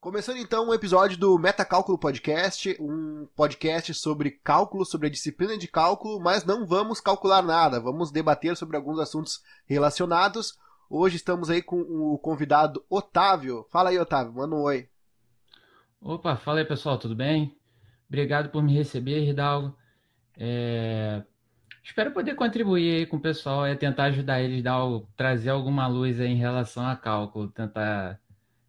Começando 0.00 0.38
então 0.38 0.66
um 0.66 0.72
episódio 0.72 1.18
do 1.18 1.38
Metacálculo 1.38 1.98
Podcast, 1.98 2.74
um 2.80 3.28
podcast 3.36 3.92
sobre 3.92 4.30
cálculo, 4.30 4.86
sobre 4.86 5.08
a 5.08 5.10
disciplina 5.10 5.58
de 5.58 5.68
cálculo, 5.68 6.18
mas 6.18 6.42
não 6.42 6.66
vamos 6.66 7.02
calcular 7.02 7.42
nada, 7.42 7.78
vamos 7.78 8.10
debater 8.10 8.56
sobre 8.56 8.78
alguns 8.78 8.98
assuntos 8.98 9.42
relacionados. 9.66 10.58
Hoje 10.88 11.16
estamos 11.16 11.50
aí 11.50 11.60
com 11.60 11.82
o 11.82 12.18
convidado 12.18 12.82
Otávio. 12.88 13.66
Fala 13.70 13.90
aí, 13.90 13.98
Otávio, 13.98 14.32
manda 14.32 14.56
um 14.56 14.62
oi. 14.62 14.88
Opa, 16.00 16.34
fala 16.34 16.60
aí 16.60 16.64
pessoal, 16.64 16.96
tudo 16.96 17.14
bem? 17.14 17.54
Obrigado 18.08 18.48
por 18.48 18.62
me 18.62 18.72
receber, 18.72 19.28
Hidalgo. 19.28 19.76
É... 20.34 21.22
Espero 21.84 22.10
poder 22.12 22.34
contribuir 22.36 23.00
aí 23.00 23.06
com 23.06 23.18
o 23.18 23.20
pessoal 23.20 23.68
e 23.68 23.76
tentar 23.76 24.04
ajudar 24.04 24.40
eles, 24.40 24.62
dar, 24.62 24.80
trazer 25.14 25.50
alguma 25.50 25.86
luz 25.86 26.18
aí 26.18 26.28
em 26.28 26.36
relação 26.36 26.86
a 26.86 26.96
cálculo, 26.96 27.48
tentar 27.50 28.18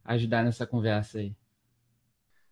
ajudar 0.04 0.44
nessa 0.44 0.66
conversa 0.66 1.20
aí. 1.20 1.36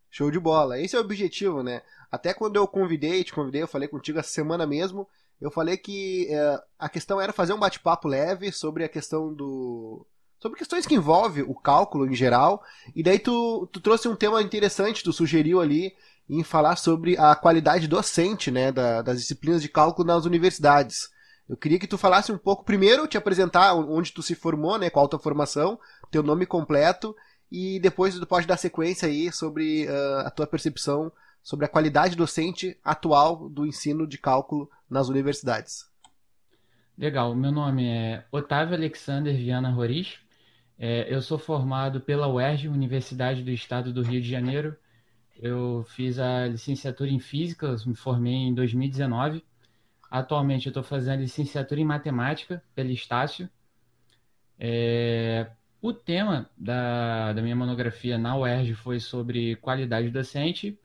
Show 0.09 0.31
de 0.31 0.39
bola. 0.39 0.79
Esse 0.79 0.95
é 0.95 0.99
o 0.99 1.03
objetivo, 1.03 1.61
né? 1.61 1.81
Até 2.11 2.33
quando 2.33 2.55
eu 2.55 2.67
convidei, 2.67 3.23
te 3.23 3.33
convidei, 3.33 3.61
eu 3.61 3.67
falei 3.67 3.87
contigo 3.87 4.19
essa 4.19 4.29
semana 4.29 4.65
mesmo, 4.65 5.07
eu 5.39 5.51
falei 5.51 5.77
que 5.77 6.27
é, 6.29 6.61
a 6.77 6.89
questão 6.89 7.21
era 7.21 7.31
fazer 7.31 7.53
um 7.53 7.59
bate-papo 7.59 8.07
leve 8.07 8.51
sobre 8.51 8.83
a 8.83 8.89
questão 8.89 9.33
do. 9.33 10.05
sobre 10.39 10.57
questões 10.57 10.85
que 10.85 10.95
envolvem 10.95 11.43
o 11.43 11.53
cálculo 11.53 12.07
em 12.07 12.15
geral. 12.15 12.63
E 12.95 13.03
daí 13.03 13.19
tu, 13.19 13.67
tu 13.71 13.79
trouxe 13.79 14.07
um 14.07 14.15
tema 14.15 14.41
interessante, 14.41 15.03
tu 15.03 15.13
sugeriu 15.13 15.61
ali 15.61 15.93
em 16.29 16.43
falar 16.43 16.75
sobre 16.75 17.17
a 17.17 17.35
qualidade 17.35 17.87
docente, 17.87 18.51
né, 18.51 18.71
da, 18.71 19.01
das 19.01 19.19
disciplinas 19.19 19.61
de 19.61 19.69
cálculo 19.69 20.07
nas 20.07 20.25
universidades. 20.25 21.09
Eu 21.47 21.57
queria 21.57 21.79
que 21.79 21.87
tu 21.87 21.97
falasse 21.97 22.31
um 22.31 22.37
pouco, 22.37 22.63
primeiro, 22.63 23.07
te 23.07 23.17
apresentar 23.17 23.73
onde 23.73 24.13
tu 24.13 24.21
se 24.21 24.35
formou, 24.35 24.77
né, 24.77 24.89
qual 24.91 25.05
a 25.05 25.09
tua 25.09 25.19
formação, 25.19 25.79
teu 26.11 26.21
nome 26.21 26.45
completo, 26.45 27.15
e 27.51 27.79
depois 27.79 28.17
tu 28.17 28.25
pode 28.25 28.47
dar 28.47 28.57
sequência 28.57 29.07
aí 29.07 29.31
sobre 29.31 29.87
uh, 29.87 30.19
a 30.25 30.31
tua 30.31 30.47
percepção 30.47 31.11
sobre 31.41 31.65
a 31.65 31.69
qualidade 31.69 32.15
docente 32.15 32.77
atual 32.83 33.49
do 33.49 33.65
ensino 33.65 34.05
de 34.05 34.17
cálculo 34.17 34.69
nas 34.89 35.07
universidades. 35.07 35.89
Legal, 36.97 37.33
meu 37.33 37.51
nome 37.51 37.87
é 37.87 38.25
Otávio 38.31 38.75
Alexander 38.75 39.35
Viana 39.35 39.71
Roriz, 39.71 40.19
é, 40.81 41.13
eu 41.13 41.21
sou 41.21 41.37
formado 41.37 41.99
pela 41.99 42.29
UERJ, 42.29 42.69
Universidade 42.69 43.43
do 43.43 43.51
Estado 43.51 43.91
do 43.91 44.01
Rio 44.01 44.21
de 44.21 44.29
Janeiro. 44.29 44.77
Eu 45.35 45.85
fiz 45.89 46.17
a 46.17 46.47
licenciatura 46.47 47.09
em 47.09 47.19
Física, 47.19 47.75
me 47.85 47.95
formei 47.95 48.33
em 48.33 48.53
2019. 48.53 49.43
Atualmente 50.09 50.67
eu 50.67 50.69
estou 50.69 50.81
fazendo 50.81 51.19
a 51.19 51.23
licenciatura 51.23 51.81
em 51.81 51.85
Matemática 51.85 52.63
pela 52.73 52.91
Estácio. 52.93 53.49
É, 54.57 55.51
o 55.81 55.93
tema 55.93 56.49
da, 56.57 57.33
da 57.33 57.41
minha 57.41 57.55
monografia 57.55 58.17
na 58.17 58.35
UERJ 58.37 58.73
foi 58.73 58.99
sobre 58.99 59.55
qualidade 59.57 60.09
docente, 60.09 60.77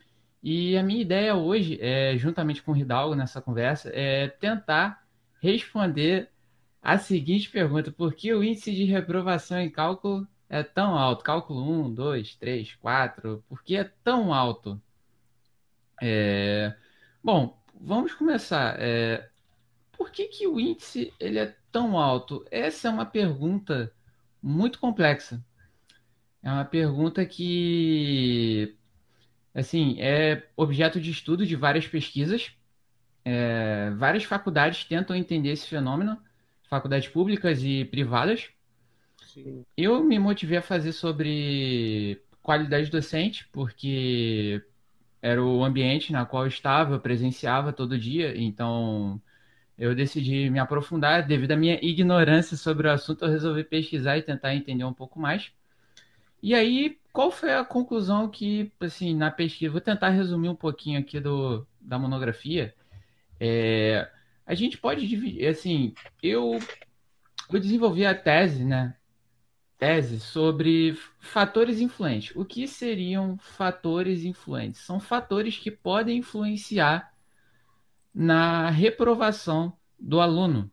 e 0.42 0.76
a 0.76 0.82
minha 0.82 1.00
ideia 1.00 1.34
hoje, 1.34 1.78
é, 1.80 2.16
juntamente 2.18 2.62
com 2.62 2.72
o 2.72 2.76
Hidalgo 2.76 3.14
nessa 3.14 3.40
conversa, 3.40 3.90
é 3.94 4.28
tentar 4.28 5.02
responder 5.40 6.30
a 6.82 6.98
seguinte 6.98 7.50
pergunta: 7.50 7.90
por 7.90 8.14
que 8.14 8.32
o 8.34 8.44
índice 8.44 8.74
de 8.74 8.84
reprovação 8.84 9.58
em 9.58 9.70
cálculo 9.70 10.28
é 10.48 10.62
tão 10.62 10.96
alto? 10.96 11.24
Cálculo 11.24 11.86
1, 11.86 11.94
2, 11.94 12.36
3, 12.36 12.74
4, 12.76 13.42
por 13.48 13.62
que 13.62 13.76
é 13.76 13.84
tão 14.04 14.34
alto? 14.34 14.80
É... 16.00 16.74
Bom, 17.22 17.58
vamos 17.80 18.12
começar. 18.14 18.76
É... 18.78 19.30
Por 19.96 20.10
que, 20.10 20.26
que 20.26 20.46
o 20.46 20.60
índice 20.60 21.12
ele 21.18 21.38
é 21.38 21.56
tão 21.72 21.98
alto? 21.98 22.44
Essa 22.50 22.88
é 22.88 22.90
uma 22.90 23.06
pergunta 23.06 23.90
muito 24.44 24.78
complexa. 24.78 25.42
É 26.42 26.50
uma 26.50 26.66
pergunta 26.66 27.24
que, 27.24 28.76
assim, 29.54 29.96
é 29.98 30.46
objeto 30.54 31.00
de 31.00 31.10
estudo 31.10 31.46
de 31.46 31.56
várias 31.56 31.88
pesquisas. 31.88 32.52
É, 33.24 33.90
várias 33.96 34.24
faculdades 34.24 34.84
tentam 34.84 35.16
entender 35.16 35.48
esse 35.48 35.66
fenômeno, 35.66 36.18
faculdades 36.68 37.08
públicas 37.08 37.64
e 37.64 37.86
privadas. 37.86 38.50
Sim. 39.22 39.64
Eu 39.74 40.04
me 40.04 40.18
motivei 40.18 40.58
a 40.58 40.62
fazer 40.62 40.92
sobre 40.92 42.20
qualidade 42.42 42.90
docente, 42.90 43.48
porque 43.50 44.62
era 45.22 45.42
o 45.42 45.64
ambiente 45.64 46.12
na 46.12 46.26
qual 46.26 46.42
eu 46.42 46.48
estava, 46.48 46.96
eu 46.96 47.00
presenciava 47.00 47.72
todo 47.72 47.98
dia, 47.98 48.36
então 48.36 49.18
eu 49.78 49.94
decidi 49.94 50.48
me 50.50 50.58
aprofundar 50.58 51.26
devido 51.26 51.52
à 51.52 51.56
minha 51.56 51.78
ignorância 51.82 52.56
sobre 52.56 52.86
o 52.86 52.90
assunto. 52.90 53.24
Eu 53.24 53.30
resolvi 53.30 53.64
pesquisar 53.64 54.18
e 54.18 54.22
tentar 54.22 54.54
entender 54.54 54.84
um 54.84 54.92
pouco 54.92 55.18
mais. 55.18 55.52
E 56.42 56.54
aí, 56.54 56.98
qual 57.12 57.30
foi 57.30 57.54
a 57.54 57.64
conclusão 57.64 58.28
que, 58.28 58.70
assim, 58.80 59.14
na 59.14 59.30
pesquisa, 59.30 59.72
vou 59.72 59.80
tentar 59.80 60.10
resumir 60.10 60.48
um 60.48 60.54
pouquinho 60.54 61.00
aqui 61.00 61.18
do, 61.18 61.66
da 61.80 61.98
monografia. 61.98 62.74
É, 63.40 64.10
a 64.46 64.54
gente 64.54 64.76
pode 64.76 65.06
dividir, 65.08 65.46
assim, 65.48 65.94
eu, 66.22 66.58
eu 67.50 67.60
desenvolvi 67.60 68.04
a 68.04 68.14
tese, 68.14 68.64
né? 68.64 68.94
Tese 69.78 70.20
sobre 70.20 70.98
fatores 71.18 71.80
influentes. 71.80 72.36
O 72.36 72.44
que 72.44 72.68
seriam 72.68 73.38
fatores 73.38 74.24
influentes? 74.24 74.82
São 74.82 75.00
fatores 75.00 75.56
que 75.56 75.70
podem 75.70 76.18
influenciar 76.18 77.13
na 78.14 78.70
reprovação 78.70 79.76
do 79.98 80.20
aluno. 80.20 80.70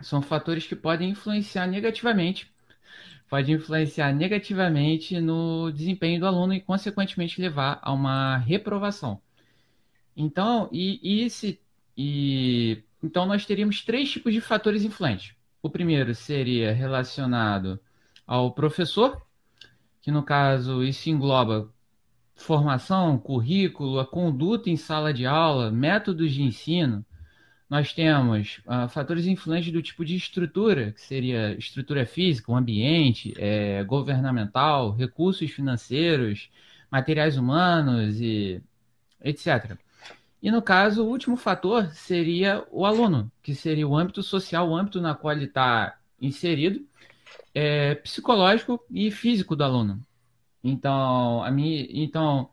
São 0.00 0.20
fatores 0.20 0.66
que 0.66 0.76
podem 0.76 1.10
influenciar 1.10 1.66
negativamente, 1.66 2.52
pode 3.28 3.50
influenciar 3.52 4.12
negativamente 4.12 5.20
no 5.20 5.70
desempenho 5.72 6.20
do 6.20 6.26
aluno 6.26 6.54
e, 6.54 6.60
consequentemente, 6.60 7.40
levar 7.40 7.78
a 7.82 7.92
uma 7.92 8.36
reprovação. 8.38 9.20
Então, 10.16 10.68
e, 10.72 11.00
e 11.02 11.24
esse, 11.24 11.60
e, 11.96 12.82
então 13.02 13.26
nós 13.26 13.46
teríamos 13.46 13.84
três 13.84 14.10
tipos 14.10 14.32
de 14.32 14.40
fatores 14.40 14.84
influentes. 14.84 15.34
O 15.62 15.70
primeiro 15.70 16.14
seria 16.14 16.72
relacionado 16.72 17.80
ao 18.26 18.52
professor, 18.52 19.20
que 20.00 20.10
no 20.10 20.22
caso 20.22 20.82
isso 20.82 21.10
engloba 21.10 21.72
formação, 22.38 23.18
currículo, 23.18 23.98
a 23.98 24.06
conduta 24.06 24.70
em 24.70 24.76
sala 24.76 25.12
de 25.12 25.26
aula, 25.26 25.70
métodos 25.70 26.32
de 26.32 26.42
ensino, 26.42 27.04
nós 27.68 27.92
temos 27.92 28.60
uh, 28.66 28.88
fatores 28.88 29.26
influentes 29.26 29.72
do 29.72 29.82
tipo 29.82 30.04
de 30.04 30.16
estrutura, 30.16 30.92
que 30.92 31.02
seria 31.02 31.52
estrutura 31.58 32.06
física, 32.06 32.50
o 32.50 32.56
ambiente, 32.56 33.34
é, 33.36 33.84
governamental, 33.84 34.92
recursos 34.92 35.50
financeiros, 35.50 36.48
materiais 36.90 37.36
humanos 37.36 38.18
e 38.20 38.62
etc. 39.22 39.76
E 40.40 40.50
no 40.50 40.62
caso, 40.62 41.04
o 41.04 41.08
último 41.08 41.36
fator 41.36 41.90
seria 41.92 42.64
o 42.70 42.86
aluno, 42.86 43.30
que 43.42 43.54
seria 43.54 43.86
o 43.86 43.96
âmbito 43.96 44.22
social, 44.22 44.70
o 44.70 44.76
âmbito 44.76 45.00
na 45.00 45.14
qual 45.14 45.34
ele 45.34 45.44
está 45.44 45.98
inserido, 46.20 46.86
é, 47.54 47.96
psicológico 47.96 48.80
e 48.90 49.10
físico 49.10 49.54
do 49.54 49.64
aluno. 49.64 50.00
Então, 50.68 51.42
a 51.42 51.50
minha, 51.50 51.86
então 51.90 52.50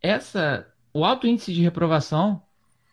essa, 0.00 0.70
o 0.92 1.04
alto 1.04 1.26
índice 1.26 1.52
de 1.52 1.62
reprovação 1.62 2.42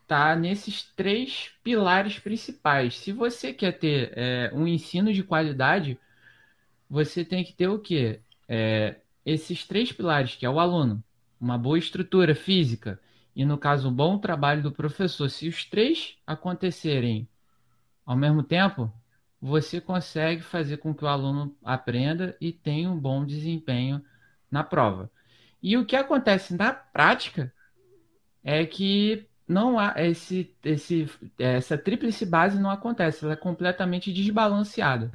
está 0.01 0.35
nesses 0.35 0.83
três 0.95 1.51
pilares 1.63 2.19
principais. 2.19 2.97
Se 2.97 3.11
você 3.11 3.53
quer 3.53 3.73
ter 3.77 4.13
é, 4.15 4.51
um 4.53 4.67
ensino 4.67 5.13
de 5.13 5.23
qualidade, 5.23 5.99
você 6.89 7.23
tem 7.25 7.43
que 7.43 7.53
ter 7.53 7.67
o 7.67 7.79
quê? 7.79 8.21
É, 8.47 8.97
esses 9.25 9.65
três 9.65 9.91
pilares, 9.91 10.35
que 10.35 10.45
é 10.45 10.49
o 10.49 10.59
aluno, 10.59 11.03
uma 11.39 11.57
boa 11.57 11.77
estrutura 11.77 12.35
física 12.35 12.99
e, 13.35 13.45
no 13.45 13.57
caso, 13.57 13.89
um 13.89 13.93
bom 13.93 14.17
trabalho 14.17 14.63
do 14.63 14.71
professor. 14.71 15.29
Se 15.29 15.47
os 15.47 15.65
três 15.65 16.17
acontecerem 16.25 17.27
ao 18.05 18.15
mesmo 18.15 18.43
tempo, 18.43 18.91
você 19.41 19.81
consegue 19.81 20.43
fazer 20.43 20.77
com 20.77 20.93
que 20.93 21.03
o 21.03 21.07
aluno 21.07 21.55
aprenda 21.63 22.37
e 22.39 22.51
tenha 22.51 22.91
um 22.91 22.99
bom 22.99 23.25
desempenho 23.25 24.03
na 24.51 24.63
prova. 24.63 25.09
E 25.63 25.75
o 25.77 25.85
que 25.85 25.95
acontece 25.95 26.55
na 26.55 26.71
prática 26.71 27.51
é 28.43 28.65
que 28.65 29.27
não 29.47 29.79
há 29.79 29.95
esse, 29.97 30.55
esse, 30.63 31.09
essa 31.39 31.77
tríplice 31.77 32.25
base 32.25 32.59
não 32.59 32.69
acontece, 32.69 33.23
ela 33.23 33.33
é 33.33 33.37
completamente 33.37 34.13
desbalanceada. 34.13 35.11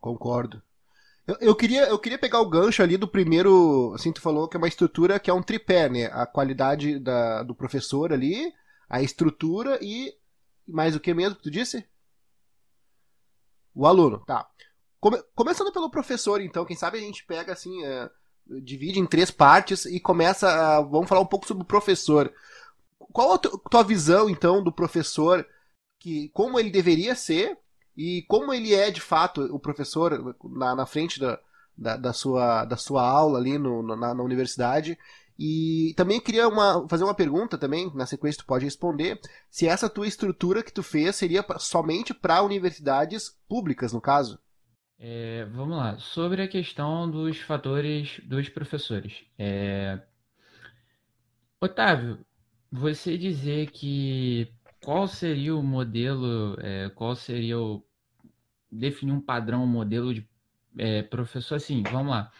Concordo. 0.00 0.62
Eu, 1.26 1.36
eu, 1.40 1.54
queria, 1.54 1.88
eu 1.88 1.98
queria 1.98 2.18
pegar 2.18 2.40
o 2.40 2.48
gancho 2.48 2.82
ali 2.82 2.96
do 2.96 3.08
primeiro, 3.08 3.92
assim, 3.94 4.12
tu 4.12 4.20
falou 4.20 4.48
que 4.48 4.56
é 4.56 4.58
uma 4.58 4.68
estrutura 4.68 5.18
que 5.18 5.30
é 5.30 5.34
um 5.34 5.42
tripé, 5.42 5.88
né? 5.88 6.06
A 6.06 6.24
qualidade 6.24 6.98
da, 6.98 7.42
do 7.42 7.54
professor 7.54 8.12
ali, 8.12 8.52
a 8.88 9.02
estrutura 9.02 9.78
e 9.82 10.14
mais 10.66 10.94
o 10.94 11.00
que 11.00 11.12
mesmo 11.12 11.36
que 11.36 11.42
tu 11.42 11.50
disse? 11.50 11.84
O 13.76 13.86
aluno, 13.86 14.18
tá. 14.20 14.48
Come, 14.98 15.22
começando 15.34 15.70
pelo 15.70 15.90
professor, 15.90 16.40
então, 16.40 16.64
quem 16.64 16.74
sabe 16.74 16.96
a 16.96 17.00
gente 17.00 17.26
pega 17.26 17.52
assim, 17.52 17.84
é, 17.84 18.10
divide 18.62 18.98
em 18.98 19.06
três 19.06 19.30
partes 19.30 19.84
e 19.84 20.00
começa 20.00 20.48
a, 20.48 20.80
vamos 20.80 21.08
falar 21.08 21.20
um 21.20 21.26
pouco 21.26 21.46
sobre 21.46 21.62
o 21.62 21.66
professor. 21.66 22.32
Qual 22.98 23.34
a 23.34 23.38
tua 23.38 23.84
visão, 23.84 24.30
então, 24.30 24.64
do 24.64 24.72
professor, 24.72 25.46
que 26.00 26.30
como 26.30 26.58
ele 26.58 26.70
deveria 26.70 27.14
ser 27.14 27.58
e 27.94 28.22
como 28.28 28.52
ele 28.52 28.74
é 28.74 28.90
de 28.90 29.00
fato 29.00 29.42
o 29.54 29.58
professor 29.58 30.34
na, 30.44 30.74
na 30.74 30.86
frente 30.86 31.20
da, 31.20 31.38
da, 31.76 31.96
da, 31.96 32.12
sua, 32.14 32.64
da 32.64 32.76
sua 32.78 33.06
aula 33.06 33.38
ali 33.38 33.58
no, 33.58 33.82
na, 33.82 34.14
na 34.14 34.22
universidade. 34.22 34.98
E 35.38 35.92
também 35.96 36.20
queria 36.20 36.48
uma, 36.48 36.88
fazer 36.88 37.04
uma 37.04 37.14
pergunta 37.14 37.58
também, 37.58 37.92
na 37.94 38.06
sequência 38.06 38.42
tu 38.42 38.46
pode 38.46 38.64
responder, 38.64 39.20
se 39.50 39.66
essa 39.66 39.88
tua 39.90 40.06
estrutura 40.06 40.62
que 40.62 40.72
tu 40.72 40.82
fez 40.82 41.14
seria 41.16 41.44
somente 41.58 42.14
para 42.14 42.42
universidades 42.42 43.38
públicas, 43.48 43.92
no 43.92 44.00
caso? 44.00 44.38
É, 44.98 45.44
vamos 45.52 45.76
lá, 45.76 45.98
sobre 45.98 46.40
a 46.40 46.48
questão 46.48 47.10
dos 47.10 47.38
fatores 47.38 48.18
dos 48.24 48.48
professores. 48.48 49.24
É... 49.38 50.00
Otávio, 51.60 52.18
você 52.72 53.18
dizer 53.18 53.70
que 53.70 54.50
qual 54.82 55.06
seria 55.06 55.54
o 55.54 55.62
modelo, 55.62 56.56
é, 56.60 56.88
qual 56.90 57.14
seria 57.14 57.58
o... 57.58 57.84
definir 58.72 59.12
um 59.12 59.20
padrão, 59.20 59.64
um 59.64 59.66
modelo 59.66 60.14
de 60.14 60.26
é, 60.78 61.02
professor, 61.02 61.56
assim, 61.56 61.82
vamos 61.82 62.10
lá. 62.10 62.32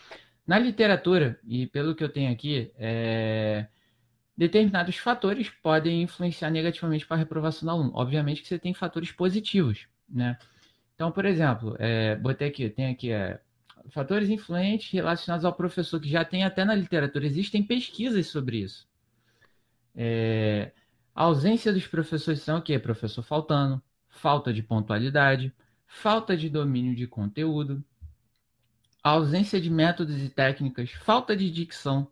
Na 0.47 0.59
literatura, 0.59 1.41
e 1.45 1.67
pelo 1.67 1.95
que 1.95 2.05
eu 2.05 2.09
tenho 2.09 2.33
aqui, 2.33 2.71
é, 2.77 3.67
determinados 4.37 4.97
fatores 4.97 5.51
podem 5.51 6.03
influenciar 6.03 6.51
negativamente 6.51 7.07
para 7.07 7.17
a 7.17 7.19
reprovação 7.19 7.67
do 7.67 7.71
aluno. 7.71 7.91
Obviamente 7.95 8.43
que 8.43 8.49
você 8.49 8.59
tem 8.59 8.73
fatores 8.73 9.11
positivos, 9.11 9.89
né? 10.09 10.39
Então, 10.95 11.11
por 11.11 11.25
exemplo, 11.25 11.77
é, 11.79 12.15
botei 12.17 12.49
aqui, 12.49 12.71
tem 12.71 12.87
aqui 12.87 13.11
é, 13.11 13.41
fatores 13.91 14.29
influentes 14.29 14.91
relacionados 14.93 15.45
ao 15.45 15.53
professor, 15.53 16.01
que 16.01 16.09
já 16.09 16.25
tem 16.25 16.45
até 16.45 16.65
na 16.65 16.75
literatura, 16.75 17.27
existem 17.27 17.63
pesquisas 17.63 18.29
sobre 18.29 18.59
isso. 18.59 18.89
É, 19.95 20.73
a 21.15 21.25
ausência 21.25 21.73
dos 21.73 21.87
professores 21.87 22.41
são 22.41 22.59
o 22.59 22.63
quê? 22.63 22.79
Professor 22.79 23.23
faltando, 23.23 23.83
falta 24.09 24.53
de 24.53 24.63
pontualidade, 24.63 25.53
falta 25.87 26.37
de 26.37 26.49
domínio 26.49 26.95
de 26.95 27.07
conteúdo, 27.07 27.85
a 29.07 29.11
ausência 29.11 29.61
de 29.61 29.71
métodos 29.71 30.21
e 30.21 30.29
técnicas, 30.29 30.91
falta 30.91 31.37
de 31.37 31.49
dicção, 31.49 32.09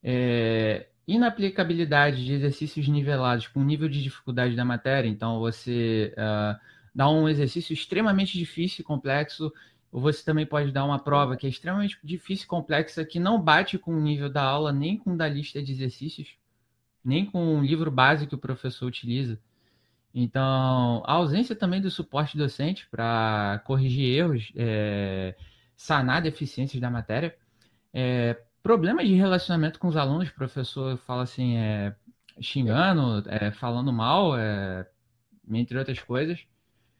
é, 0.00 0.86
inaplicabilidade 1.04 2.24
de 2.24 2.32
exercícios 2.32 2.86
nivelados 2.86 3.48
com 3.48 3.58
o 3.58 3.64
nível 3.64 3.88
de 3.88 4.00
dificuldade 4.00 4.54
da 4.54 4.64
matéria. 4.64 5.08
Então, 5.08 5.40
você 5.40 6.14
uh, 6.16 6.56
dá 6.94 7.10
um 7.10 7.28
exercício 7.28 7.72
extremamente 7.72 8.38
difícil 8.38 8.82
e 8.82 8.84
complexo, 8.84 9.52
ou 9.90 10.00
você 10.00 10.24
também 10.24 10.46
pode 10.46 10.70
dar 10.70 10.84
uma 10.84 11.00
prova 11.00 11.36
que 11.36 11.44
é 11.44 11.50
extremamente 11.50 11.98
difícil 12.04 12.44
e 12.44 12.48
complexa, 12.48 13.04
que 13.04 13.18
não 13.18 13.42
bate 13.42 13.76
com 13.76 13.92
o 13.92 14.00
nível 14.00 14.30
da 14.30 14.44
aula, 14.44 14.72
nem 14.72 14.96
com 14.96 15.16
da 15.16 15.28
lista 15.28 15.60
de 15.60 15.72
exercícios, 15.72 16.36
nem 17.04 17.26
com 17.26 17.58
o 17.58 17.64
livro 17.64 17.90
básico 17.90 18.28
que 18.28 18.36
o 18.36 18.38
professor 18.38 18.86
utiliza. 18.86 19.40
Então, 20.14 21.02
a 21.04 21.14
ausência 21.14 21.56
também 21.56 21.80
do 21.80 21.90
suporte 21.90 22.38
docente 22.38 22.86
para 22.88 23.60
corrigir 23.66 24.04
erros. 24.04 24.52
É, 24.54 25.34
sanar 25.82 26.22
deficiências 26.22 26.80
da 26.80 26.88
matéria. 26.88 27.34
É, 27.92 28.40
problemas 28.62 29.06
de 29.08 29.14
relacionamento 29.14 29.80
com 29.80 29.88
os 29.88 29.96
alunos, 29.96 30.28
o 30.28 30.34
professor 30.34 30.96
fala 30.98 31.24
assim, 31.24 31.56
é, 31.56 31.92
xingando, 32.40 33.28
é, 33.28 33.50
falando 33.50 33.92
mal, 33.92 34.38
é, 34.38 34.86
entre 35.50 35.76
outras 35.76 35.98
coisas. 35.98 36.46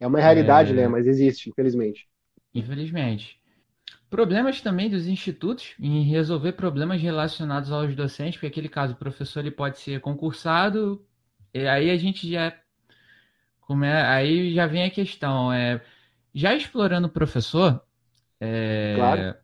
É 0.01 0.07
uma 0.07 0.21
realidade, 0.21 0.75
né? 0.75 0.89
Mas 0.89 1.07
existe, 1.07 1.49
infelizmente. 1.49 2.09
Infelizmente. 2.53 3.41
Problemas 4.11 4.61
também 4.61 4.91
dos 4.91 5.07
institutos 5.07 5.75
em 5.79 6.03
resolver 6.03 6.53
problemas 6.53 7.01
relacionados 7.01 7.71
aos 7.71 7.95
docentes, 7.95 8.35
porque 8.35 8.49
aquele 8.49 8.69
caso 8.69 8.95
o 8.95 8.97
professor 8.97 9.41
ele 9.41 9.53
pode 9.53 9.79
ser 9.79 10.01
concursado, 10.01 11.07
e 11.55 11.69
aí 11.69 11.89
a 11.89 11.97
gente 11.97 12.29
já 12.29 12.53
como 13.61 13.85
é, 13.85 14.03
aí 14.05 14.53
já 14.53 14.67
vem 14.67 14.85
a 14.85 14.91
questão, 14.91 15.53
é 15.53 15.81
já 16.35 16.53
explorando 16.55 17.07
o 17.07 17.11
professor, 17.11 17.81
é... 18.45 18.95
Claro. 18.97 19.37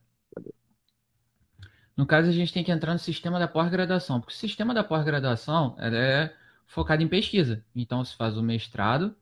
No 1.97 2.07
caso, 2.07 2.29
a 2.29 2.33
gente 2.33 2.53
tem 2.53 2.65
que 2.65 2.73
entrar 2.73 2.93
no 2.93 2.99
sistema 2.99 3.39
da 3.39 3.47
pós-graduação, 3.47 4.21
porque 4.21 4.35
o 4.35 4.37
sistema 4.37 4.75
da 4.75 4.83
pós-graduação 4.83 5.77
é 5.79 6.33
focado 6.67 7.03
em 7.03 7.09
pesquisa. 7.09 7.65
Então, 7.75 8.05
se 8.05 8.17
faz 8.17 8.37
o 8.37 8.43
mestrado, 8.43 9.17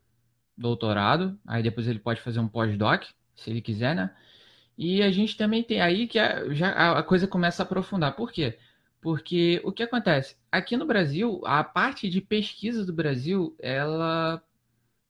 doutorado, 0.56 1.38
aí 1.46 1.62
depois 1.62 1.86
ele 1.88 1.98
pode 1.98 2.20
fazer 2.20 2.40
um 2.40 2.48
pós-doc, 2.48 3.04
se 3.34 3.50
ele 3.50 3.60
quiser, 3.60 3.94
né? 3.94 4.14
E 4.78 5.02
a 5.02 5.10
gente 5.10 5.36
também 5.36 5.62
tem 5.62 5.80
aí 5.80 6.06
que 6.06 6.18
a, 6.18 6.52
já 6.54 6.98
a 6.98 7.02
coisa 7.02 7.26
começa 7.26 7.62
a 7.62 7.64
aprofundar. 7.64 8.14
Por 8.16 8.32
quê? 8.32 8.58
Porque 9.00 9.60
o 9.64 9.72
que 9.72 9.82
acontece? 9.82 10.36
Aqui 10.50 10.76
no 10.76 10.86
Brasil, 10.86 11.40
a 11.44 11.62
parte 11.64 12.08
de 12.08 12.20
pesquisa 12.20 12.84
do 12.84 12.92
Brasil, 12.92 13.54
ela 13.58 14.42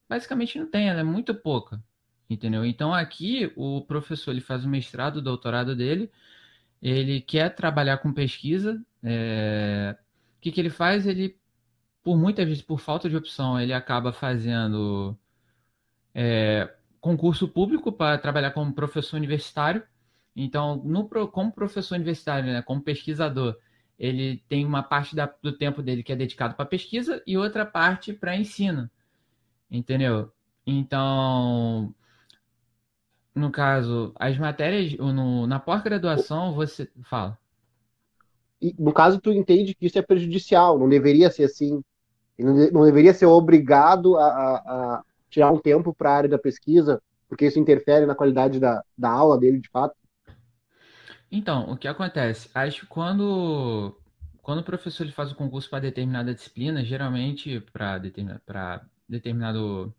basicamente 0.08 0.58
não 0.58 0.68
tem, 0.68 0.88
ela 0.88 1.00
é 1.00 1.04
muito 1.04 1.34
pouca. 1.34 1.82
Entendeu? 2.28 2.64
Então 2.64 2.92
aqui 2.92 3.52
o 3.56 3.82
professor 3.82 4.32
ele 4.32 4.40
faz 4.40 4.64
o 4.64 4.68
mestrado, 4.68 5.18
o 5.18 5.22
doutorado 5.22 5.76
dele, 5.76 6.10
ele 6.82 7.20
quer 7.20 7.54
trabalhar 7.54 7.98
com 7.98 8.12
pesquisa. 8.12 8.82
É... 9.02 9.96
O 10.36 10.40
que, 10.40 10.52
que 10.52 10.60
ele 10.60 10.70
faz? 10.70 11.06
Ele, 11.06 11.38
por 12.02 12.16
muitas 12.18 12.46
vezes, 12.46 12.62
por 12.62 12.80
falta 12.80 13.08
de 13.08 13.16
opção, 13.16 13.60
ele 13.60 13.72
acaba 13.72 14.12
fazendo 14.12 15.16
é... 16.14 16.74
concurso 17.00 17.48
público 17.48 17.92
para 17.92 18.18
trabalhar 18.18 18.50
como 18.52 18.74
professor 18.74 19.16
universitário. 19.16 19.82
Então, 20.34 20.76
no, 20.84 21.08
como 21.28 21.52
professor 21.52 21.94
universitário, 21.94 22.52
né, 22.52 22.62
como 22.62 22.82
pesquisador, 22.82 23.56
ele 23.98 24.44
tem 24.48 24.66
uma 24.66 24.82
parte 24.82 25.16
da, 25.16 25.32
do 25.42 25.52
tempo 25.52 25.82
dele 25.82 26.02
que 26.02 26.12
é 26.12 26.16
dedicado 26.16 26.54
para 26.54 26.66
pesquisa 26.66 27.22
e 27.26 27.38
outra 27.38 27.64
parte 27.64 28.12
para 28.12 28.36
ensino. 28.36 28.90
Entendeu? 29.70 30.30
Então, 30.66 31.94
no 33.36 33.50
caso, 33.50 34.12
as 34.18 34.38
matérias, 34.38 34.96
no, 34.96 35.46
na 35.46 35.60
pós-graduação, 35.60 36.54
você 36.54 36.90
fala. 37.02 37.38
E, 38.60 38.74
no 38.78 38.94
caso, 38.94 39.20
tu 39.20 39.30
entende 39.30 39.74
que 39.74 39.84
isso 39.84 39.98
é 39.98 40.02
prejudicial, 40.02 40.78
não 40.78 40.88
deveria 40.88 41.30
ser 41.30 41.44
assim. 41.44 41.84
Não, 42.38 42.84
deveria 42.86 43.12
ser 43.12 43.26
obrigado 43.26 44.16
a, 44.16 44.26
a, 44.26 44.54
a 44.56 45.04
tirar 45.28 45.52
um 45.52 45.58
tempo 45.58 45.94
para 45.94 46.10
a 46.10 46.16
área 46.16 46.30
da 46.30 46.38
pesquisa, 46.38 47.00
porque 47.28 47.46
isso 47.46 47.58
interfere 47.58 48.06
na 48.06 48.14
qualidade 48.14 48.58
da, 48.58 48.82
da 48.96 49.10
aula 49.10 49.38
dele, 49.38 49.60
de 49.60 49.68
fato. 49.68 49.94
Então, 51.30 51.70
o 51.70 51.76
que 51.76 51.88
acontece? 51.88 52.48
Acho 52.54 52.80
que 52.80 52.86
quando, 52.86 53.94
quando 54.40 54.60
o 54.60 54.64
professor 54.64 55.04
ele 55.04 55.12
faz 55.12 55.30
o 55.30 55.34
concurso 55.34 55.68
para 55.68 55.80
determinada 55.80 56.32
disciplina, 56.32 56.82
geralmente 56.82 57.60
para 57.70 57.98
determinado, 57.98 58.40
determinado 59.06 59.94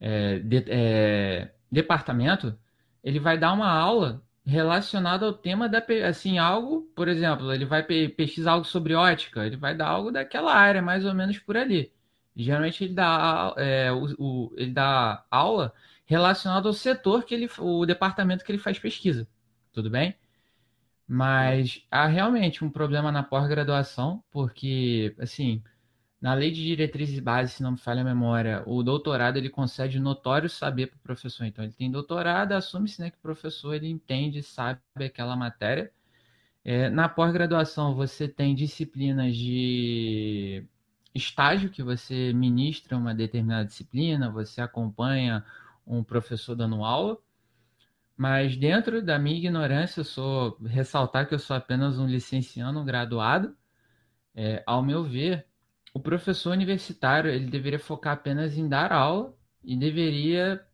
é, 0.00 0.40
de, 0.40 0.64
é, 0.68 1.52
departamento, 1.72 2.56
ele 3.02 3.18
vai 3.18 3.38
dar 3.38 3.52
uma 3.52 3.70
aula 3.70 4.22
relacionada 4.44 5.24
ao 5.26 5.32
tema 5.32 5.68
da 5.68 5.82
assim 6.08 6.38
algo, 6.38 6.82
por 6.94 7.08
exemplo, 7.08 7.52
ele 7.52 7.64
vai 7.64 7.82
pesquisar 7.82 8.52
algo 8.52 8.66
sobre 8.66 8.94
ótica, 8.94 9.46
ele 9.46 9.56
vai 9.56 9.74
dar 9.74 9.88
algo 9.88 10.10
daquela 10.10 10.54
área, 10.54 10.82
mais 10.82 11.04
ou 11.04 11.14
menos 11.14 11.38
por 11.38 11.56
ali. 11.56 11.92
Geralmente 12.36 12.84
ele 12.84 12.94
dá 12.94 13.54
é, 13.56 13.92
o, 13.92 14.06
o, 14.18 14.54
ele 14.56 14.72
dá 14.72 15.24
aula 15.30 15.72
relacionada 16.06 16.68
ao 16.68 16.74
setor 16.74 17.24
que 17.24 17.34
ele, 17.34 17.48
o 17.58 17.86
departamento 17.86 18.44
que 18.44 18.52
ele 18.52 18.58
faz 18.58 18.78
pesquisa, 18.78 19.26
tudo 19.72 19.90
bem? 19.90 20.16
Mas 21.06 21.84
há 21.90 22.06
realmente 22.06 22.64
um 22.64 22.70
problema 22.70 23.12
na 23.12 23.22
pós-graduação, 23.22 24.22
porque 24.30 25.14
assim 25.18 25.62
na 26.22 26.34
lei 26.34 26.52
de 26.52 26.62
diretrizes 26.64 27.18
básicas, 27.18 27.56
se 27.56 27.62
não 27.64 27.72
me 27.72 27.78
falha 27.78 28.02
a 28.02 28.04
memória, 28.04 28.62
o 28.64 28.80
doutorado 28.84 29.38
ele 29.38 29.50
concede 29.50 29.98
notório 29.98 30.48
saber 30.48 30.86
para 30.86 30.96
o 30.96 31.00
professor. 31.00 31.44
Então, 31.44 31.64
ele 31.64 31.72
tem 31.72 31.90
doutorado, 31.90 32.52
assume-se 32.52 33.00
né, 33.00 33.10
que 33.10 33.18
o 33.18 33.20
professor 33.20 33.74
ele 33.74 33.88
entende, 33.88 34.40
sabe 34.40 34.80
aquela 35.04 35.34
matéria. 35.34 35.92
É, 36.64 36.88
na 36.88 37.08
pós-graduação, 37.08 37.96
você 37.96 38.28
tem 38.28 38.54
disciplinas 38.54 39.36
de 39.36 40.64
estágio, 41.12 41.70
que 41.70 41.82
você 41.82 42.32
ministra 42.32 42.96
uma 42.96 43.12
determinada 43.12 43.64
disciplina, 43.64 44.30
você 44.30 44.60
acompanha 44.60 45.44
um 45.84 46.04
professor 46.04 46.54
dando 46.54 46.84
aula. 46.84 47.18
Mas 48.16 48.56
dentro 48.56 49.02
da 49.02 49.18
minha 49.18 49.38
ignorância, 49.38 50.00
eu 50.00 50.04
sou 50.04 50.56
ressaltar 50.66 51.26
que 51.28 51.34
eu 51.34 51.38
sou 51.40 51.56
apenas 51.56 51.98
um 51.98 52.06
licenciando, 52.06 52.78
um 52.78 52.84
graduado. 52.84 53.56
É, 54.34 54.62
ao 54.66 54.82
meu 54.84 55.04
ver, 55.04 55.46
o 55.94 56.00
professor 56.00 56.50
universitário 56.52 57.30
ele 57.30 57.46
deveria 57.46 57.78
focar 57.78 58.14
apenas 58.14 58.56
em 58.56 58.68
dar 58.68 58.92
aula 58.92 59.34
e 59.62 59.76
deveria 59.76 60.64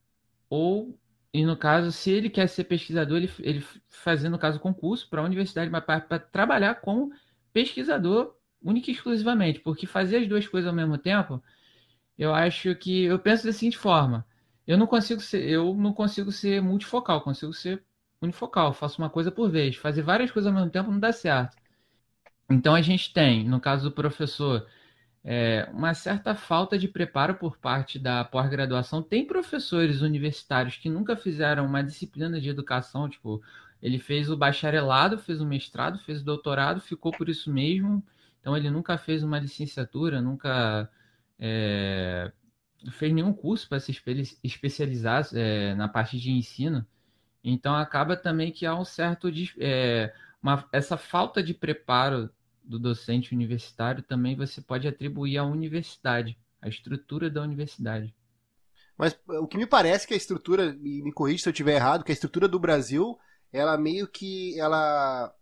ou 0.48 0.98
e 1.32 1.44
no 1.44 1.56
caso 1.56 1.92
se 1.92 2.10
ele 2.10 2.30
quer 2.30 2.46
ser 2.48 2.64
pesquisador 2.64 3.18
ele, 3.18 3.30
ele 3.40 3.64
fazer 3.88 4.28
no 4.28 4.38
caso 4.38 4.60
concurso 4.60 5.08
para 5.08 5.20
a 5.20 5.24
universidade 5.24 5.70
para 5.70 6.18
trabalhar 6.18 6.76
como 6.76 7.12
pesquisador 7.52 8.34
única 8.62 8.90
e 8.90 8.94
exclusivamente 8.94 9.60
porque 9.60 9.86
fazer 9.86 10.18
as 10.18 10.28
duas 10.28 10.46
coisas 10.46 10.68
ao 10.68 10.74
mesmo 10.74 10.96
tempo 10.98 11.42
eu 12.16 12.34
acho 12.34 12.74
que 12.76 13.04
eu 13.04 13.18
penso 13.18 13.46
da 13.46 13.52
seguinte 13.52 13.78
forma 13.78 14.26
eu 14.66 14.78
não 14.78 14.86
consigo 14.86 15.20
ser 15.20 15.42
eu 15.48 15.74
não 15.74 15.92
consigo 15.92 16.32
ser 16.32 16.62
multifocal 16.62 17.20
consigo 17.22 17.52
ser 17.52 17.82
unifocal 18.20 18.72
faço 18.72 19.00
uma 19.00 19.10
coisa 19.10 19.30
por 19.30 19.50
vez 19.50 19.76
fazer 19.76 20.02
várias 20.02 20.30
coisas 20.30 20.48
ao 20.48 20.54
mesmo 20.54 20.70
tempo 20.70 20.90
não 20.90 20.98
dá 21.00 21.12
certo. 21.12 21.56
Então 22.50 22.74
a 22.74 22.80
gente 22.82 23.12
tem 23.12 23.44
no 23.48 23.60
caso 23.60 23.90
do 23.90 23.94
professor 23.94 24.66
é, 25.30 25.68
uma 25.74 25.92
certa 25.92 26.34
falta 26.34 26.78
de 26.78 26.88
preparo 26.88 27.34
por 27.34 27.58
parte 27.58 27.98
da 27.98 28.24
pós-graduação. 28.24 29.02
Tem 29.02 29.26
professores 29.26 30.00
universitários 30.00 30.78
que 30.78 30.88
nunca 30.88 31.14
fizeram 31.16 31.66
uma 31.66 31.82
disciplina 31.84 32.40
de 32.40 32.48
educação, 32.48 33.10
tipo 33.10 33.42
ele 33.82 33.98
fez 33.98 34.30
o 34.30 34.36
bacharelado, 34.38 35.18
fez 35.18 35.38
o 35.42 35.46
mestrado, 35.46 35.98
fez 35.98 36.22
o 36.22 36.24
doutorado, 36.24 36.80
ficou 36.80 37.12
por 37.12 37.28
isso 37.28 37.52
mesmo. 37.52 38.02
Então 38.40 38.56
ele 38.56 38.70
nunca 38.70 38.96
fez 38.96 39.22
uma 39.22 39.38
licenciatura, 39.38 40.22
nunca 40.22 40.88
é, 41.38 42.32
fez 42.92 43.12
nenhum 43.12 43.34
curso 43.34 43.68
para 43.68 43.80
se 43.80 43.92
especializar 44.42 45.28
é, 45.34 45.74
na 45.74 45.88
parte 45.88 46.18
de 46.18 46.30
ensino. 46.30 46.86
Então 47.44 47.74
acaba 47.76 48.16
também 48.16 48.50
que 48.50 48.64
há 48.64 48.74
um 48.74 48.84
certo 48.84 49.28
é, 49.58 50.10
uma, 50.42 50.66
essa 50.72 50.96
falta 50.96 51.42
de 51.42 51.52
preparo 51.52 52.30
do 52.68 52.78
docente 52.78 53.34
universitário 53.34 54.02
também 54.02 54.36
você 54.36 54.60
pode 54.60 54.86
atribuir 54.86 55.38
à 55.38 55.44
universidade, 55.44 56.38
à 56.60 56.68
estrutura 56.68 57.30
da 57.30 57.42
universidade. 57.42 58.14
Mas 58.96 59.18
o 59.26 59.46
que 59.46 59.56
me 59.56 59.66
parece 59.66 60.06
que 60.06 60.14
a 60.14 60.16
estrutura, 60.16 60.76
e 60.82 61.02
me 61.02 61.12
corrija 61.12 61.44
se 61.44 61.48
eu 61.48 61.52
estiver 61.52 61.76
errado, 61.76 62.04
que 62.04 62.12
a 62.12 62.14
estrutura 62.14 62.46
do 62.46 62.58
Brasil, 62.58 63.18
ela 63.52 63.78
meio 63.78 64.06
que 64.06 64.58
ela 64.60 65.34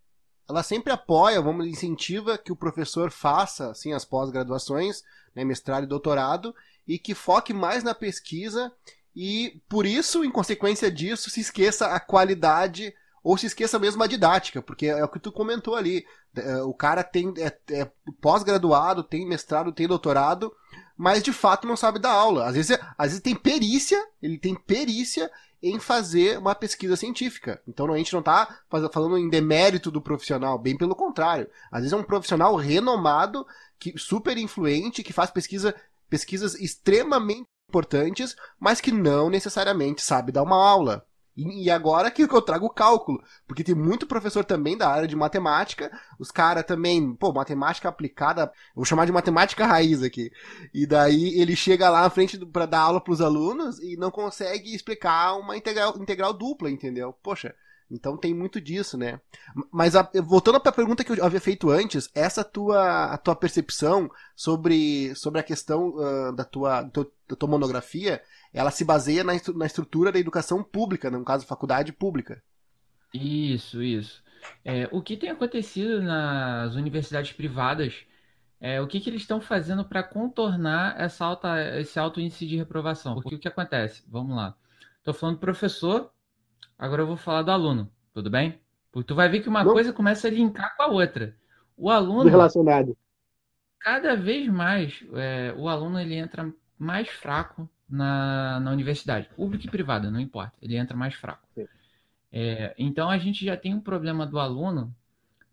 ela 0.49 0.62
sempre 0.62 0.92
apoia, 0.92 1.42
vamos 1.42 1.66
incentiva 1.66 2.38
que 2.38 2.52
o 2.52 2.56
professor 2.56 3.11
faça 3.11 3.71
assim 3.73 3.92
as 3.92 4.04
pós-graduações, 4.04 5.02
né, 5.35 5.45
mestrado 5.45 5.83
e 5.83 5.88
doutorado, 5.88 6.54
e 6.87 7.00
que 7.00 7.16
foque 7.16 7.52
mais 7.52 7.83
na 7.83 7.95
pesquisa 7.95 8.73
e 9.16 9.62
por 9.66 9.87
isso, 9.87 10.23
em 10.23 10.30
consequência 10.30 10.92
disso, 10.92 11.30
se 11.30 11.40
esqueça 11.40 11.87
a 11.87 11.99
qualidade 11.99 12.95
ou 13.26 13.37
se 13.37 13.47
esqueça 13.47 13.76
mesmo 13.76 14.00
a 14.04 14.06
didática, 14.06 14.62
porque 14.62 14.87
é 14.87 15.02
o 15.04 15.09
que 15.09 15.18
tu 15.18 15.33
comentou 15.33 15.75
ali. 15.75 16.06
É, 16.37 16.62
o 16.62 16.73
cara 16.73 17.02
tem 17.02 17.35
é, 17.38 17.59
é 17.75 17.90
pós-graduado, 18.21 19.02
tem 19.02 19.26
mestrado, 19.26 19.73
tem 19.73 19.88
doutorado, 19.88 20.54
mas 20.97 21.25
de 21.25 21.33
fato 21.33 21.66
não 21.66 21.76
sabe 21.76 21.99
dar 21.99 22.12
aula. 22.12 22.47
Às 22.47 22.54
vezes, 22.54 22.78
às 22.97 23.09
vezes 23.09 23.21
tem 23.21 23.35
perícia, 23.35 24.00
ele 24.23 24.38
tem 24.38 24.54
perícia 24.54 25.28
em 25.61 25.80
fazer 25.80 26.38
uma 26.38 26.54
pesquisa 26.54 26.95
científica. 26.95 27.61
Então 27.66 27.92
a 27.92 27.97
gente 27.97 28.12
não 28.12 28.21
está 28.21 28.61
falando 28.92 29.18
em 29.18 29.28
demérito 29.28 29.90
do 29.90 30.00
profissional, 30.00 30.56
bem 30.56 30.76
pelo 30.76 30.95
contrário. 30.95 31.50
Às 31.73 31.80
vezes 31.80 31.95
é 31.95 31.97
um 31.97 32.04
profissional 32.04 32.54
renomado, 32.54 33.45
que 33.76 33.99
super 33.99 34.38
influente, 34.38 35.02
que 35.02 35.12
faz 35.12 35.33
pesquisa, 35.33 35.75
pesquisas 36.09 36.54
extremamente 36.54 37.49
importantes, 37.68 38.37
mas 38.61 38.80
que 38.80 38.92
não 38.92 39.28
necessariamente 39.28 40.00
sabe 40.00 40.30
dar 40.30 40.45
uma 40.45 40.64
aula. 40.64 41.04
E, 41.37 41.71
agora 41.71 42.11
que 42.11 42.23
eu 42.23 42.40
trago 42.40 42.64
o 42.66 42.71
cálculo, 42.71 43.23
porque 43.47 43.62
tem 43.62 43.75
muito 43.75 44.07
professor 44.07 44.43
também 44.43 44.76
da 44.76 44.88
área 44.88 45.07
de 45.07 45.14
matemática, 45.14 45.90
os 46.19 46.31
caras 46.31 46.64
também, 46.64 47.14
pô, 47.14 47.31
matemática 47.31 47.88
aplicada, 47.88 48.50
vou 48.75 48.87
chamar 48.87 49.05
de 49.05 49.12
matemática 49.12 49.66
raiz 49.66 50.02
aqui. 50.02 50.33
E 50.73 50.87
daí 50.87 51.38
ele 51.38 51.55
chega 51.55 51.90
lá 51.90 52.02
na 52.02 52.11
frente 52.11 52.38
para 52.47 52.64
dar 52.64 52.81
aula 52.81 53.00
para 53.00 53.12
os 53.12 53.21
alunos 53.21 53.78
e 53.81 53.97
não 53.99 54.11
consegue 54.11 54.75
explicar 54.75 55.37
uma 55.37 55.57
integral, 55.57 55.97
integral 55.99 56.33
dupla, 56.33 56.71
entendeu? 56.71 57.12
Poxa, 57.23 57.55
então 57.90 58.16
tem 58.16 58.35
muito 58.35 58.61
disso, 58.61 58.97
né? 58.97 59.21
Mas 59.71 59.95
a, 59.95 60.09
voltando 60.25 60.61
para 60.61 60.71
a 60.71 60.75
pergunta 60.75 61.05
que 61.05 61.12
eu 61.12 61.25
havia 61.25 61.40
feito 61.40 61.71
antes, 61.71 62.09
essa 62.14 62.43
tua 62.43 63.12
a 63.12 63.19
tua 63.19 63.37
percepção 63.37 64.11
sobre, 64.35 65.14
sobre 65.14 65.40
a 65.40 65.45
questão 65.45 65.90
uh, 65.90 66.33
da, 66.35 66.45
tua, 66.45 66.83
da 66.83 67.37
tua 67.37 67.49
monografia, 67.49 68.21
ela 68.52 68.71
se 68.71 68.85
baseia 68.85 69.23
na, 69.23 69.33
na 69.55 69.66
estrutura 69.66 70.11
da 70.11 70.19
educação 70.19 70.62
pública, 70.62 71.11
no 71.11 71.25
caso 71.25 71.47
faculdade 71.47 71.93
pública. 71.93 72.43
Isso, 73.14 73.83
isso. 73.83 74.23
É, 74.64 74.88
o 74.93 75.02
que 75.02 75.16
tem 75.16 75.31
acontecido 75.31 76.02
nas 76.02 76.75
universidades 76.75 77.33
privadas, 77.33 78.05
é, 78.61 78.81
o 78.81 78.87
que, 78.87 79.00
que 79.00 79.11
eles 79.11 79.23
estão 79.23 79.40
fazendo 79.40 79.85
para 79.85 80.02
contornar 80.02 81.00
essa 81.00 81.25
alta, 81.25 81.78
esse 81.78 81.99
alto 81.99 82.21
índice 82.21 82.47
de 82.47 82.57
reprovação? 82.57 83.14
Porque 83.14 83.35
o 83.35 83.38
que 83.38 83.49
acontece? 83.49 84.02
Vamos 84.09 84.37
lá. 84.37 84.57
Estou 84.99 85.14
falando 85.14 85.38
professor, 85.38 86.11
Agora 86.78 87.02
eu 87.02 87.06
vou 87.06 87.16
falar 87.16 87.42
do 87.42 87.50
aluno, 87.50 87.90
tudo 88.12 88.30
bem? 88.30 88.60
Porque 88.92 89.08
tu 89.08 89.14
vai 89.14 89.28
ver 89.28 89.40
que 89.40 89.48
uma 89.48 89.64
Não. 89.64 89.72
coisa 89.72 89.92
começa 89.92 90.28
a 90.28 90.30
linkar 90.30 90.76
com 90.76 90.82
a 90.82 90.86
outra. 90.88 91.34
O 91.76 91.90
aluno. 91.90 92.28
relacionado. 92.28 92.96
Cada 93.78 94.16
vez 94.16 94.48
mais, 94.48 95.04
é, 95.14 95.54
o 95.56 95.68
aluno 95.68 96.00
ele 96.00 96.14
entra 96.14 96.52
mais 96.78 97.08
fraco 97.08 97.68
na, 97.88 98.58
na 98.60 98.70
universidade, 98.72 99.28
pública 99.36 99.66
e 99.66 99.70
privada, 99.70 100.10
não 100.10 100.18
importa, 100.18 100.54
ele 100.60 100.76
entra 100.76 100.96
mais 100.96 101.14
fraco. 101.14 101.46
É, 102.32 102.75
então 102.78 103.08
a 103.08 103.18
gente 103.18 103.44
já 103.44 103.56
tem 103.56 103.75
um 103.75 103.80
problema 103.80 104.26
do 104.26 104.38
aluno 104.38 104.94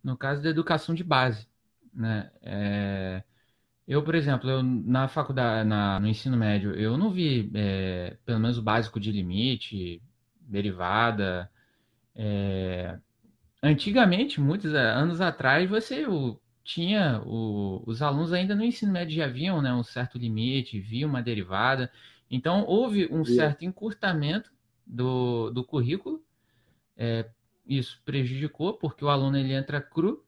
no 0.03 0.17
caso 0.17 0.41
da 0.41 0.49
educação 0.49 0.93
de 0.93 1.03
base. 1.03 1.47
Né? 1.93 2.31
É, 2.41 3.23
eu, 3.87 4.03
por 4.03 4.15
exemplo, 4.15 4.49
eu, 4.49 4.63
na 4.63 5.07
faculdade, 5.07 5.67
na, 5.67 5.99
no 5.99 6.07
ensino 6.07 6.37
médio, 6.37 6.73
eu 6.73 6.97
não 6.97 7.11
vi 7.11 7.51
é, 7.53 8.17
pelo 8.25 8.39
menos 8.39 8.57
o 8.57 8.61
básico 8.63 8.99
de 8.99 9.11
limite, 9.11 10.01
derivada. 10.53 11.49
É... 12.15 12.97
Antigamente, 13.61 14.39
muitos 14.39 14.73
anos 14.73 15.19
atrás, 15.19 15.69
você 15.69 16.05
o, 16.07 16.39
tinha 16.63 17.21
o, 17.25 17.83
os 17.85 18.01
alunos 18.01 18.31
ainda 18.31 18.55
no 18.55 18.63
ensino 18.63 18.91
médio 18.91 19.15
já 19.15 19.27
viam 19.27 19.61
né, 19.61 19.73
um 19.73 19.83
certo 19.83 20.17
limite, 20.17 20.79
viam 20.79 21.09
uma 21.09 21.21
derivada. 21.21 21.91
Então, 22.29 22.65
houve 22.65 23.07
um 23.11 23.25
certo 23.25 23.65
encurtamento 23.65 24.51
do, 24.85 25.49
do 25.51 25.63
currículo. 25.63 26.23
É, 26.95 27.29
isso 27.65 28.01
prejudicou, 28.05 28.73
porque 28.73 29.03
o 29.03 29.09
aluno 29.09 29.37
ele 29.37 29.53
entra 29.53 29.81
cru. 29.81 30.25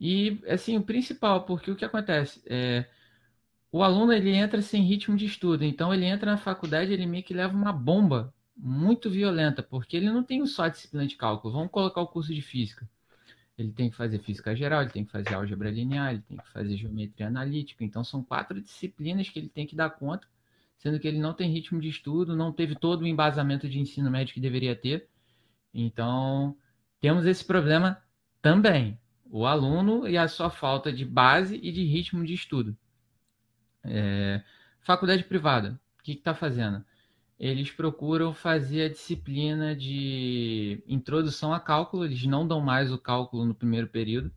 E, 0.00 0.40
assim, 0.48 0.76
o 0.76 0.82
principal, 0.82 1.44
porque 1.44 1.70
o 1.70 1.76
que 1.76 1.84
acontece? 1.84 2.42
É, 2.46 2.86
o 3.70 3.82
aluno 3.82 4.12
ele 4.12 4.30
entra 4.30 4.62
sem 4.62 4.82
ritmo 4.82 5.16
de 5.16 5.26
estudo, 5.26 5.64
então 5.64 5.92
ele 5.92 6.06
entra 6.06 6.30
na 6.30 6.38
faculdade, 6.38 6.92
ele 6.92 7.06
meio 7.06 7.24
que 7.24 7.34
leva 7.34 7.54
uma 7.54 7.72
bomba 7.72 8.32
muito 8.58 9.08
violenta, 9.08 9.62
porque 9.62 9.96
ele 9.96 10.10
não 10.10 10.22
tem 10.22 10.44
só 10.46 10.64
a 10.64 10.68
disciplina 10.68 11.06
de 11.06 11.16
cálculo. 11.16 11.54
Vamos 11.54 11.70
colocar 11.70 12.00
o 12.00 12.08
curso 12.08 12.34
de 12.34 12.42
física. 12.42 12.88
Ele 13.56 13.72
tem 13.72 13.90
que 13.90 13.96
fazer 13.96 14.18
física 14.20 14.54
geral, 14.54 14.82
ele 14.82 14.90
tem 14.90 15.04
que 15.04 15.10
fazer 15.10 15.34
álgebra 15.34 15.70
linear, 15.70 16.12
ele 16.12 16.22
tem 16.22 16.36
que 16.36 16.48
fazer 16.50 16.76
geometria 16.76 17.26
analítica. 17.28 17.84
Então, 17.84 18.04
são 18.04 18.22
quatro 18.22 18.60
disciplinas 18.60 19.28
que 19.28 19.38
ele 19.38 19.48
tem 19.48 19.66
que 19.66 19.74
dar 19.74 19.90
conta, 19.90 20.26
sendo 20.76 20.98
que 20.98 21.08
ele 21.08 21.18
não 21.18 21.34
tem 21.34 21.50
ritmo 21.50 21.80
de 21.80 21.88
estudo, 21.88 22.36
não 22.36 22.52
teve 22.52 22.74
todo 22.76 23.02
o 23.02 23.06
embasamento 23.06 23.68
de 23.68 23.78
ensino 23.78 24.10
médio 24.10 24.34
que 24.34 24.40
deveria 24.40 24.76
ter. 24.76 25.08
Então, 25.74 26.56
temos 27.00 27.26
esse 27.26 27.44
problema 27.44 28.00
também. 28.40 28.98
O 29.30 29.44
aluno 29.44 30.08
e 30.08 30.16
a 30.16 30.26
sua 30.28 30.50
falta 30.50 30.92
de 30.92 31.04
base 31.04 31.56
e 31.56 31.70
de 31.70 31.84
ritmo 31.84 32.24
de 32.24 32.34
estudo. 32.34 32.76
É... 33.84 34.42
Faculdade 34.80 35.24
privada, 35.24 35.78
o 35.98 36.02
que 36.02 36.12
está 36.12 36.34
fazendo? 36.34 36.84
Eles 37.38 37.70
procuram 37.70 38.34
fazer 38.34 38.82
a 38.82 38.88
disciplina 38.88 39.74
de 39.74 40.82
introdução 40.88 41.52
a 41.52 41.60
cálculo, 41.60 42.04
eles 42.04 42.24
não 42.24 42.46
dão 42.46 42.60
mais 42.60 42.92
o 42.92 42.98
cálculo 42.98 43.44
no 43.44 43.54
primeiro 43.54 43.86
período. 43.86 44.32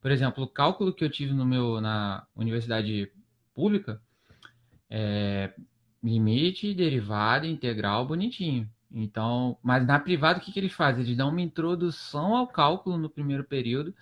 Por 0.00 0.10
exemplo, 0.10 0.44
o 0.44 0.48
cálculo 0.48 0.92
que 0.92 1.04
eu 1.04 1.10
tive 1.10 1.32
no 1.32 1.46
meu 1.46 1.80
na 1.80 2.26
universidade 2.34 3.12
pública 3.54 4.02
é 4.88 5.52
limite, 6.02 6.74
derivada, 6.74 7.46
integral, 7.46 8.06
bonitinho. 8.06 8.68
Então, 8.90 9.56
mas 9.62 9.86
na 9.86 10.00
privada 10.00 10.40
o 10.40 10.42
que, 10.42 10.50
que 10.52 10.58
eles 10.58 10.72
fazem? 10.72 11.04
Eles 11.04 11.16
dão 11.16 11.28
uma 11.28 11.40
introdução 11.40 12.34
ao 12.34 12.48
cálculo 12.48 12.98
no 12.98 13.08
primeiro 13.08 13.44
período. 13.44 13.94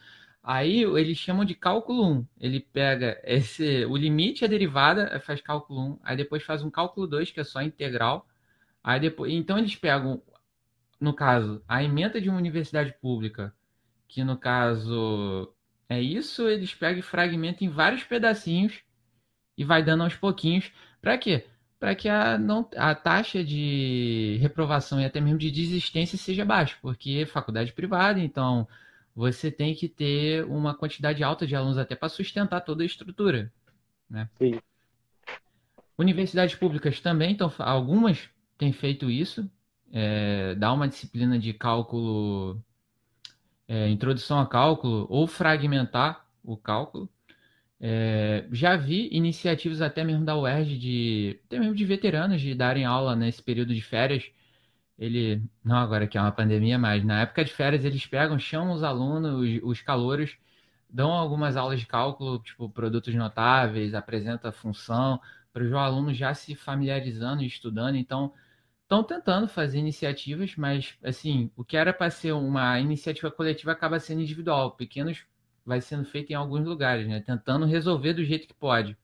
Aí 0.43 0.83
eles 0.85 1.19
chamam 1.19 1.45
de 1.45 1.55
cálculo 1.55 2.07
1. 2.21 2.27
Ele 2.41 2.61
pega 2.61 3.21
esse 3.25 3.85
o 3.85 3.97
limite 3.97 4.43
e 4.43 4.47
a 4.47 4.49
derivada, 4.49 5.21
faz 5.21 5.43
cálculo 5.43 5.81
1, 5.95 5.99
aí 6.03 6.17
depois 6.17 6.43
faz 6.43 6.63
um 6.63 6.71
cálculo 6.71 7.07
2, 7.07 7.31
que 7.31 7.41
é 7.41 7.45
só 7.45 7.61
integral 7.61 8.27
Aí 8.83 9.01
depois, 9.01 9.33
então 9.33 9.59
eles 9.59 9.75
pegam, 9.77 10.23
no 11.01 11.13
caso, 11.13 11.63
a 11.69 11.83
emenda 11.83 12.21
de 12.21 12.29
uma 12.29 12.39
universidade 12.39 12.95
pública, 13.01 13.55
que 14.07 14.25
no 14.25 14.37
caso 14.37 15.53
é 15.89 16.01
isso, 16.01 16.49
eles 16.49 16.75
pegam 16.75 17.01
e 17.01 17.03
fragmentam 17.03 17.67
em 17.67 17.71
vários 17.71 18.05
pedacinhos 18.05 18.81
e 19.57 19.65
vai 19.65 19.83
dando 19.83 20.05
aos 20.05 20.15
pouquinhos. 20.15 20.73
Para 21.01 21.19
quê? 21.19 21.47
Para 21.79 21.95
que 21.95 22.09
a, 22.09 22.37
não, 22.39 22.69
a 22.77 22.95
taxa 22.95 23.45
de 23.45 24.39
reprovação 24.41 25.01
e 25.01 25.05
até 25.05 25.21
mesmo 25.21 25.39
de 25.39 25.51
desistência 25.51 26.19
seja 26.19 26.45
baixa, 26.45 26.77
porque 26.83 27.21
é 27.23 27.27
faculdade 27.27 27.73
privada, 27.73 28.21
então 28.21 28.67
você 29.15 29.51
tem 29.51 29.75
que 29.75 29.89
ter 29.89 30.45
uma 30.45 30.75
quantidade 30.75 31.23
alta 31.23 31.47
de 31.47 31.55
alunos 31.55 31.79
até 31.79 31.97
para 31.97 32.09
sustentar 32.09 32.61
toda 32.61 32.83
a 32.83 32.87
estrutura. 32.87 33.53
Né? 34.09 34.29
Sim. 34.39 34.61
Universidades 35.97 36.55
públicas 36.55 37.01
também, 37.01 37.33
então 37.33 37.53
algumas 37.59 38.29
tem 38.59 38.73
feito 38.73 39.11
isso, 39.11 39.51
é, 39.93 40.55
dar 40.57 40.73
uma 40.73 40.89
disciplina 40.89 41.39
de 41.39 41.53
cálculo, 41.55 42.63
é, 43.67 43.89
introdução 43.89 44.41
a 44.41 44.47
cálculo, 44.47 45.07
ou 45.09 45.27
fragmentar 45.27 46.27
o 46.43 46.57
cálculo. 46.57 47.09
É, 47.81 48.47
já 48.51 48.77
vi 48.77 49.09
iniciativas 49.13 49.81
até 49.81 50.03
mesmo 50.05 50.25
da 50.25 50.37
UERJ, 50.37 50.79
de, 50.79 51.41
até 51.47 51.59
mesmo 51.61 51.75
de 51.75 51.85
veteranos, 51.85 52.41
de 52.41 52.55
darem 52.55 52.85
aula 52.85 53.15
nesse 53.15 53.43
período 53.43 53.75
de 53.75 53.81
férias. 53.81 54.31
Ele, 54.99 55.43
não 55.65 55.77
agora 55.77 56.07
que 56.09 56.19
é 56.19 56.21
uma 56.21 56.33
pandemia, 56.33 56.79
mas 56.79 57.05
na 57.05 57.23
época 57.23 57.45
de 57.45 57.53
férias 57.53 57.85
eles 57.85 58.05
pegam, 58.07 58.39
chamam 58.39 58.75
os 58.75 58.83
alunos, 58.83 59.61
os, 59.63 59.79
os 59.79 59.83
calouros, 59.83 60.37
dão 60.91 61.13
algumas 61.13 61.57
aulas 61.57 61.81
de 61.81 61.87
cálculo, 61.87 62.41
tipo 62.41 62.69
produtos 62.69 63.15
notáveis, 63.15 63.95
apresenta 63.95 64.51
função, 64.51 65.21
para 65.53 65.65
o 65.65 65.79
aluno 65.79 66.13
já 66.15 66.35
se 66.35 66.55
familiarizando 66.55 67.43
e 67.43 67.47
estudando. 67.47 67.97
Então, 67.97 68.33
estão 68.89 69.05
tentando 69.05 69.47
fazer 69.47 69.79
iniciativas, 69.79 70.57
mas 70.57 70.97
assim, 71.05 71.51
o 71.55 71.63
que 71.63 71.77
era 71.77 71.93
para 71.93 72.11
ser 72.11 72.33
uma 72.33 72.81
iniciativa 72.81 73.31
coletiva 73.31 73.73
acaba 73.73 74.01
sendo 74.01 74.23
individual. 74.23 74.73
Pequenos 74.73 75.27
vai 75.65 75.83
sendo 75.83 76.07
feito 76.07 76.31
em 76.31 76.35
alguns 76.35 76.65
lugares, 76.65 77.07
né? 77.07 77.21
Tentando 77.21 77.67
resolver 77.67 78.15
do 78.15 78.25
jeito 78.25 78.49
que 78.49 78.55
pode. 78.55 78.97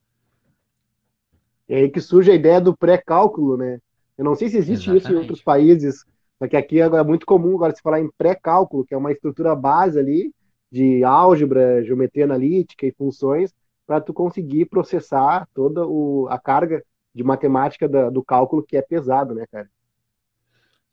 É 1.69 1.77
aí 1.77 1.91
que 1.91 2.01
surge 2.01 2.31
a 2.31 2.35
ideia 2.35 2.63
do 2.63 2.75
pré-cálculo, 2.75 3.59
né? 3.59 3.79
Eu 4.17 4.25
não 4.25 4.35
sei 4.35 4.49
se 4.49 4.57
existe 4.57 4.85
Exatamente. 4.85 5.03
isso 5.03 5.13
em 5.13 5.17
outros 5.17 5.43
países, 5.43 6.05
só 6.39 6.49
que 6.49 6.57
aqui 6.57 6.81
é 6.81 7.03
muito 7.03 7.27
comum 7.27 7.57
agora 7.57 7.75
se 7.75 7.83
falar 7.83 8.01
em 8.01 8.11
pré-cálculo, 8.17 8.87
que 8.87 8.95
é 8.95 8.97
uma 8.97 9.13
estrutura 9.13 9.55
base 9.55 9.99
ali 9.99 10.33
de 10.73 11.05
álgebra, 11.05 11.85
geometria 11.85 12.25
analítica 12.25 12.87
e 12.87 12.93
funções, 12.93 13.53
para 13.87 14.01
tu 14.01 14.15
conseguir 14.15 14.65
processar 14.65 15.47
toda 15.53 15.87
o, 15.87 16.27
a 16.31 16.39
carga 16.39 16.83
de 17.15 17.23
matemática 17.23 17.87
da, 17.87 18.09
do 18.09 18.25
cálculo 18.25 18.63
que 18.63 18.79
é 18.79 18.83
pesado, 18.83 19.35
né, 19.35 19.45
cara? 19.53 19.69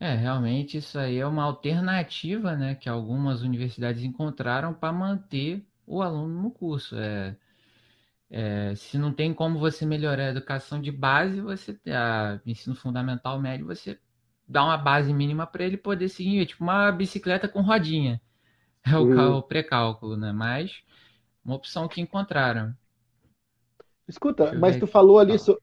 É, 0.01 0.15
realmente 0.15 0.79
isso 0.79 0.97
aí 0.97 1.19
é 1.19 1.27
uma 1.27 1.43
alternativa, 1.43 2.55
né, 2.55 2.73
que 2.73 2.89
algumas 2.89 3.43
universidades 3.43 4.03
encontraram 4.03 4.73
para 4.73 4.91
manter 4.91 5.63
o 5.85 6.01
aluno 6.01 6.41
no 6.41 6.49
curso. 6.49 6.97
É, 6.97 7.37
é, 8.27 8.73
se 8.73 8.97
não 8.97 9.13
tem 9.13 9.31
como 9.31 9.59
você 9.59 9.85
melhorar 9.85 10.23
a 10.23 10.29
educação 10.31 10.81
de 10.81 10.91
base, 10.91 11.39
você 11.39 11.79
a 11.85 12.41
ensino 12.47 12.75
fundamental 12.75 13.39
médio, 13.39 13.67
você 13.67 13.99
dá 14.47 14.63
uma 14.63 14.75
base 14.75 15.13
mínima 15.13 15.45
para 15.45 15.65
ele 15.65 15.77
poder 15.77 16.09
seguir, 16.09 16.47
tipo 16.47 16.63
uma 16.63 16.91
bicicleta 16.91 17.47
com 17.47 17.61
rodinha. 17.61 18.19
É 18.83 18.97
o, 18.97 19.03
uhum. 19.03 19.37
o 19.37 19.43
pré-cálculo, 19.43 20.17
né? 20.17 20.31
Mas 20.31 20.81
uma 21.45 21.53
opção 21.53 21.87
que 21.87 22.01
encontraram. 22.01 22.75
Escuta, 24.07 24.53
mas 24.53 24.75
tu 24.77 24.87
falou 24.87 25.19
ali, 25.19 25.37
so, 25.37 25.53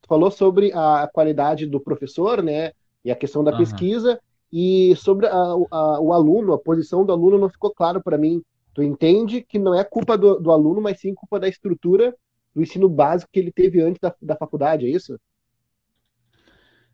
tu 0.00 0.08
falou 0.08 0.30
sobre 0.30 0.72
a 0.72 1.06
qualidade 1.12 1.66
do 1.66 1.78
professor, 1.78 2.42
né? 2.42 2.72
E 3.04 3.10
a 3.10 3.16
questão 3.16 3.42
da 3.42 3.52
uhum. 3.52 3.58
pesquisa 3.58 4.20
e 4.52 4.94
sobre 4.96 5.26
a, 5.26 5.32
a, 5.32 6.00
o 6.00 6.12
aluno, 6.12 6.52
a 6.52 6.58
posição 6.58 7.04
do 7.04 7.12
aluno 7.12 7.38
não 7.38 7.48
ficou 7.48 7.72
claro 7.72 8.02
para 8.02 8.18
mim. 8.18 8.42
Tu 8.74 8.82
entende 8.82 9.42
que 9.42 9.58
não 9.58 9.74
é 9.74 9.84
culpa 9.84 10.16
do, 10.16 10.38
do, 10.38 10.50
aluno, 10.50 10.80
mas 10.80 11.00
sim 11.00 11.14
culpa 11.14 11.38
da 11.38 11.48
estrutura 11.48 12.14
do 12.54 12.62
ensino 12.62 12.88
básico 12.88 13.30
que 13.32 13.38
ele 13.38 13.52
teve 13.52 13.80
antes 13.80 14.00
da, 14.00 14.14
da 14.20 14.36
faculdade, 14.36 14.86
é 14.86 14.90
isso? 14.90 15.18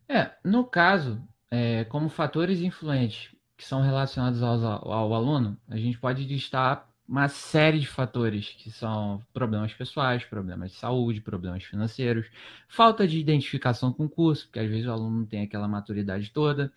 É, 0.07 0.31
no 0.43 0.63
caso, 0.65 1.21
é, 1.49 1.83
como 1.85 2.09
fatores 2.09 2.61
influentes 2.61 3.35
que 3.57 3.65
são 3.65 3.81
relacionados 3.81 4.41
ao, 4.43 4.91
ao 4.91 5.13
aluno, 5.13 5.57
a 5.67 5.77
gente 5.77 5.99
pode 5.99 6.23
listar 6.25 6.86
uma 7.07 7.29
série 7.29 7.79
de 7.79 7.87
fatores 7.87 8.49
que 8.49 8.69
são 8.69 9.23
problemas 9.33 9.73
pessoais, 9.73 10.25
problemas 10.25 10.71
de 10.71 10.77
saúde, 10.77 11.21
problemas 11.21 11.63
financeiros, 11.63 12.27
falta 12.67 13.07
de 13.07 13.17
identificação 13.17 13.93
com 13.93 14.05
o 14.05 14.09
curso, 14.09 14.45
porque 14.47 14.59
às 14.59 14.69
vezes 14.69 14.85
o 14.85 14.91
aluno 14.91 15.19
não 15.19 15.25
tem 15.25 15.43
aquela 15.43 15.67
maturidade 15.67 16.31
toda. 16.31 16.71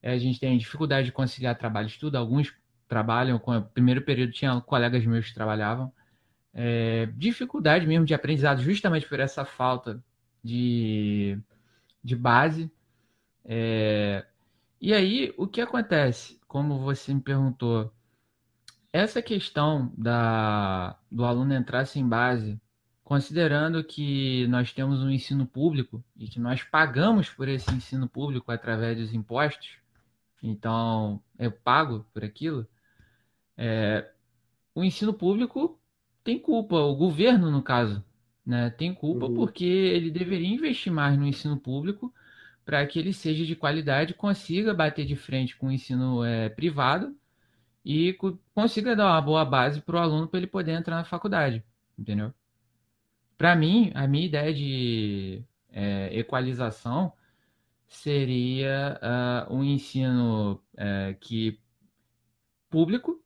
É, 0.00 0.12
a 0.12 0.18
gente 0.18 0.38
tem 0.38 0.56
dificuldade 0.56 1.06
de 1.06 1.12
conciliar 1.12 1.58
trabalho 1.58 1.86
e 1.86 1.90
estudo. 1.90 2.16
Alguns 2.16 2.54
trabalham, 2.86 3.38
com 3.38 3.56
o 3.56 3.62
primeiro 3.62 4.02
período 4.02 4.32
tinha 4.32 4.60
colegas 4.60 5.04
meus 5.04 5.28
que 5.28 5.34
trabalhavam. 5.34 5.92
É, 6.54 7.06
dificuldade 7.16 7.86
mesmo 7.86 8.06
de 8.06 8.14
aprendizado, 8.14 8.62
justamente 8.62 9.08
por 9.08 9.20
essa 9.20 9.44
falta 9.44 10.02
de, 10.44 11.38
de 12.04 12.14
base. 12.14 12.70
É, 13.44 14.24
e 14.80 14.94
aí, 14.94 15.34
o 15.36 15.46
que 15.46 15.60
acontece? 15.60 16.38
Como 16.46 16.78
você 16.78 17.12
me 17.12 17.20
perguntou, 17.20 17.92
essa 18.96 19.20
questão 19.20 19.92
da, 19.96 20.98
do 21.12 21.24
aluno 21.26 21.52
entrar 21.52 21.84
sem 21.84 22.08
base, 22.08 22.58
considerando 23.04 23.84
que 23.84 24.46
nós 24.46 24.72
temos 24.72 25.02
um 25.02 25.10
ensino 25.10 25.46
público 25.46 26.02
e 26.16 26.26
que 26.26 26.40
nós 26.40 26.62
pagamos 26.62 27.28
por 27.28 27.46
esse 27.46 27.70
ensino 27.74 28.08
público 28.08 28.50
através 28.50 28.96
dos 28.96 29.12
impostos, 29.12 29.76
então 30.42 31.22
eu 31.38 31.52
pago 31.52 32.06
por 32.14 32.24
aquilo, 32.24 32.66
é, 33.54 34.10
o 34.74 34.82
ensino 34.82 35.12
público 35.12 35.78
tem 36.24 36.38
culpa, 36.38 36.76
o 36.76 36.96
governo, 36.96 37.50
no 37.50 37.62
caso, 37.62 38.02
né, 38.46 38.70
tem 38.70 38.94
culpa 38.94 39.26
uhum. 39.26 39.34
porque 39.34 39.64
ele 39.66 40.10
deveria 40.10 40.48
investir 40.48 40.90
mais 40.90 41.18
no 41.18 41.26
ensino 41.26 41.58
público 41.58 42.12
para 42.64 42.84
que 42.86 42.98
ele 42.98 43.12
seja 43.12 43.44
de 43.44 43.54
qualidade, 43.54 44.14
consiga 44.14 44.72
bater 44.72 45.04
de 45.04 45.16
frente 45.16 45.54
com 45.54 45.66
o 45.66 45.72
ensino 45.72 46.24
é, 46.24 46.48
privado 46.48 47.14
e 47.86 48.18
consiga 48.52 48.96
dar 48.96 49.12
uma 49.12 49.20
boa 49.20 49.44
base 49.44 49.80
para 49.80 49.94
o 49.94 49.98
aluno 50.00 50.26
para 50.26 50.38
ele 50.40 50.48
poder 50.48 50.72
entrar 50.72 50.96
na 50.96 51.04
faculdade, 51.04 51.62
entendeu? 51.96 52.34
Para 53.38 53.54
mim, 53.54 53.92
a 53.94 54.08
minha 54.08 54.26
ideia 54.26 54.52
de 54.52 55.44
é, 55.70 56.10
equalização 56.18 57.12
seria 57.86 58.98
uh, 59.48 59.54
um 59.54 59.62
ensino 59.62 60.60
uh, 60.74 61.14
que 61.20 61.60
público 62.68 63.22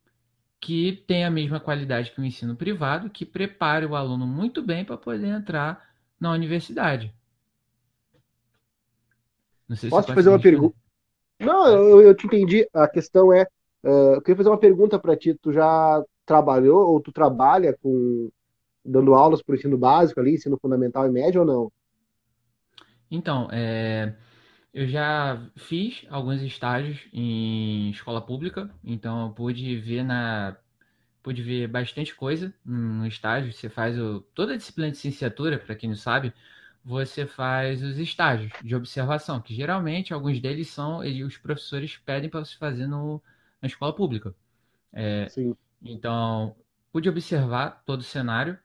que 0.61 1.03
tenha 1.07 1.29
a 1.29 1.31
mesma 1.31 1.59
qualidade 1.59 2.11
que 2.11 2.21
o 2.21 2.25
ensino 2.25 2.55
privado, 2.55 3.09
que 3.09 3.25
prepare 3.25 3.87
o 3.87 3.97
aluno 3.97 4.27
muito 4.27 4.63
bem 4.63 4.85
para 4.85 4.99
poder 4.99 5.29
entrar 5.29 5.91
na 6.21 6.33
universidade. 6.33 7.15
Posso 9.89 10.09
te 10.09 10.15
fazer 10.15 10.29
uma 10.29 10.39
pergunta? 10.39 10.77
Não, 11.39 11.67
eu, 11.67 12.03
eu 12.03 12.15
te 12.15 12.27
entendi. 12.27 12.69
A 12.75 12.87
questão 12.87 13.33
é 13.33 13.47
Uh, 13.83 14.15
eu 14.15 14.23
queria 14.23 14.37
fazer 14.37 14.51
uma 14.51 14.59
pergunta 14.59 14.99
para 14.99 15.17
ti. 15.17 15.35
Tu 15.35 15.53
já 15.53 16.03
trabalhou 16.27 16.93
ou 16.93 17.01
tu 17.01 17.13
trabalha 17.13 17.77
com 17.83 18.31
dando 18.85 19.15
aulas 19.15 19.43
para 19.43 19.53
o 19.53 19.57
ensino 19.57 19.77
básico 19.77 20.21
ali, 20.21 20.35
ensino 20.35 20.59
fundamental 20.59 21.07
e 21.07 21.11
médio 21.11 21.41
ou 21.43 21.47
não? 21.47 21.73
Então, 23.11 23.49
é, 23.51 24.15
eu 24.73 24.87
já 24.87 25.41
fiz 25.57 26.07
alguns 26.09 26.43
estágios 26.43 27.01
em 27.13 27.91
escola 27.91 28.21
pública, 28.21 28.71
então 28.85 29.27
eu 29.27 29.33
pude 29.33 29.77
ver 29.77 30.05
na 30.05 30.57
pude 31.23 31.43
ver 31.43 31.69
bastante 31.69 32.15
coisa 32.15 32.55
no 32.65 33.07
estágio. 33.07 33.53
Você 33.53 33.69
faz 33.69 33.99
o, 33.99 34.21
toda 34.35 34.55
a 34.55 34.57
disciplina 34.57 34.91
de 34.91 34.97
licenciatura, 34.97 35.59
para 35.59 35.75
quem 35.75 35.91
não 35.91 35.97
sabe, 35.97 36.33
você 36.85 37.27
faz 37.27 37.83
os 37.83 37.99
estágios 37.99 38.53
de 38.63 38.75
observação, 38.75 39.41
que 39.41 39.55
geralmente 39.55 40.15
alguns 40.15 40.41
deles 40.41 40.69
são, 40.69 41.01
os 41.01 41.37
professores 41.37 41.99
pedem 41.99 42.31
para 42.31 42.45
você 42.45 42.57
fazer 42.57 42.87
no, 42.87 43.23
na 43.61 43.67
escola 43.69 43.95
pública. 43.95 44.35
É, 44.93 45.27
então, 45.83 46.57
pude 46.93 47.09
observar 47.09 47.83
todo 47.85 48.01
o 48.01 48.05
cenário. 48.05 48.59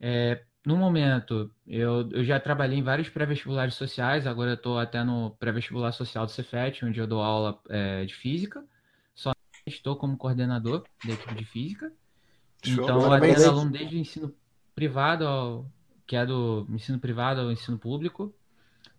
É, 0.00 0.42
no 0.64 0.76
momento, 0.76 1.50
eu, 1.66 2.08
eu 2.10 2.24
já 2.24 2.40
trabalhei 2.40 2.78
em 2.78 2.82
vários 2.82 3.08
pré-vestibulares 3.08 3.74
sociais, 3.74 4.26
agora 4.26 4.52
eu 4.52 4.54
estou 4.54 4.78
até 4.78 5.04
no 5.04 5.30
pré-vestibular 5.32 5.92
social 5.92 6.24
do 6.24 6.32
Cefet, 6.32 6.84
onde 6.84 6.98
eu 6.98 7.06
dou 7.06 7.20
aula 7.22 7.60
é, 7.68 8.04
de 8.04 8.14
física. 8.14 8.64
Só 9.14 9.32
estou 9.66 9.96
como 9.96 10.16
coordenador 10.16 10.84
da 11.04 11.12
equipe 11.12 11.34
de 11.34 11.44
física. 11.44 11.92
Show, 12.64 12.84
então, 12.84 13.02
eu 13.02 13.12
atendo 13.12 13.44
aluno 13.44 13.70
desde 13.70 13.96
o 13.96 13.98
ensino 13.98 14.34
privado, 14.74 15.26
ao, 15.26 15.70
que 16.06 16.16
é 16.16 16.24
do 16.24 16.66
ensino 16.70 16.98
privado 16.98 17.42
ao 17.42 17.52
ensino 17.52 17.78
público. 17.78 18.34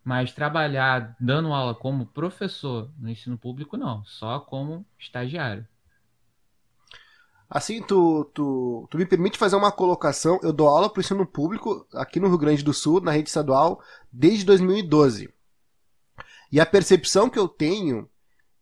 Mas 0.06 0.32
trabalhar 0.32 1.16
dando 1.20 1.52
aula 1.52 1.74
como 1.74 2.06
professor 2.06 2.92
no 3.00 3.10
ensino 3.10 3.38
público, 3.40 3.76
não. 3.76 4.06
Só 4.06 4.40
como 4.40 4.86
estagiário. 5.00 5.68
Assim, 7.50 7.82
tu, 7.82 8.30
tu, 8.34 8.88
tu 8.90 8.98
me 8.98 9.06
permite 9.06 9.38
fazer 9.38 9.56
uma 9.56 9.72
colocação. 9.72 10.40
Eu 10.44 10.54
dou 10.54 10.68
aula 10.68 10.90
para 10.90 11.00
o 11.00 11.02
ensino 11.02 11.26
público 11.26 11.88
aqui 11.94 12.20
no 12.20 12.28
Rio 12.28 12.38
Grande 12.38 12.64
do 12.64 12.74
Sul, 12.74 13.02
na 13.02 13.12
rede 13.12 13.30
estadual, 13.30 13.82
desde 14.12 14.46
2012. 14.46 15.34
E 16.52 16.60
a 16.60 16.66
percepção 16.66 17.28
que 17.28 17.40
eu 17.40 17.48
tenho 17.48 18.08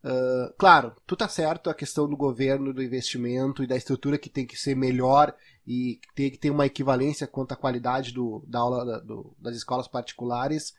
Uh, 0.04 0.54
claro, 0.58 0.94
tu 1.08 1.16
tá 1.16 1.30
certo 1.30 1.70
a 1.70 1.74
questão 1.74 2.10
do 2.10 2.18
governo, 2.18 2.74
do 2.74 2.84
investimento 2.84 3.64
e 3.64 3.68
da 3.68 3.78
estrutura 3.78 4.18
que 4.18 4.30
tem 4.30 4.46
que 4.46 4.58
ser 4.58 4.76
melhor 4.76 5.34
e 5.66 6.02
tem 6.14 6.30
que 6.30 6.38
ter 6.38 6.50
uma 6.50 6.66
equivalência 6.66 7.26
quanto 7.26 7.54
à 7.54 7.56
qualidade 7.56 8.12
do, 8.12 8.44
da 8.46 8.60
aula 8.60 8.86
da, 8.86 9.00
do, 9.00 9.34
das 9.40 9.56
escolas 9.56 9.88
particulares. 9.88 10.74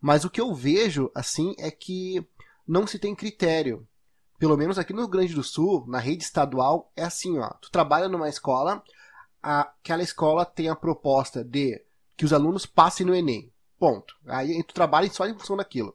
Mas 0.00 0.24
o 0.24 0.30
que 0.30 0.40
eu 0.40 0.54
vejo, 0.54 1.10
assim, 1.14 1.54
é 1.58 1.70
que 1.70 2.26
não 2.66 2.86
se 2.86 2.98
tem 2.98 3.14
critério. 3.14 3.86
Pelo 4.38 4.56
menos 4.56 4.78
aqui 4.78 4.92
no 4.92 5.00
Rio 5.00 5.08
Grande 5.08 5.34
do 5.34 5.44
Sul, 5.44 5.84
na 5.86 5.98
rede 5.98 6.24
estadual, 6.24 6.90
é 6.96 7.04
assim, 7.04 7.38
ó. 7.38 7.50
Tu 7.60 7.70
trabalha 7.70 8.08
numa 8.08 8.28
escola, 8.28 8.82
aquela 9.42 10.02
escola 10.02 10.46
tem 10.46 10.68
a 10.68 10.76
proposta 10.76 11.44
de 11.44 11.82
que 12.16 12.24
os 12.24 12.32
alunos 12.32 12.64
passem 12.64 13.04
no 13.04 13.14
Enem. 13.14 13.52
Ponto. 13.78 14.14
Aí 14.26 14.62
tu 14.62 14.74
trabalha 14.74 15.10
só 15.10 15.26
em 15.26 15.38
função 15.38 15.56
daquilo. 15.56 15.94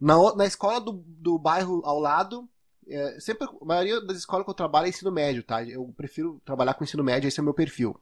Na, 0.00 0.16
na 0.34 0.46
escola 0.46 0.80
do, 0.80 0.92
do 1.06 1.38
bairro 1.38 1.82
ao 1.84 1.98
lado, 1.98 2.48
é, 2.88 3.18
sempre 3.20 3.48
a 3.48 3.64
maioria 3.64 4.00
das 4.00 4.18
escolas 4.18 4.44
que 4.44 4.50
eu 4.50 4.54
trabalho 4.54 4.86
é 4.86 4.90
ensino 4.90 5.10
médio, 5.10 5.42
tá? 5.42 5.62
Eu 5.64 5.92
prefiro 5.96 6.40
trabalhar 6.44 6.74
com 6.74 6.84
ensino 6.84 7.02
médio, 7.02 7.28
esse 7.28 7.40
é 7.40 7.42
o 7.42 7.44
meu 7.44 7.54
perfil. 7.54 7.98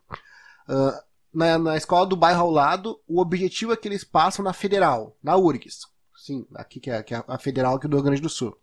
Uh, 0.68 1.02
na, 1.34 1.58
na 1.58 1.76
escola 1.76 2.06
do 2.06 2.16
bairro 2.16 2.42
ao 2.42 2.50
lado, 2.50 3.00
o 3.06 3.20
objetivo 3.20 3.72
é 3.72 3.76
que 3.76 3.88
eles 3.88 4.04
passam 4.04 4.44
na 4.44 4.52
federal, 4.52 5.16
na 5.22 5.36
URGS. 5.36 5.86
Sim, 6.16 6.46
aqui 6.54 6.80
que 6.80 6.90
é, 6.90 7.02
que 7.02 7.14
é 7.14 7.22
a 7.26 7.38
federal 7.38 7.76
aqui 7.76 7.88
do 7.88 7.96
Rio 7.96 8.04
Grande 8.04 8.22
do 8.22 8.28
Sul. 8.28 8.56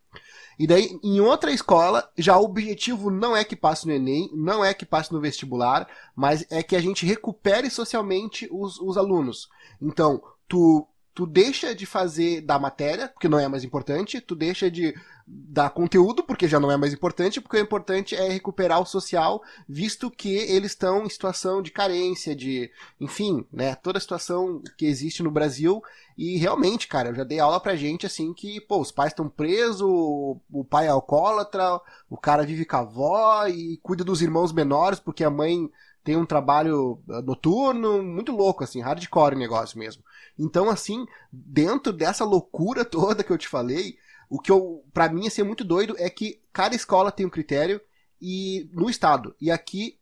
E 0.58 0.68
daí, 0.68 1.00
em 1.04 1.20
outra 1.20 1.52
escola, 1.52 2.10
já 2.18 2.38
o 2.38 2.44
objetivo 2.44 3.10
não 3.10 3.36
é 3.36 3.44
que 3.44 3.56
passe 3.56 3.86
no 3.88 3.94
Enem, 3.94 4.30
não 4.34 4.64
é 4.64 4.74
que 4.74 4.86
passe 4.86 5.12
no 5.12 5.20
vestibular, 5.20 5.88
mas 6.16 6.46
é 6.50 6.62
que 6.62 6.76
a 6.76 6.82
gente 6.82 7.06
recupere 7.06 7.70
socialmente 7.70 8.48
os, 8.52 8.80
os 8.80 8.98
alunos. 8.98 9.50
Então, 9.82 10.22
tu 10.48 10.88
tu 11.14 11.26
deixa 11.26 11.76
de 11.76 11.86
fazer 11.86 12.42
da 12.42 12.58
matéria, 12.58 13.08
porque 13.08 13.28
não 13.28 13.40
é 13.40 13.48
mais 13.48 13.64
importante, 13.64 14.22
tu 14.22 14.36
deixa 14.36 14.72
de 14.72 14.96
dar 15.28 15.70
conteúdo, 15.70 16.24
porque 16.24 16.48
já 16.48 16.60
não 16.60 16.72
é 16.72 16.78
mais 16.78 16.94
importante, 16.94 17.40
porque 17.40 17.58
o 17.58 17.62
importante 17.62 18.16
é 18.16 18.28
recuperar 18.30 18.82
o 18.82 18.86
social, 18.86 19.42
visto 19.68 20.12
que 20.12 20.36
eles 20.36 20.72
estão 20.72 21.06
em 21.06 21.10
situação 21.10 21.62
de 21.62 21.72
carência, 21.72 22.36
de, 22.36 22.70
enfim, 23.00 23.46
né, 23.52 23.76
toda 23.76 23.98
a 23.98 24.02
situação 24.02 24.62
que 24.78 24.86
existe 24.86 25.24
no 25.24 25.32
Brasil, 25.32 25.82
e 26.18 26.38
realmente, 26.38 26.88
cara, 26.88 27.10
eu 27.10 27.16
já 27.16 27.24
dei 27.24 27.40
aula 27.40 27.60
pra 27.60 27.76
gente, 27.76 28.06
assim, 28.06 28.34
que, 28.34 28.60
pô, 28.62 28.80
os 28.82 28.92
pais 28.92 29.12
estão 29.12 29.30
presos, 29.30 29.82
o 29.82 30.66
pai 30.70 30.88
é 30.88 30.90
alcoólatra, 30.90 31.80
o 32.10 32.18
cara 32.18 32.46
vive 32.46 32.66
com 32.66 32.76
a 32.76 32.80
avó 32.80 33.48
e 33.48 33.78
cuida 33.78 34.04
dos 34.04 34.22
irmãos 34.22 34.52
menores, 34.52 35.00
porque 35.00 35.24
a 35.24 35.30
mãe 35.30 35.70
tem 36.04 36.18
um 36.18 36.26
trabalho 36.26 37.02
ah, 37.10 37.22
noturno, 37.22 38.02
muito 38.02 38.32
louco, 38.32 38.64
assim, 38.64 38.82
hardcore 38.82 39.36
negócio 39.36 39.78
mesmo. 39.78 40.04
Então, 40.38 40.70
assim, 40.70 41.06
dentro 41.32 41.94
dessa 41.94 42.26
loucura 42.26 42.84
toda 42.86 43.24
que 43.24 43.32
eu 43.32 43.38
te 43.38 43.48
falei, 43.48 43.98
o 44.30 44.40
que 44.40 44.52
eu, 44.52 44.84
para 44.94 45.10
mim, 45.10 45.28
assim, 45.28 45.42
é 45.42 45.46
muito 45.46 45.64
doido 45.64 45.96
é 45.98 46.10
que 46.10 46.42
cada 46.52 46.76
escola 46.76 47.12
tem 47.12 47.26
um 47.26 47.30
critério 47.30 47.82
e 48.22 48.70
no 48.74 48.90
estado. 48.90 49.36
E 49.40 49.52
aqui, 49.52 49.98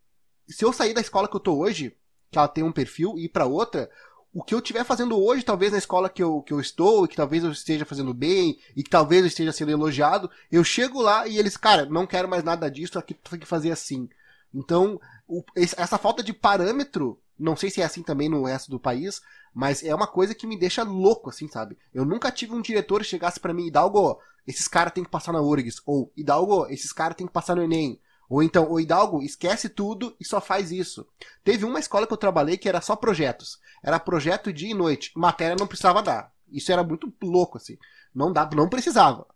se 0.48 0.64
eu 0.64 0.72
sair 0.72 0.94
da 0.94 1.00
escola 1.00 1.28
que 1.28 1.36
eu 1.36 1.40
tô 1.40 1.58
hoje, 1.58 1.96
que 2.30 2.38
ela 2.38 2.48
tem 2.48 2.62
um 2.62 2.72
perfil, 2.72 3.14
e 3.16 3.24
ir 3.24 3.28
para 3.28 3.46
outra, 3.46 3.90
o 4.32 4.42
que 4.42 4.54
eu 4.54 4.60
estiver 4.60 4.84
fazendo 4.84 5.20
hoje, 5.20 5.44
talvez 5.44 5.72
na 5.72 5.78
escola 5.78 6.08
que 6.08 6.22
eu, 6.22 6.40
que 6.42 6.52
eu 6.52 6.60
estou, 6.60 7.04
e 7.04 7.08
que 7.08 7.16
talvez 7.16 7.42
eu 7.42 7.50
esteja 7.50 7.84
fazendo 7.84 8.14
bem, 8.14 8.58
e 8.76 8.82
que 8.82 8.90
talvez 8.90 9.22
eu 9.22 9.26
esteja 9.26 9.52
sendo 9.52 9.72
elogiado, 9.72 10.30
eu 10.50 10.62
chego 10.62 11.02
lá 11.02 11.26
e 11.26 11.36
eles, 11.36 11.56
cara, 11.56 11.86
não 11.86 12.06
quero 12.06 12.28
mais 12.28 12.44
nada 12.44 12.70
disso, 12.70 12.98
aqui 12.98 13.14
tu 13.14 13.30
tem 13.30 13.40
que 13.40 13.46
fazer 13.46 13.72
assim. 13.72 14.08
Então, 14.54 15.00
o, 15.30 15.44
essa 15.54 15.96
falta 15.96 16.22
de 16.22 16.32
parâmetro, 16.32 17.20
não 17.38 17.56
sei 17.56 17.70
se 17.70 17.80
é 17.80 17.84
assim 17.84 18.02
também 18.02 18.28
no 18.28 18.44
resto 18.44 18.70
do 18.70 18.80
país, 18.80 19.22
mas 19.54 19.82
é 19.82 19.94
uma 19.94 20.06
coisa 20.06 20.34
que 20.34 20.46
me 20.46 20.58
deixa 20.58 20.82
louco, 20.82 21.30
assim, 21.30 21.48
sabe? 21.48 21.78
Eu 21.94 22.04
nunca 22.04 22.30
tive 22.30 22.54
um 22.54 22.60
diretor 22.60 23.00
que 23.00 23.06
chegasse 23.06 23.38
para 23.38 23.54
mim, 23.54 23.66
Hidalgo, 23.66 24.18
esses 24.46 24.66
caras 24.66 24.92
têm 24.92 25.04
que 25.04 25.10
passar 25.10 25.32
na 25.32 25.40
URGS, 25.40 25.80
ou 25.86 26.12
Hidalgo, 26.16 26.66
esses 26.66 26.92
caras 26.92 27.16
têm 27.16 27.26
que 27.26 27.32
passar 27.32 27.54
no 27.54 27.62
Enem, 27.62 28.00
ou 28.30 28.44
então, 28.44 28.70
o 28.70 28.78
Hidalgo, 28.78 29.22
esquece 29.22 29.68
tudo 29.68 30.14
e 30.20 30.24
só 30.24 30.40
faz 30.40 30.70
isso. 30.70 31.04
Teve 31.42 31.64
uma 31.64 31.80
escola 31.80 32.06
que 32.06 32.12
eu 32.12 32.16
trabalhei 32.16 32.56
que 32.56 32.68
era 32.68 32.80
só 32.80 32.94
projetos. 32.94 33.58
Era 33.82 33.98
projeto 33.98 34.52
dia 34.52 34.70
e 34.70 34.74
noite. 34.74 35.10
Matéria 35.16 35.56
não 35.58 35.66
precisava 35.66 36.00
dar. 36.00 36.32
Isso 36.48 36.70
era 36.70 36.84
muito 36.84 37.12
louco, 37.20 37.58
assim. 37.58 37.76
Não 38.14 38.32
dá, 38.32 38.48
não 38.54 38.68
precisava. 38.68 39.26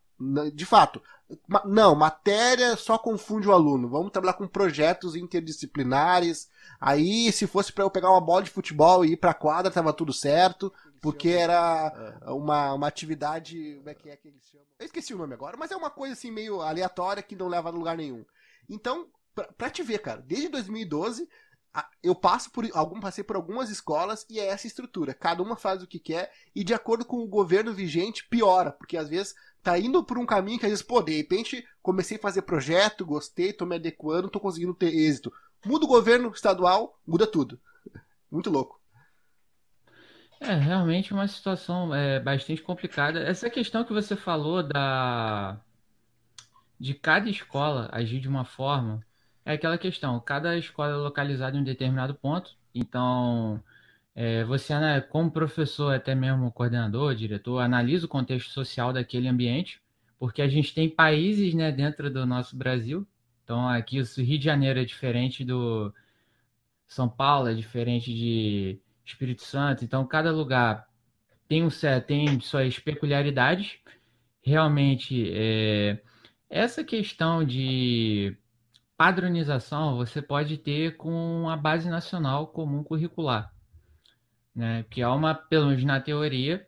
De 0.54 0.64
fato. 0.64 1.02
Não, 1.64 1.94
matéria 1.94 2.76
só 2.76 2.96
confunde 2.96 3.48
o 3.48 3.52
aluno. 3.52 3.88
Vamos 3.88 4.12
trabalhar 4.12 4.34
com 4.34 4.46
projetos 4.46 5.16
interdisciplinares. 5.16 6.48
Aí, 6.80 7.32
se 7.32 7.46
fosse 7.46 7.72
para 7.72 7.84
eu 7.84 7.90
pegar 7.90 8.10
uma 8.10 8.20
bola 8.20 8.42
de 8.42 8.50
futebol 8.50 9.04
e 9.04 9.12
ir 9.12 9.16
pra 9.16 9.34
quadra, 9.34 9.70
tava 9.70 9.92
tudo 9.92 10.12
certo. 10.12 10.72
Porque 11.00 11.30
era 11.30 12.20
é. 12.22 12.30
uma, 12.30 12.72
uma 12.74 12.86
atividade. 12.86 13.76
Como 13.78 13.90
é 13.90 13.94
que 13.94 14.10
é 14.10 14.16
que 14.16 14.28
eles 14.28 14.44
chamam? 14.44 14.66
Eu 14.78 14.86
esqueci 14.86 15.14
o 15.14 15.18
nome 15.18 15.34
agora, 15.34 15.56
mas 15.56 15.70
é 15.70 15.76
uma 15.76 15.90
coisa 15.90 16.14
assim 16.14 16.30
meio 16.30 16.60
aleatória 16.60 17.22
que 17.22 17.36
não 17.36 17.48
leva 17.48 17.68
a 17.68 17.72
lugar 17.72 17.96
nenhum. 17.96 18.24
Então, 18.68 19.08
pra, 19.34 19.44
pra 19.52 19.70
te 19.70 19.82
ver, 19.82 19.98
cara, 19.98 20.20
desde 20.20 20.48
2012 20.48 21.28
eu 22.02 22.14
passo 22.14 22.50
por 22.50 22.64
algum 22.72 23.00
passei 23.00 23.24
por 23.24 23.34
algumas 23.34 23.68
escolas 23.68 24.24
e 24.30 24.38
é 24.38 24.46
essa 24.46 24.66
estrutura. 24.66 25.12
Cada 25.12 25.42
uma 25.42 25.56
faz 25.56 25.82
o 25.82 25.86
que 25.86 25.98
quer 25.98 26.32
e 26.54 26.62
de 26.62 26.72
acordo 26.72 27.04
com 27.04 27.18
o 27.18 27.26
governo 27.26 27.72
vigente 27.72 28.26
piora, 28.28 28.70
porque 28.70 28.96
às 28.96 29.08
vezes 29.08 29.34
tá 29.64 29.78
indo 29.78 30.04
por 30.04 30.18
um 30.18 30.26
caminho 30.26 30.58
que 30.58 30.66
às 30.66 30.70
vezes, 30.70 30.84
pô, 30.84 31.02
de 31.02 31.16
repente 31.16 31.66
comecei 31.82 32.18
a 32.18 32.20
fazer 32.20 32.42
projeto, 32.42 33.04
gostei, 33.04 33.52
tô 33.52 33.64
me 33.64 33.76
adequando, 33.76 34.28
tô 34.28 34.38
conseguindo 34.38 34.74
ter 34.74 34.94
êxito. 34.94 35.32
Muda 35.64 35.86
o 35.86 35.88
governo 35.88 36.30
estadual, 36.30 37.00
muda 37.06 37.26
tudo. 37.26 37.58
Muito 38.30 38.50
louco. 38.50 38.78
É 40.40 40.54
realmente 40.54 41.14
uma 41.14 41.26
situação 41.26 41.94
é, 41.94 42.20
bastante 42.20 42.60
complicada. 42.60 43.20
Essa 43.20 43.48
questão 43.48 43.84
que 43.84 43.92
você 43.92 44.14
falou 44.14 44.62
da 44.62 45.58
de 46.78 46.92
cada 46.92 47.30
escola 47.30 47.88
agir 47.92 48.20
de 48.20 48.28
uma 48.28 48.44
forma 48.44 49.00
é 49.44 49.54
aquela 49.54 49.78
questão. 49.78 50.20
Cada 50.20 50.56
escola 50.58 50.92
é 50.92 50.96
localizada 50.96 51.56
em 51.56 51.60
um 51.60 51.64
determinado 51.64 52.14
ponto, 52.14 52.54
então 52.74 53.62
é, 54.14 54.44
você, 54.44 54.72
como 55.10 55.30
professor, 55.30 55.94
até 55.94 56.14
mesmo 56.14 56.52
coordenador, 56.52 57.14
diretor, 57.14 57.58
analisa 57.58 58.06
o 58.06 58.08
contexto 58.08 58.50
social 58.50 58.92
daquele 58.92 59.26
ambiente, 59.26 59.82
porque 60.18 60.40
a 60.40 60.48
gente 60.48 60.72
tem 60.72 60.88
países 60.88 61.52
né, 61.54 61.72
dentro 61.72 62.10
do 62.10 62.24
nosso 62.24 62.56
Brasil. 62.56 63.06
Então, 63.42 63.68
aqui 63.68 64.00
o 64.00 64.04
Rio 64.18 64.38
de 64.38 64.44
Janeiro 64.44 64.78
é 64.78 64.84
diferente 64.84 65.44
do 65.44 65.92
São 66.86 67.08
Paulo, 67.08 67.48
é 67.48 67.54
diferente 67.54 68.14
de 68.14 68.80
Espírito 69.04 69.42
Santo. 69.42 69.84
Então, 69.84 70.06
cada 70.06 70.30
lugar 70.30 70.88
tem, 71.48 71.64
um, 71.64 71.68
tem 72.06 72.40
suas 72.40 72.78
peculiaridades. 72.78 73.78
Realmente, 74.42 75.30
é, 75.34 76.00
essa 76.48 76.84
questão 76.84 77.44
de 77.44 78.36
padronização 78.96 79.96
você 79.96 80.22
pode 80.22 80.56
ter 80.58 80.96
com 80.96 81.48
a 81.48 81.56
base 81.56 81.88
nacional 81.90 82.46
comum 82.48 82.84
curricular 82.84 83.54
né? 84.54 84.84
Que 84.90 85.02
é 85.02 85.08
uma, 85.08 85.34
pelo 85.34 85.66
menos 85.66 85.84
na 85.84 86.00
teoria, 86.00 86.66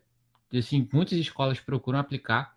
assim, 0.53 0.87
muitas 0.91 1.17
escolas 1.17 1.59
procuram 1.59 1.99
aplicar, 1.99 2.55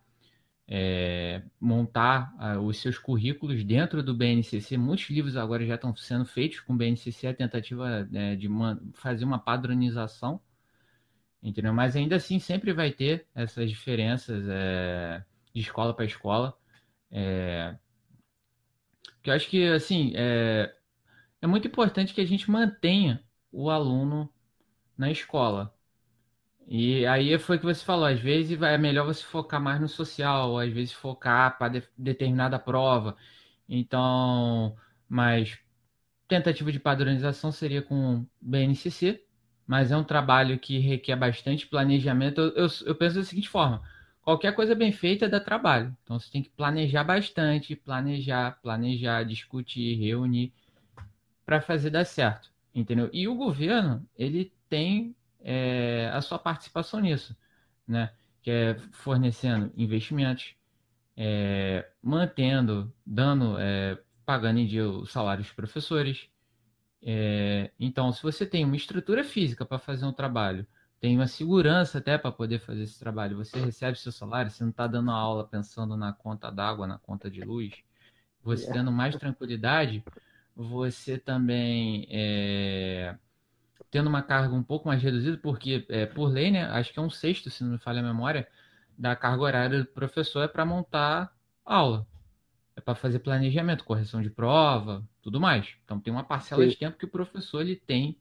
é, 0.67 1.41
montar 1.59 2.33
uh, 2.39 2.59
os 2.61 2.77
seus 2.77 2.97
currículos 2.97 3.63
dentro 3.63 4.01
do 4.01 4.13
BNCC. 4.15 4.77
Muitos 4.77 5.09
livros 5.09 5.35
agora 5.35 5.65
já 5.65 5.75
estão 5.75 5.95
sendo 5.95 6.25
feitos 6.25 6.59
com 6.61 6.73
o 6.73 6.77
BNCC, 6.77 7.27
a 7.27 7.33
tentativa 7.33 8.05
né, 8.05 8.35
de 8.35 8.47
uma, 8.47 8.81
fazer 8.93 9.25
uma 9.25 9.39
padronização, 9.39 10.39
entendeu? 11.43 11.73
Mas 11.73 11.95
ainda 11.95 12.15
assim 12.15 12.39
sempre 12.39 12.73
vai 12.73 12.91
ter 12.91 13.25
essas 13.35 13.69
diferenças 13.69 14.45
é, 14.47 15.23
de 15.53 15.61
escola 15.61 15.93
para 15.93 16.05
escola. 16.05 16.57
É, 17.11 17.75
que 19.21 19.29
eu 19.29 19.33
acho 19.33 19.49
que 19.49 19.67
assim 19.67 20.13
é, 20.15 20.73
é 21.41 21.47
muito 21.47 21.67
importante 21.67 22.13
que 22.13 22.21
a 22.21 22.25
gente 22.25 22.49
mantenha 22.49 23.21
o 23.51 23.69
aluno 23.69 24.31
na 25.01 25.11
escola. 25.11 25.73
E 26.67 27.05
aí 27.05 27.37
foi 27.39 27.57
o 27.57 27.59
que 27.59 27.65
você 27.65 27.83
falou, 27.83 28.05
às 28.05 28.19
vezes 28.19 28.61
é 28.61 28.77
melhor 28.77 29.05
você 29.05 29.23
focar 29.23 29.61
mais 29.61 29.81
no 29.81 29.89
social, 29.89 30.57
às 30.57 30.71
vezes 30.71 30.93
focar 30.93 31.57
para 31.57 31.79
de, 31.79 31.83
determinada 31.97 32.57
prova. 32.59 33.17
Então, 33.67 34.75
mas 35.09 35.59
tentativa 36.27 36.71
de 36.71 36.79
padronização 36.79 37.51
seria 37.51 37.81
com 37.81 38.25
BNCC, 38.41 39.23
mas 39.67 39.91
é 39.91 39.97
um 39.97 40.03
trabalho 40.03 40.59
que 40.59 40.79
requer 40.79 41.15
bastante 41.15 41.67
planejamento. 41.67 42.41
Eu, 42.41 42.53
eu, 42.55 42.67
eu 42.85 42.95
penso 42.95 43.17
da 43.17 43.23
seguinte 43.23 43.49
forma: 43.49 43.81
qualquer 44.21 44.55
coisa 44.55 44.75
bem 44.75 44.91
feita 44.91 45.27
dá 45.29 45.39
trabalho. 45.39 45.95
Então 46.03 46.19
você 46.19 46.31
tem 46.31 46.43
que 46.43 46.49
planejar 46.49 47.03
bastante, 47.03 47.75
planejar, 47.75 48.59
planejar, 48.61 49.23
discutir, 49.23 49.95
reunir 49.95 50.53
para 51.45 51.61
fazer 51.61 51.89
dar 51.89 52.05
certo, 52.05 52.49
entendeu? 52.73 53.09
E 53.11 53.27
o 53.27 53.35
governo, 53.35 54.07
ele 54.17 54.53
tem 54.71 55.13
é, 55.41 56.09
a 56.13 56.21
sua 56.21 56.39
participação 56.39 57.01
nisso, 57.01 57.35
né? 57.85 58.13
Que 58.41 58.49
é 58.49 58.75
fornecendo 58.93 59.69
investimentos, 59.75 60.55
é, 61.17 61.91
mantendo, 62.01 62.91
dando, 63.05 63.59
é, 63.59 63.99
pagando 64.25 64.59
em 64.59 64.65
dia 64.65 64.87
o 64.87 65.05
salário 65.05 65.43
dos 65.43 65.51
professores. 65.51 66.29
É, 67.03 67.69
então, 67.77 68.13
se 68.13 68.23
você 68.23 68.45
tem 68.45 68.63
uma 68.63 68.77
estrutura 68.77 69.25
física 69.25 69.65
para 69.65 69.77
fazer 69.77 70.05
um 70.05 70.13
trabalho, 70.13 70.65
tem 71.01 71.17
uma 71.17 71.27
segurança 71.27 71.97
até 71.97 72.17
para 72.17 72.31
poder 72.31 72.59
fazer 72.59 72.83
esse 72.83 72.97
trabalho, 72.97 73.35
você 73.35 73.59
recebe 73.59 73.97
seu 73.97 74.11
salário, 74.11 74.49
você 74.49 74.63
não 74.63 74.71
está 74.71 74.87
dando 74.87 75.11
aula 75.11 75.45
pensando 75.45 75.97
na 75.97 76.13
conta 76.13 76.49
d'água, 76.49 76.87
na 76.87 76.97
conta 76.97 77.29
de 77.29 77.41
luz, 77.41 77.73
você 78.41 78.69
é. 78.69 78.73
tendo 78.73 78.91
mais 78.91 79.15
tranquilidade, 79.17 80.03
você 80.55 81.17
também 81.17 82.07
é, 82.09 83.17
tendo 83.89 84.07
uma 84.07 84.21
carga 84.21 84.53
um 84.53 84.63
pouco 84.63 84.87
mais 84.87 85.01
reduzida, 85.01 85.37
porque 85.37 85.85
é, 85.89 86.05
por 86.05 86.27
lei, 86.27 86.51
né, 86.51 86.63
acho 86.65 86.93
que 86.93 86.99
é 86.99 87.01
um 87.01 87.09
sexto, 87.09 87.49
se 87.49 87.63
não 87.63 87.71
me 87.71 87.77
falha 87.77 87.99
a 87.99 88.03
memória, 88.03 88.47
da 88.97 89.15
carga 89.15 89.43
horária 89.43 89.79
do 89.79 89.85
professor 89.85 90.43
é 90.43 90.47
para 90.47 90.65
montar 90.65 91.33
aula. 91.65 92.05
É 92.75 92.81
para 92.81 92.95
fazer 92.95 93.19
planejamento, 93.19 93.83
correção 93.83 94.21
de 94.21 94.29
prova, 94.29 95.03
tudo 95.21 95.39
mais. 95.39 95.75
Então 95.83 95.99
tem 95.99 96.13
uma 96.13 96.23
parcela 96.23 96.63
Sim. 96.63 96.69
de 96.69 96.77
tempo 96.77 96.97
que 96.97 97.05
o 97.05 97.09
professor 97.09 97.61
ele 97.61 97.75
tem 97.75 98.17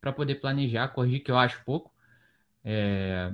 para 0.00 0.12
poder 0.12 0.36
planejar, 0.36 0.88
corrigir, 0.88 1.22
que 1.22 1.30
eu 1.30 1.38
acho 1.38 1.62
pouco. 1.64 1.92
É... 2.64 3.32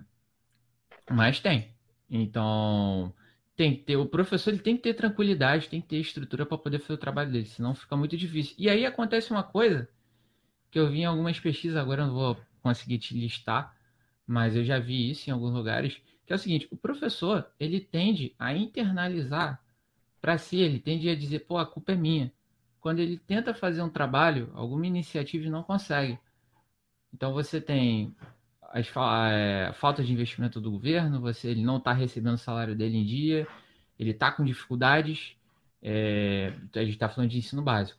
Mas 1.10 1.40
tem. 1.40 1.74
Então, 2.10 3.14
tem 3.56 3.76
que 3.76 3.82
ter, 3.82 3.96
o 3.96 4.06
professor 4.06 4.50
ele 4.50 4.60
tem 4.60 4.76
que 4.76 4.82
ter 4.82 4.94
tranquilidade, 4.94 5.68
tem 5.68 5.80
que 5.80 5.88
ter 5.88 5.96
estrutura 5.96 6.44
para 6.46 6.58
poder 6.58 6.78
fazer 6.78 6.94
o 6.94 6.98
trabalho 6.98 7.32
dele, 7.32 7.46
senão 7.46 7.74
fica 7.74 7.96
muito 7.96 8.16
difícil. 8.16 8.54
E 8.58 8.68
aí 8.68 8.84
acontece 8.86 9.30
uma 9.30 9.42
coisa 9.42 9.88
que 10.70 10.78
eu 10.78 10.90
vi 10.90 11.00
em 11.00 11.04
algumas 11.04 11.38
pesquisas, 11.38 11.76
agora 11.76 12.02
eu 12.02 12.06
não 12.08 12.14
vou 12.14 12.36
conseguir 12.62 12.98
te 12.98 13.14
listar, 13.14 13.74
mas 14.26 14.54
eu 14.54 14.64
já 14.64 14.78
vi 14.78 15.10
isso 15.10 15.28
em 15.28 15.32
alguns 15.32 15.54
lugares, 15.54 16.00
que 16.26 16.32
é 16.32 16.36
o 16.36 16.38
seguinte, 16.38 16.68
o 16.70 16.76
professor, 16.76 17.50
ele 17.58 17.80
tende 17.80 18.34
a 18.38 18.52
internalizar 18.54 19.60
para 20.20 20.36
si, 20.36 20.58
ele 20.58 20.78
tende 20.78 21.08
a 21.08 21.16
dizer, 21.16 21.40
pô, 21.40 21.58
a 21.58 21.66
culpa 21.66 21.92
é 21.92 21.96
minha. 21.96 22.32
Quando 22.80 23.00
ele 23.00 23.18
tenta 23.18 23.54
fazer 23.54 23.82
um 23.82 23.88
trabalho, 23.88 24.50
alguma 24.54 24.86
iniciativa 24.86 25.46
e 25.46 25.50
não 25.50 25.62
consegue. 25.62 26.18
Então 27.12 27.32
você 27.32 27.60
tem 27.60 28.14
as, 28.62 28.90
é, 29.32 29.72
falta 29.74 30.04
de 30.04 30.12
investimento 30.12 30.60
do 30.60 30.70
governo, 30.70 31.20
você 31.20 31.48
ele 31.48 31.62
não 31.62 31.78
está 31.78 31.92
recebendo 31.92 32.34
o 32.34 32.38
salário 32.38 32.76
dele 32.76 32.98
em 32.98 33.04
dia, 33.04 33.46
ele 33.98 34.10
está 34.10 34.30
com 34.30 34.44
dificuldades. 34.44 35.34
É, 35.80 36.52
a 36.74 36.80
gente 36.80 36.94
está 36.94 37.08
falando 37.08 37.30
de 37.30 37.38
ensino 37.38 37.62
básico. 37.62 37.98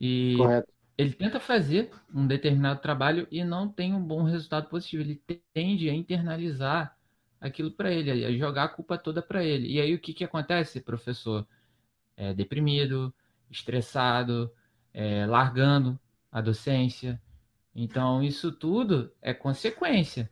E 0.00 0.36
Correto. 0.36 0.72
Ele 0.96 1.12
tenta 1.12 1.40
fazer 1.40 1.90
um 2.14 2.26
determinado 2.26 2.80
trabalho 2.80 3.26
e 3.30 3.42
não 3.44 3.68
tem 3.68 3.94
um 3.94 4.02
bom 4.02 4.22
resultado 4.24 4.68
positivo. 4.68 5.02
Ele 5.02 5.22
tende 5.52 5.88
a 5.88 5.94
internalizar 5.94 6.96
aquilo 7.40 7.70
para 7.70 7.90
ele, 7.90 8.24
a 8.24 8.32
jogar 8.32 8.64
a 8.64 8.68
culpa 8.68 8.98
toda 8.98 9.22
para 9.22 9.42
ele. 9.44 9.68
E 9.68 9.80
aí 9.80 9.94
o 9.94 9.98
que, 9.98 10.12
que 10.12 10.24
acontece, 10.24 10.80
professor? 10.80 11.46
É 12.16 12.32
deprimido, 12.34 13.12
estressado, 13.50 14.52
é, 14.92 15.26
largando 15.26 15.98
a 16.30 16.40
docência. 16.40 17.20
Então, 17.74 18.22
isso 18.22 18.52
tudo 18.52 19.10
é 19.20 19.32
consequência. 19.32 20.30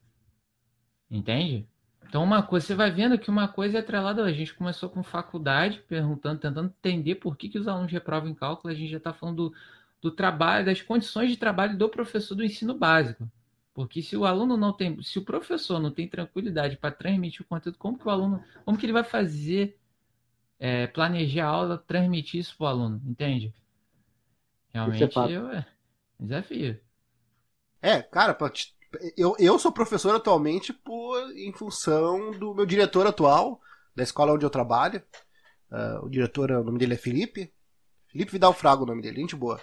Entende? 1.10 1.66
Então, 2.06 2.22
uma 2.22 2.42
coisa, 2.42 2.66
você 2.66 2.74
vai 2.74 2.90
vendo 2.90 3.18
que 3.18 3.30
uma 3.30 3.48
coisa 3.48 3.78
é 3.78 3.80
atrelada. 3.80 4.22
A 4.24 4.32
gente 4.32 4.54
começou 4.54 4.88
com 4.90 5.02
faculdade, 5.02 5.82
perguntando, 5.88 6.40
tentando 6.40 6.74
entender 6.78 7.16
por 7.16 7.36
que, 7.36 7.48
que 7.48 7.58
os 7.58 7.66
alunos 7.66 7.90
reprovam 7.90 8.28
em 8.28 8.34
cálculo. 8.34 8.72
A 8.72 8.76
gente 8.76 8.90
já 8.90 8.98
está 8.98 9.12
falando 9.12 9.50
do, 9.50 9.56
do 10.00 10.10
trabalho, 10.10 10.66
das 10.66 10.80
condições 10.80 11.30
de 11.30 11.36
trabalho 11.36 11.76
do 11.76 11.88
professor 11.88 12.34
do 12.34 12.44
ensino 12.44 12.74
básico. 12.74 13.30
Porque 13.74 14.02
se 14.02 14.16
o 14.16 14.24
aluno 14.24 14.56
não 14.56 14.72
tem, 14.72 15.00
se 15.02 15.18
o 15.18 15.24
professor 15.24 15.78
não 15.78 15.90
tem 15.90 16.08
tranquilidade 16.08 16.76
para 16.76 16.90
transmitir 16.90 17.42
o 17.42 17.48
conteúdo, 17.48 17.78
como 17.78 17.98
que 17.98 18.06
o 18.06 18.10
aluno, 18.10 18.42
como 18.64 18.76
que 18.76 18.86
ele 18.86 18.92
vai 18.92 19.04
fazer, 19.04 19.78
é, 20.58 20.86
planejar 20.86 21.46
a 21.46 21.48
aula, 21.48 21.78
transmitir 21.78 22.40
isso 22.40 22.56
para 22.56 22.64
o 22.64 22.68
aluno, 22.68 23.00
entende? 23.06 23.54
Realmente 24.72 25.02
é, 25.02 25.56
é 25.58 25.66
desafio. 26.18 26.80
É, 27.82 28.02
cara, 28.02 28.36
eu, 29.16 29.36
eu 29.38 29.58
sou 29.58 29.72
professor 29.72 30.14
atualmente 30.14 30.72
por 30.72 31.30
em 31.36 31.52
função 31.52 32.32
do 32.32 32.54
meu 32.54 32.66
diretor 32.66 33.06
atual, 33.06 33.60
da 33.94 34.02
escola 34.02 34.32
onde 34.32 34.44
eu 34.44 34.50
trabalho. 34.50 35.02
Uh, 35.70 36.04
o 36.04 36.08
diretor, 36.08 36.50
o 36.50 36.64
nome 36.64 36.78
dele 36.78 36.94
é 36.94 36.98
Felipe. 36.98 37.52
Felipe 38.08 38.32
Vidal 38.32 38.52
Frago, 38.52 38.82
o 38.82 38.86
nome 38.86 39.00
dele, 39.00 39.20
gente 39.20 39.36
boa. 39.36 39.60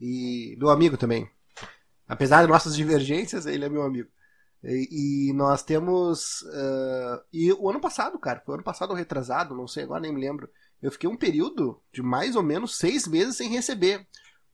E 0.00 0.56
meu 0.58 0.70
amigo 0.70 0.96
também. 0.96 1.28
Apesar 2.06 2.42
de 2.42 2.48
nossas 2.48 2.74
divergências, 2.76 3.46
ele 3.46 3.64
é 3.64 3.68
meu 3.68 3.82
amigo. 3.82 4.08
E, 4.62 5.28
e 5.28 5.32
nós 5.32 5.62
temos. 5.62 6.42
Uh, 6.42 7.20
e 7.32 7.52
o 7.52 7.68
ano 7.68 7.80
passado, 7.80 8.18
cara, 8.18 8.42
foi 8.44 8.52
o 8.52 8.56
ano 8.56 8.64
passado 8.64 8.90
ou 8.90 8.96
retrasado, 8.96 9.54
não 9.54 9.68
sei 9.68 9.84
agora, 9.84 10.00
nem 10.00 10.12
me 10.12 10.20
lembro. 10.20 10.48
Eu 10.82 10.90
fiquei 10.90 11.08
um 11.08 11.16
período 11.16 11.80
de 11.92 12.02
mais 12.02 12.36
ou 12.36 12.42
menos 12.42 12.76
seis 12.76 13.06
meses 13.06 13.36
sem 13.36 13.50
receber. 13.50 14.06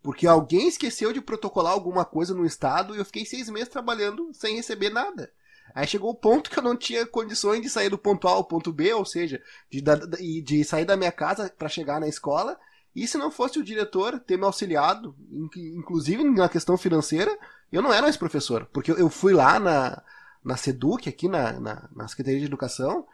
Porque 0.03 0.26
alguém 0.26 0.66
esqueceu 0.66 1.12
de 1.12 1.20
protocolar 1.20 1.72
alguma 1.72 2.05
coisa 2.05 2.35
no 2.35 2.46
estado 2.46 2.94
e 2.94 2.98
eu 2.98 3.05
fiquei 3.05 3.24
seis 3.26 3.50
meses 3.50 3.68
trabalhando 3.68 4.31
sem 4.33 4.57
receber 4.57 4.88
nada. 4.90 5.31
Aí 5.74 5.87
chegou 5.87 6.11
o 6.11 6.14
ponto 6.14 6.50
que 6.50 6.59
eu 6.59 6.62
não 6.62 6.76
tinha 6.76 7.07
condições 7.07 7.61
de 7.61 7.68
sair 7.68 7.90
do 7.90 7.98
ponto 7.98 8.26
A 8.26 8.33
ao 8.33 8.44
ponto 8.44 8.72
B, 8.72 8.92
ou 8.94 9.05
seja, 9.05 9.40
de, 9.70 9.81
de, 9.81 10.42
de 10.42 10.64
sair 10.64 10.85
da 10.85 10.96
minha 10.96 11.12
casa 11.12 11.53
para 11.57 11.68
chegar 11.68 12.00
na 12.00 12.09
escola. 12.09 12.59
E 12.94 13.07
se 13.07 13.16
não 13.16 13.31
fosse 13.31 13.59
o 13.59 13.64
diretor 13.64 14.18
ter 14.18 14.37
me 14.37 14.44
auxiliado, 14.44 15.16
inclusive 15.57 16.24
na 16.24 16.48
questão 16.48 16.76
financeira, 16.76 17.37
eu 17.70 17.81
não 17.81 17.92
era 17.92 18.03
mais 18.03 18.16
professor. 18.16 18.68
Porque 18.72 18.90
eu 18.90 19.09
fui 19.09 19.33
lá 19.33 19.61
na, 19.61 20.03
na 20.44 20.57
SEDUC, 20.57 21.09
aqui 21.09 21.29
na, 21.29 21.59
na, 21.61 21.88
na 21.94 22.09
Secretaria 22.09 22.40
de 22.40 22.46
Educação, 22.46 23.07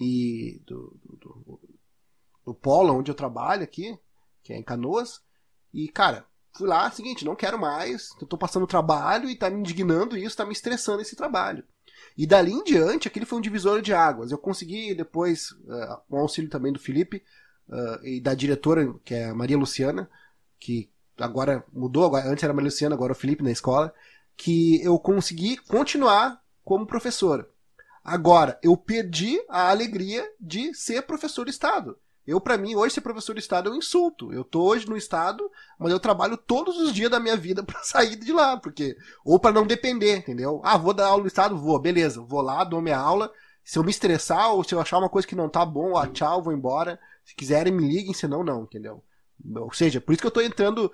e 0.00 0.62
do, 0.66 0.98
do, 1.04 1.60
do 2.46 2.54
polo 2.54 2.94
onde 2.94 3.10
eu 3.10 3.14
trabalho 3.14 3.62
aqui, 3.62 3.98
que 4.42 4.52
é 4.52 4.56
em 4.56 4.62
Canoas, 4.62 5.20
e, 5.74 5.88
cara, 5.88 6.24
fui 6.56 6.66
lá, 6.66 6.90
seguinte, 6.90 7.24
não 7.24 7.36
quero 7.36 7.58
mais, 7.58 8.10
eu 8.20 8.26
tô 8.26 8.38
passando 8.38 8.66
trabalho 8.66 9.28
e 9.28 9.36
tá 9.36 9.50
me 9.50 9.60
indignando 9.60 10.16
isso, 10.16 10.36
tá 10.36 10.46
me 10.46 10.52
estressando 10.52 11.02
esse 11.02 11.14
trabalho. 11.14 11.62
E 12.16 12.26
dali 12.26 12.52
em 12.52 12.64
diante, 12.64 13.08
aquele 13.08 13.26
foi 13.26 13.38
um 13.38 13.42
divisor 13.42 13.82
de 13.82 13.92
águas. 13.92 14.30
Eu 14.30 14.38
consegui 14.38 14.94
depois, 14.94 15.50
com 16.08 16.16
o 16.16 16.20
auxílio 16.20 16.48
também 16.48 16.72
do 16.72 16.78
Felipe 16.78 17.22
uh, 17.68 18.06
e 18.06 18.20
da 18.20 18.34
diretora, 18.34 18.94
que 19.04 19.14
é 19.14 19.26
a 19.26 19.34
Maria 19.34 19.58
Luciana, 19.58 20.08
que 20.58 20.90
agora 21.18 21.64
mudou, 21.72 22.04
agora, 22.04 22.28
antes 22.28 22.44
era 22.44 22.52
Maria 22.52 22.68
Luciana, 22.68 22.94
agora 22.94 23.12
o 23.12 23.16
Felipe 23.16 23.42
na 23.42 23.50
escola, 23.50 23.92
que 24.36 24.82
eu 24.82 24.98
consegui 24.98 25.56
continuar 25.56 26.40
como 26.64 26.86
professor. 26.86 27.48
Agora, 28.04 28.58
eu 28.62 28.76
perdi 28.76 29.40
a 29.48 29.70
alegria 29.70 30.24
de 30.40 30.72
ser 30.74 31.02
professor 31.02 31.44
de 31.44 31.50
Estado. 31.50 31.98
Eu, 32.26 32.40
para 32.40 32.58
mim, 32.58 32.74
hoje 32.74 32.94
ser 32.94 33.00
professor 33.00 33.34
de 33.34 33.40
Estado 33.40 33.68
é 33.68 33.72
um 33.72 33.76
insulto. 33.76 34.32
Eu 34.32 34.42
tô 34.42 34.64
hoje 34.64 34.88
no 34.88 34.96
Estado, 34.96 35.48
mas 35.78 35.92
eu 35.92 36.00
trabalho 36.00 36.36
todos 36.36 36.76
os 36.76 36.92
dias 36.92 37.10
da 37.10 37.20
minha 37.20 37.36
vida 37.36 37.62
para 37.66 37.82
sair 37.84 38.16
de 38.16 38.32
lá, 38.32 38.56
porque 38.56 38.96
ou 39.24 39.38
para 39.38 39.52
não 39.52 39.66
depender, 39.66 40.16
entendeu? 40.16 40.60
Ah, 40.64 40.76
vou 40.76 40.92
dar 40.92 41.06
aula 41.06 41.22
no 41.22 41.28
Estado? 41.28 41.56
Vou, 41.56 41.78
beleza. 41.78 42.20
Vou 42.20 42.42
lá, 42.42 42.64
dou 42.64 42.82
minha 42.82 42.98
aula. 42.98 43.32
Se 43.64 43.78
eu 43.78 43.84
me 43.84 43.90
estressar 43.90 44.52
ou 44.52 44.64
se 44.64 44.74
eu 44.74 44.80
achar 44.80 44.98
uma 44.98 45.08
coisa 45.08 45.26
que 45.26 45.36
não 45.36 45.48
tá 45.48 45.64
bom, 45.64 45.96
ah, 45.96 46.06
tchau, 46.08 46.42
vou 46.42 46.52
embora. 46.52 46.98
Se 47.26 47.34
quiserem, 47.34 47.72
me 47.72 47.86
liguem, 47.86 48.14
senão 48.14 48.42
não, 48.42 48.62
entendeu? 48.62 49.04
Ou 49.56 49.72
seja, 49.72 50.00
por 50.00 50.12
isso 50.12 50.22
que 50.22 50.26
eu 50.26 50.30
tô 50.30 50.40
entrando 50.40 50.90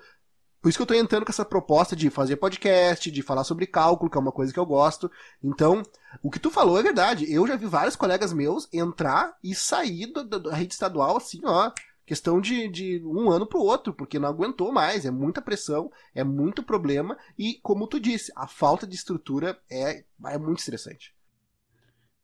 por 0.63 0.69
isso 0.69 0.77
que 0.77 0.81
eu 0.81 0.87
tô 0.87 0.93
entrando 0.93 1.25
com 1.25 1.31
essa 1.31 1.43
proposta 1.43 1.93
de 1.93 2.09
fazer 2.09 2.37
podcast, 2.37 3.11
de 3.11 3.21
falar 3.21 3.43
sobre 3.43 3.67
cálculo, 3.67 4.09
que 4.09 4.17
é 4.17 4.21
uma 4.21 4.31
coisa 4.31 4.53
que 4.53 4.57
eu 4.57 4.65
gosto. 4.65 5.11
Então, 5.43 5.83
o 6.21 6.31
que 6.31 6.39
tu 6.39 6.49
falou 6.49 6.79
é 6.79 6.81
verdade. 6.81 7.29
Eu 7.29 7.45
já 7.45 7.57
vi 7.57 7.65
vários 7.65 7.97
colegas 7.97 8.31
meus 8.31 8.69
entrar 8.71 9.37
e 9.43 9.53
sair 9.53 10.09
da, 10.13 10.55
rede 10.55 10.73
estadual 10.73 11.17
assim, 11.17 11.41
ó. 11.43 11.69
Questão 12.05 12.39
de, 12.39 12.69
de 12.69 13.03
um 13.05 13.29
ano 13.29 13.45
pro 13.45 13.59
outro, 13.59 13.93
porque 13.93 14.17
não 14.17 14.29
aguentou 14.29 14.71
mais. 14.71 15.05
É 15.05 15.11
muita 15.11 15.41
pressão, 15.41 15.91
é 16.15 16.23
muito 16.23 16.63
problema. 16.63 17.17
E, 17.37 17.55
como 17.61 17.85
tu 17.85 17.99
disse, 17.99 18.31
a 18.33 18.47
falta 18.47 18.87
de 18.87 18.95
estrutura 18.95 19.59
é, 19.69 20.05
é 20.27 20.37
muito 20.37 20.59
estressante. 20.59 21.13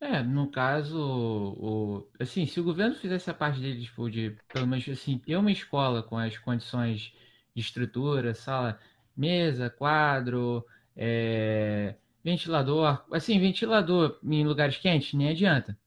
É, 0.01 0.23
no 0.23 0.49
caso, 0.49 0.97
o, 0.97 2.09
assim, 2.19 2.45
se 2.45 2.59
o 2.59 2.63
governo 2.63 2.95
fizesse 2.95 3.29
a 3.29 3.33
parte 3.33 3.59
dele, 3.59 3.83
tipo, 3.83 4.09
de 4.09 4.31
pelo 4.47 4.65
menos 4.65 4.87
assim, 4.87 5.17
ter 5.17 5.35
uma 5.35 5.51
escola 5.51 6.01
com 6.01 6.17
as 6.17 6.37
condições 6.37 7.13
de 7.53 7.61
estrutura, 7.61 8.33
sala, 8.33 8.79
mesa, 9.15 9.69
quadro, 9.69 10.65
é, 10.95 11.95
ventilador. 12.23 13.05
Assim, 13.11 13.39
ventilador 13.39 14.19
em 14.23 14.45
lugares 14.45 14.77
quentes 14.77 15.13
nem 15.13 15.29
adianta. 15.29 15.77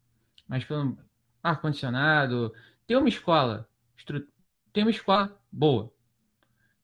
Mas 0.48 0.64
pelo 0.64 0.98
ar-condicionado, 1.42 2.52
ter 2.86 2.96
uma 2.96 3.08
escola, 3.08 3.68
ter 4.72 4.82
uma 4.82 4.90
escola 4.90 5.40
boa. 5.50 5.92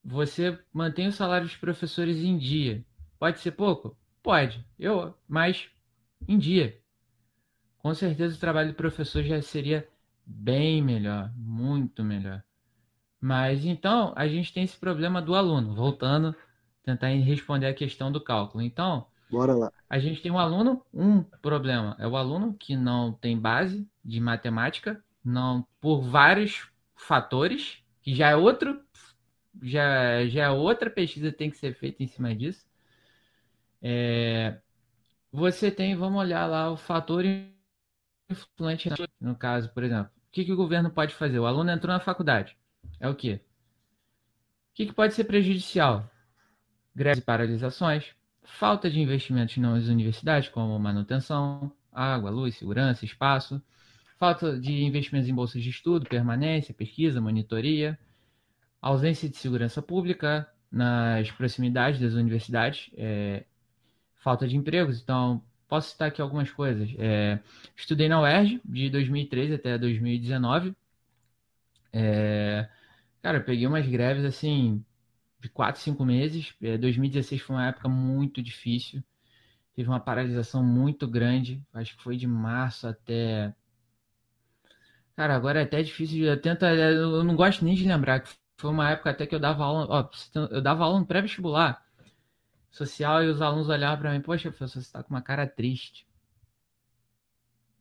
Você 0.03 0.57
mantém 0.73 1.07
o 1.07 1.11
salário 1.11 1.47
dos 1.47 1.57
professores 1.57 2.17
em 2.17 2.37
dia. 2.37 2.83
Pode 3.19 3.39
ser 3.39 3.51
pouco? 3.51 3.97
Pode. 4.23 4.65
Eu, 4.79 5.13
mas 5.27 5.69
em 6.27 6.37
dia. 6.37 6.79
Com 7.79 7.93
certeza 7.93 8.35
o 8.35 8.39
trabalho 8.39 8.69
do 8.69 8.75
professor 8.75 9.23
já 9.23 9.41
seria 9.41 9.87
bem 10.25 10.81
melhor, 10.81 11.31
muito 11.35 12.03
melhor. 12.03 12.43
Mas 13.19 13.65
então 13.65 14.13
a 14.15 14.27
gente 14.27 14.53
tem 14.53 14.63
esse 14.63 14.77
problema 14.77 15.21
do 15.21 15.35
aluno, 15.35 15.73
voltando, 15.75 16.35
tentar 16.83 17.07
responder 17.07 17.67
a 17.67 17.73
questão 17.73 18.11
do 18.11 18.21
cálculo. 18.21 18.63
Então, 18.63 19.07
Bora 19.29 19.53
lá. 19.53 19.71
A 19.89 19.99
gente 19.99 20.21
tem 20.21 20.31
um 20.31 20.39
aluno, 20.39 20.85
um 20.93 21.23
problema 21.23 21.95
é 21.99 22.07
o 22.07 22.15
aluno 22.15 22.53
que 22.53 22.75
não 22.75 23.13
tem 23.13 23.37
base 23.39 23.87
de 24.03 24.19
matemática, 24.19 25.03
não 25.23 25.65
por 25.79 26.01
vários 26.01 26.67
fatores, 26.95 27.83
que 28.01 28.13
já 28.13 28.29
é 28.29 28.35
outro, 28.35 28.81
já, 29.61 30.25
já 30.27 30.45
é 30.45 30.49
outra 30.49 30.89
pesquisa 30.89 31.31
que 31.31 31.37
tem 31.37 31.49
que 31.49 31.57
ser 31.57 31.73
feita 31.75 32.03
em 32.03 32.07
cima 32.07 32.35
disso. 32.35 32.65
É, 33.81 34.59
você 35.31 35.71
tem, 35.71 35.95
vamos 35.95 36.19
olhar 36.19 36.45
lá 36.45 36.71
o 36.71 36.77
fator 36.77 37.23
influente 38.29 38.89
no 39.19 39.35
caso, 39.35 39.69
por 39.69 39.83
exemplo. 39.83 40.11
O 40.27 40.31
que, 40.31 40.45
que 40.45 40.51
o 40.51 40.57
governo 40.57 40.91
pode 40.91 41.15
fazer? 41.15 41.39
O 41.39 41.45
aluno 41.45 41.71
entrou 41.71 41.91
na 41.91 41.99
faculdade 41.99 42.55
é 42.99 43.07
o 43.07 43.15
quê? 43.15 43.41
O 44.71 44.73
que, 44.73 44.85
que 44.87 44.93
pode 44.93 45.13
ser 45.13 45.25
prejudicial? 45.25 46.09
Greves 46.95 47.21
e 47.21 47.25
paralisações, 47.25 48.13
falta 48.43 48.89
de 48.89 48.99
investimentos 48.99 49.57
nas 49.57 49.87
universidades, 49.87 50.49
como 50.49 50.77
manutenção, 50.79 51.71
água, 51.91 52.29
luz, 52.29 52.55
segurança, 52.55 53.05
espaço, 53.05 53.61
falta 54.17 54.59
de 54.59 54.83
investimentos 54.83 55.29
em 55.29 55.33
bolsas 55.33 55.61
de 55.61 55.69
estudo, 55.69 56.07
permanência, 56.07 56.73
pesquisa, 56.73 57.21
monitoria, 57.21 57.97
ausência 58.81 59.29
de 59.29 59.37
segurança 59.37 59.81
pública 59.81 60.49
nas 60.71 61.31
proximidades 61.31 61.99
das 61.99 62.13
universidades, 62.13 62.89
é, 62.95 63.45
falta 64.15 64.47
de 64.47 64.55
empregos. 64.57 65.01
Então, 65.01 65.43
posso 65.69 65.91
citar 65.91 66.09
aqui 66.09 66.21
algumas 66.21 66.51
coisas. 66.51 66.89
É, 66.99 67.39
estudei 67.77 68.09
na 68.09 68.21
UERJ 68.21 68.61
de 68.65 68.89
2013 68.89 69.55
até 69.55 69.77
2019. 69.77 70.75
É, 71.93 72.69
Cara, 73.21 73.41
peguei 73.41 73.67
umas 73.67 73.87
greves 73.87 74.25
assim 74.25 74.85
de 75.41 75.49
4, 75.49 75.81
5 75.81 76.05
meses. 76.05 76.53
2016 76.79 77.41
é, 77.41 77.45
foi 77.45 77.55
uma 77.57 77.67
época 77.67 77.89
muito 77.89 78.41
difícil. 78.43 79.03
Teve 79.75 79.89
uma 79.89 79.99
paralisação 80.01 80.63
muito 80.63 81.07
grande. 81.07 81.63
Acho 81.73 81.97
que 81.97 82.03
foi 82.03 82.17
de 82.17 82.27
março 82.27 82.87
até. 82.87 83.53
Cara, 85.15 85.35
agora 85.35 85.59
é 85.59 85.63
até 85.63 85.81
difícil. 85.83 86.25
Eu, 86.25 86.39
tento, 86.41 86.63
eu 86.65 87.23
não 87.23 87.35
gosto 87.35 87.63
nem 87.65 87.75
de 87.75 87.85
lembrar 87.87 88.21
que 88.21 88.29
foi 88.57 88.69
uma 88.71 88.89
época 88.89 89.09
até 89.11 89.25
que 89.27 89.35
eu 89.35 89.39
dava 89.39 89.63
aula. 89.63 89.87
Ó, 89.89 90.09
eu 90.51 90.61
dava 90.61 90.83
aula 90.85 90.99
no 90.99 91.05
pré-vestibular. 91.05 91.83
Social 92.71 93.23
e 93.23 93.27
os 93.27 93.41
alunos 93.41 93.69
olhavam 93.69 93.99
para 93.99 94.11
mim, 94.13 94.21
poxa, 94.21 94.49
professor, 94.51 94.79
você 94.81 94.87
está 94.87 95.03
com 95.03 95.13
uma 95.13 95.21
cara 95.21 95.47
triste. 95.47 96.07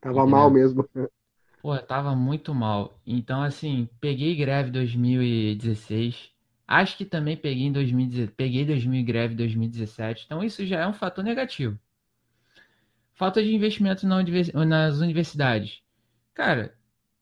Tava 0.00 0.26
Entendeu? 0.26 0.26
mal 0.26 0.50
mesmo. 0.50 0.88
Pô, 1.60 1.76
tava 1.78 2.14
muito 2.16 2.52
mal. 2.54 3.00
Então, 3.06 3.42
assim, 3.42 3.88
peguei 4.00 4.34
greve 4.36 4.70
2016. 4.72 6.32
Acho 6.66 6.96
que 6.96 7.04
também 7.04 7.36
peguei 7.36 7.64
em 7.66 7.72
2017, 7.72 8.34
peguei 8.36 8.64
2000 8.64 9.04
greve 9.04 9.34
2017. 9.36 10.24
Então, 10.26 10.42
isso 10.42 10.66
já 10.66 10.80
é 10.80 10.86
um 10.86 10.92
fator 10.92 11.22
negativo. 11.24 11.78
Falta 13.14 13.42
de 13.42 13.54
investimento 13.54 14.06
nas 14.06 14.98
universidades. 15.00 15.82
Cara, 16.34 16.76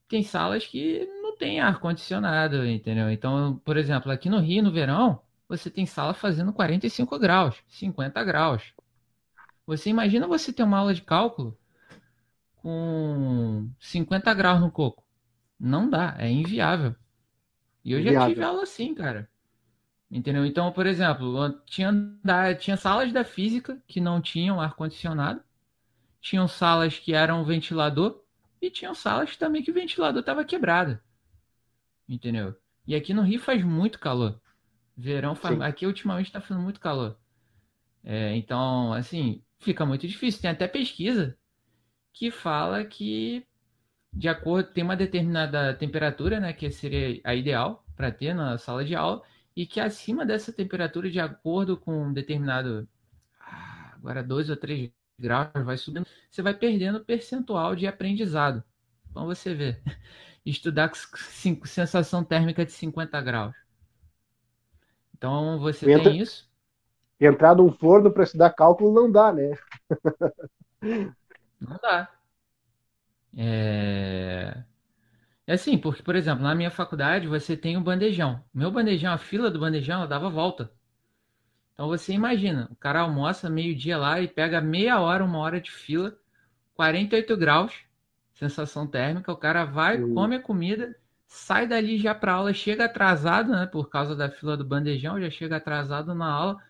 tem 0.09 0.23
salas 0.25 0.67
que 0.67 1.07
não 1.23 1.37
tem 1.39 1.61
ar-condicionado, 1.61 2.67
entendeu? 2.67 3.11
Então, 3.11 3.59
por 3.65 3.77
exemplo, 3.79 4.13
aqui 4.13 4.31
no 4.31 4.41
Rio, 4.41 4.63
no 4.65 4.73
verão, 4.73 5.23
você 5.49 5.71
tem 5.71 5.87
sala 5.87 6.13
fazendo 6.15 6.53
45 6.53 7.19
graus, 7.19 7.57
50 7.69 8.23
graus. 8.25 8.73
Você 9.67 9.91
imagina 9.91 10.27
você 10.27 10.53
ter 10.53 10.63
uma 10.63 10.79
aula 10.79 10.95
de 10.95 11.03
cálculo 11.03 11.59
com 12.57 13.71
50 13.79 14.35
graus 14.35 14.61
no 14.61 14.71
coco. 14.71 15.05
Não 15.59 15.89
dá, 15.89 16.15
é 16.19 16.31
inviável. 16.31 16.95
E 17.85 17.93
eu 17.93 18.03
já 18.03 18.27
tive 18.27 18.43
aula 18.43 18.63
assim, 18.63 18.95
cara. 18.95 19.31
Entendeu? 20.11 20.47
Então, 20.47 20.71
por 20.73 20.87
exemplo, 20.87 21.53
tinha, 21.67 21.93
tinha 22.59 22.77
salas 22.77 23.13
da 23.13 23.25
física 23.25 23.83
que 23.87 24.01
não 24.01 24.21
tinham 24.21 24.61
ar-condicionado, 24.61 25.43
tinham 26.21 26.47
salas 26.47 26.99
que 26.99 27.13
eram 27.13 27.45
ventilador 27.45 28.23
e 28.61 28.71
tinham 28.71 28.95
salas 28.95 29.37
também 29.37 29.63
que 29.63 29.71
o 29.71 29.75
ventilador 29.75 30.21
estava 30.21 30.45
quebrado. 30.45 30.99
Entendeu? 32.09 32.55
E 32.87 32.95
aqui 32.95 33.13
no 33.13 33.23
Rio 33.23 33.41
faz 33.41 33.65
muito 33.65 33.99
calor. 33.99 34.41
Verão 34.97 35.35
faz... 35.35 35.61
aqui 35.61 35.87
ultimamente 35.87 36.27
está 36.27 36.41
fazendo 36.41 36.63
muito 36.63 36.81
calor. 36.81 37.19
É, 38.03 38.35
então, 38.37 38.93
assim, 38.93 39.43
fica 39.59 39.85
muito 39.85 40.07
difícil. 40.07 40.41
Tem 40.41 40.51
até 40.51 40.67
pesquisa 40.67 41.37
que 42.13 42.31
fala 42.31 42.85
que 42.85 43.47
de 44.13 44.29
acordo 44.29 44.73
tem 44.73 44.83
uma 44.83 44.97
determinada 44.97 45.75
temperatura, 45.75 46.41
né, 46.41 46.53
que 46.53 46.71
seria 46.71 47.21
a 47.23 47.35
ideal 47.35 47.85
para 47.95 48.11
ter 48.11 48.35
na 48.35 48.57
sala 48.57 48.85
de 48.85 48.95
aula 48.95 49.23
e 49.55 49.67
que 49.67 49.81
acima 49.81 50.25
dessa 50.25 50.53
temperatura, 50.53 51.11
de 51.11 51.21
acordo 51.21 51.77
com 51.77 52.05
um 52.05 52.13
determinado 52.13 52.89
ah, 53.41 53.93
agora 53.95 54.23
2 54.23 54.51
ou 54.51 54.57
3 54.57 54.91
graus 55.19 55.51
vai 55.65 55.77
subindo, 55.77 56.07
você 56.31 56.43
vai 56.43 56.55
perdendo 56.55 57.05
percentual 57.05 57.75
de 57.77 57.87
aprendizado. 57.87 58.63
Então 59.11 59.27
você 59.27 59.55
vê, 59.55 59.81
estudar 60.45 60.91
com 60.91 61.67
sensação 61.67 62.25
térmica 62.25 62.65
de 62.65 62.73
50 62.73 63.21
graus. 63.21 63.66
Então 65.17 65.59
você 65.59 65.91
Entra... 65.91 66.11
tem 66.11 66.21
isso. 66.21 66.49
Entrar 67.19 67.55
num 67.55 67.73
forno 67.73 68.11
para 68.11 68.25
estudar 68.25 68.51
cálculo 68.51 68.93
não 68.93 69.11
dá, 69.11 69.33
né? 69.33 69.57
não 71.59 71.79
dá. 71.83 72.11
É... 73.37 74.63
é 75.47 75.53
assim, 75.53 75.79
porque, 75.79 76.03
por 76.03 76.15
exemplo, 76.15 76.45
na 76.45 76.55
minha 76.55 76.71
faculdade 76.71 77.27
você 77.27 77.57
tem 77.57 77.77
o 77.77 77.81
um 77.81 77.83
bandejão. 77.83 78.45
Meu 78.53 78.71
bandejão, 78.71 79.13
a 79.13 79.19
fila 79.19 79.51
do 79.51 79.59
bandejão, 79.59 79.99
ela 79.99 80.07
dava 80.07 80.29
volta. 80.29 80.71
Então 81.73 81.89
você 81.89 82.13
imagina, 82.13 82.69
o 82.71 82.77
cara 82.77 83.01
almoça 83.01 83.51
meio-dia 83.51 83.99
lá 83.99 84.21
e 84.21 84.29
pega 84.29 84.61
meia 84.61 84.99
hora, 85.01 85.25
uma 85.25 85.39
hora 85.39 85.61
de 85.61 85.71
fila, 85.71 86.17
48 86.75 87.37
graus, 87.37 87.85
sensação 88.33 88.87
térmica, 88.87 89.33
o 89.33 89.37
cara 89.37 89.65
vai, 89.65 90.01
come 90.01 90.37
a 90.37 90.43
comida, 90.43 90.97
sai 91.27 91.67
dali 91.67 91.99
já 91.99 92.15
para 92.15 92.35
aula, 92.35 92.53
chega 92.53 92.85
atrasado, 92.87 93.53
né, 93.53 93.67
por 93.67 93.89
causa 93.89 94.15
da 94.15 94.31
fila 94.31 94.57
do 94.57 94.65
bandejão, 94.65 95.21
já 95.21 95.31
chega 95.31 95.57
atrasado 95.57 96.15
na 96.15 96.31
aula 96.31 96.63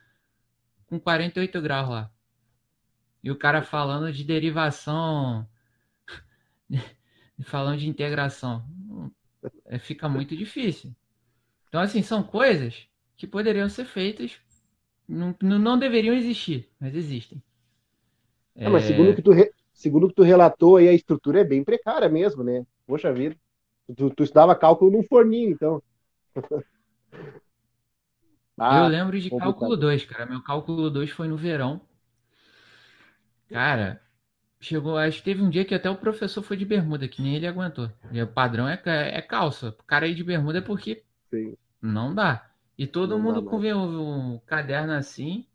com 0.86 0.98
48 0.98 1.60
graus 1.60 1.88
lá. 1.88 2.10
E 3.22 3.30
o 3.30 3.36
cara 3.36 3.62
falando 3.62 4.12
de 4.12 4.24
derivação, 4.24 5.48
falando 7.44 7.78
de 7.78 7.88
integração, 7.88 8.64
é, 9.64 9.78
fica 9.78 10.08
muito 10.08 10.36
difícil. 10.36 10.94
Então, 11.68 11.80
assim, 11.80 12.02
são 12.02 12.22
coisas 12.22 12.88
que 13.16 13.26
poderiam 13.26 13.68
ser 13.68 13.84
feitas 13.84 14.38
não, 15.08 15.34
não 15.40 15.78
deveriam 15.78 16.14
existir, 16.14 16.68
mas 16.80 16.94
existem. 16.94 17.42
É... 18.54 18.68
mas 18.68 18.84
segundo 18.84 19.14
que, 19.14 19.22
tu 19.22 19.32
re... 19.32 19.50
segundo 19.72 20.08
que 20.08 20.14
tu 20.14 20.22
relatou 20.22 20.76
aí, 20.76 20.88
a 20.88 20.92
estrutura 20.92 21.40
é 21.40 21.44
bem 21.44 21.62
precária 21.62 22.08
mesmo, 22.08 22.42
né? 22.42 22.66
Poxa 22.86 23.12
vida. 23.12 23.36
Tu, 23.94 24.10
tu 24.10 24.22
estudava 24.24 24.54
cálculo 24.56 24.90
num 24.90 25.02
forninho, 25.02 25.50
então. 25.50 25.82
ah, 28.58 28.78
eu 28.80 28.88
lembro 28.88 29.18
de 29.20 29.30
complicado. 29.30 29.52
cálculo 29.52 29.76
2, 29.76 30.04
cara. 30.06 30.26
Meu 30.26 30.42
cálculo 30.42 30.90
2 30.90 31.10
foi 31.10 31.28
no 31.28 31.36
verão. 31.36 31.80
Cara, 33.48 34.02
chegou. 34.60 34.96
Acho 34.96 35.18
que 35.18 35.24
teve 35.24 35.42
um 35.42 35.50
dia 35.50 35.64
que 35.64 35.74
até 35.74 35.88
o 35.88 35.96
professor 35.96 36.42
foi 36.42 36.56
de 36.56 36.64
bermuda, 36.64 37.06
que 37.06 37.22
nem 37.22 37.36
ele 37.36 37.46
aguentou. 37.46 37.90
E 38.10 38.20
o 38.20 38.26
padrão 38.26 38.68
é, 38.68 38.80
é 38.84 39.22
calça. 39.22 39.68
O 39.68 39.84
cara 39.84 40.08
ir 40.08 40.14
de 40.14 40.24
bermuda 40.24 40.58
é 40.58 40.62
porque 40.62 41.04
Sim. 41.30 41.56
não 41.80 42.14
dá. 42.14 42.50
E 42.76 42.86
todo 42.86 43.10
não 43.10 43.20
mundo 43.20 43.42
com 43.44 43.58
um, 43.58 44.34
um, 44.34 44.38
caderno 44.40 44.92
assim. 44.92 45.46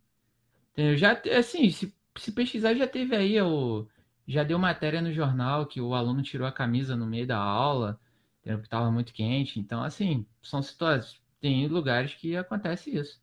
Entendeu? 0.72 0.96
Já, 0.96 1.22
assim, 1.38 1.70
se, 1.70 1.94
se 2.16 2.32
pesquisar, 2.32 2.74
já 2.74 2.88
teve 2.88 3.16
aí, 3.16 3.40
o, 3.42 3.88
já 4.26 4.44
deu 4.44 4.58
matéria 4.58 5.02
no 5.02 5.12
jornal 5.12 5.66
que 5.66 5.82
o 5.82 5.94
aluno 5.94 6.24
tirou 6.24 6.48
a 6.48 6.52
camisa 6.52 6.96
no 6.96 7.06
meio 7.06 7.28
da 7.28 7.38
aula, 7.38 8.00
entendeu? 8.42 8.60
que 8.60 8.66
estava 8.66 8.92
muito 8.92 9.14
quente. 9.14 9.60
Então, 9.60 9.84
assim, 9.84 10.26
são 10.42 10.62
situações. 10.62 11.22
Tem 11.40 11.68
lugares 11.68 12.14
que 12.14 12.36
acontece 12.36 12.96
isso, 12.96 13.20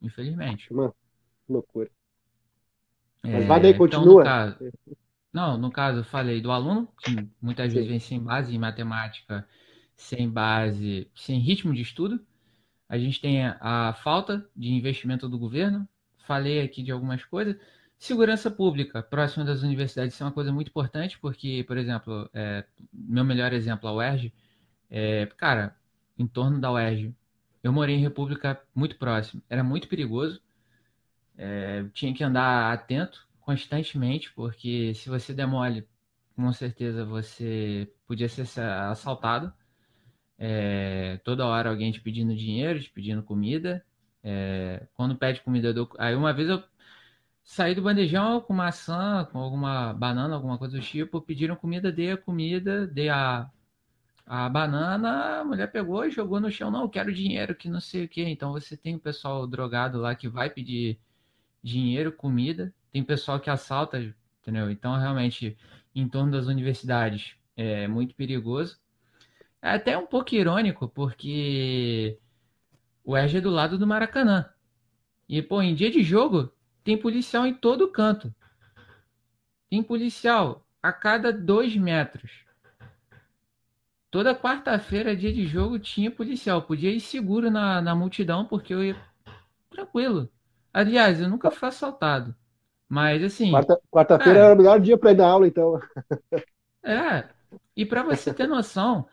infelizmente. 0.00 0.72
Uma 0.72 0.92
loucura. 1.48 1.90
É, 3.22 3.32
Mas 3.32 3.46
vai 3.46 3.60
daí, 3.60 3.74
continua. 3.74 4.02
Então, 4.02 4.16
no 4.16 4.24
caso, 4.24 4.72
não, 5.32 5.56
no 5.56 5.70
caso, 5.70 6.00
eu 6.00 6.04
falei 6.04 6.40
do 6.40 6.50
aluno, 6.50 6.88
que 6.98 7.28
muitas 7.40 7.70
Sim. 7.70 7.76
vezes 7.76 7.90
vem 7.90 8.00
sem 8.00 8.20
base 8.20 8.54
em 8.54 8.58
matemática, 8.58 9.46
sem 9.96 10.28
base, 10.28 11.08
sem 11.14 11.38
ritmo 11.38 11.72
de 11.72 11.82
estudo. 11.82 12.20
A 12.88 12.98
gente 12.98 13.20
tem 13.20 13.46
a 13.46 13.94
falta 14.02 14.46
de 14.54 14.70
investimento 14.72 15.28
do 15.28 15.38
governo, 15.38 15.88
falei 16.26 16.60
aqui 16.60 16.82
de 16.82 16.90
algumas 16.92 17.24
coisas. 17.24 17.56
Segurança 17.98 18.50
pública, 18.50 19.02
próximo 19.02 19.44
das 19.44 19.62
universidades, 19.62 20.12
isso 20.12 20.22
é 20.22 20.26
uma 20.26 20.32
coisa 20.32 20.52
muito 20.52 20.68
importante, 20.68 21.18
porque, 21.18 21.64
por 21.66 21.78
exemplo, 21.78 22.28
é, 22.34 22.66
meu 22.92 23.24
melhor 23.24 23.52
exemplo, 23.52 23.88
a 23.88 23.94
UERJ, 23.94 24.32
é, 24.92 25.26
cara, 25.38 25.76
em 26.18 26.26
torno 26.26 26.60
da 26.60 26.72
UERJ, 26.72 27.14
eu 27.62 27.72
morei 27.72 27.96
em 27.96 28.00
República 28.00 28.62
muito 28.74 28.98
próximo, 28.98 29.42
era 29.50 29.64
muito 29.64 29.88
perigoso, 29.88 30.42
é, 31.36 31.84
tinha 31.94 32.14
que 32.14 32.24
andar 32.24 32.72
atento 32.72 33.26
constantemente, 33.40 34.32
porque 34.34 34.94
se 34.94 35.08
você 35.08 35.34
demole, 35.34 35.88
com 36.36 36.52
certeza 36.52 37.04
você 37.04 37.92
podia 38.06 38.28
ser 38.28 38.46
assaltado. 38.60 39.52
É, 40.38 41.18
toda 41.24 41.46
hora 41.46 41.70
alguém 41.70 41.92
te 41.92 42.00
pedindo 42.00 42.34
dinheiro, 42.36 42.80
te 42.80 42.90
pedindo 42.90 43.22
comida. 43.22 43.84
É, 44.22 44.86
quando 44.94 45.16
pede 45.16 45.40
comida, 45.42 45.68
eu 45.68 45.74
dou... 45.74 45.90
aí 45.98 46.14
uma 46.14 46.32
vez 46.32 46.48
eu 46.48 46.62
saí 47.44 47.74
do 47.74 47.82
bandejão 47.82 48.40
com 48.40 48.52
maçã, 48.54 49.28
com 49.32 49.38
alguma 49.38 49.92
banana, 49.94 50.34
alguma 50.34 50.58
coisa 50.58 50.78
do 50.78 50.82
tipo, 50.82 51.20
pediram 51.22 51.56
comida, 51.56 51.92
dei 51.92 52.12
a 52.12 52.16
comida, 52.16 52.86
dei 52.86 53.08
a, 53.08 53.50
a 54.26 54.48
banana, 54.48 55.40
a 55.40 55.44
mulher 55.44 55.70
pegou 55.70 56.04
e 56.04 56.10
jogou 56.10 56.40
no 56.40 56.50
chão, 56.50 56.70
não, 56.70 56.88
quero 56.88 57.12
dinheiro, 57.12 57.54
que 57.54 57.68
não 57.68 57.80
sei 57.80 58.04
o 58.04 58.08
que. 58.08 58.22
Então 58.22 58.52
você 58.52 58.76
tem 58.76 58.94
o 58.96 59.00
pessoal 59.00 59.46
drogado 59.46 59.98
lá 59.98 60.14
que 60.14 60.28
vai 60.28 60.48
pedir 60.50 60.98
dinheiro, 61.62 62.12
comida, 62.12 62.74
tem 62.90 63.02
pessoal 63.04 63.40
que 63.40 63.50
assalta, 63.50 64.14
entendeu? 64.40 64.70
Então 64.70 64.96
realmente 64.98 65.56
em 65.94 66.08
torno 66.08 66.32
das 66.32 66.46
universidades 66.46 67.34
é 67.56 67.86
muito 67.88 68.14
perigoso. 68.14 68.78
É 69.60 69.70
até 69.70 69.96
um 69.96 70.06
pouco 70.06 70.34
irônico, 70.34 70.88
porque 70.88 72.18
o 73.04 73.16
Erge 73.16 73.38
é 73.38 73.40
do 73.40 73.50
lado 73.50 73.78
do 73.78 73.86
Maracanã. 73.86 74.48
E, 75.28 75.40
pô, 75.40 75.62
em 75.62 75.74
dia 75.74 75.90
de 75.90 76.02
jogo, 76.02 76.52
tem 76.82 76.96
policial 76.98 77.46
em 77.46 77.54
todo 77.54 77.90
canto. 77.90 78.34
Tem 79.70 79.82
policial 79.82 80.66
a 80.82 80.92
cada 80.92 81.32
dois 81.32 81.76
metros. 81.76 82.30
Toda 84.12 84.34
quarta-feira, 84.34 85.16
dia 85.16 85.32
de 85.32 85.46
jogo, 85.46 85.78
tinha 85.78 86.10
policial. 86.10 86.60
Podia 86.60 86.90
ir 86.90 87.00
seguro 87.00 87.50
na, 87.50 87.80
na 87.80 87.94
multidão, 87.94 88.44
porque 88.44 88.74
eu 88.74 88.84
ia 88.84 88.96
tranquilo. 89.70 90.28
Aliás, 90.70 91.18
eu 91.18 91.30
nunca 91.30 91.50
fui 91.50 91.66
assaltado. 91.66 92.36
Mas, 92.86 93.24
assim. 93.24 93.50
Quarta-feira 93.90 94.38
é, 94.38 94.42
era 94.42 94.54
o 94.54 94.56
melhor 94.58 94.78
dia 94.78 94.98
para 94.98 95.12
ir 95.12 95.14
dar 95.14 95.28
aula, 95.28 95.46
então. 95.46 95.80
É. 96.84 97.24
E 97.76 97.86
para 97.86 98.02
você 98.02 98.34
ter 98.34 98.48
noção, 98.48 99.06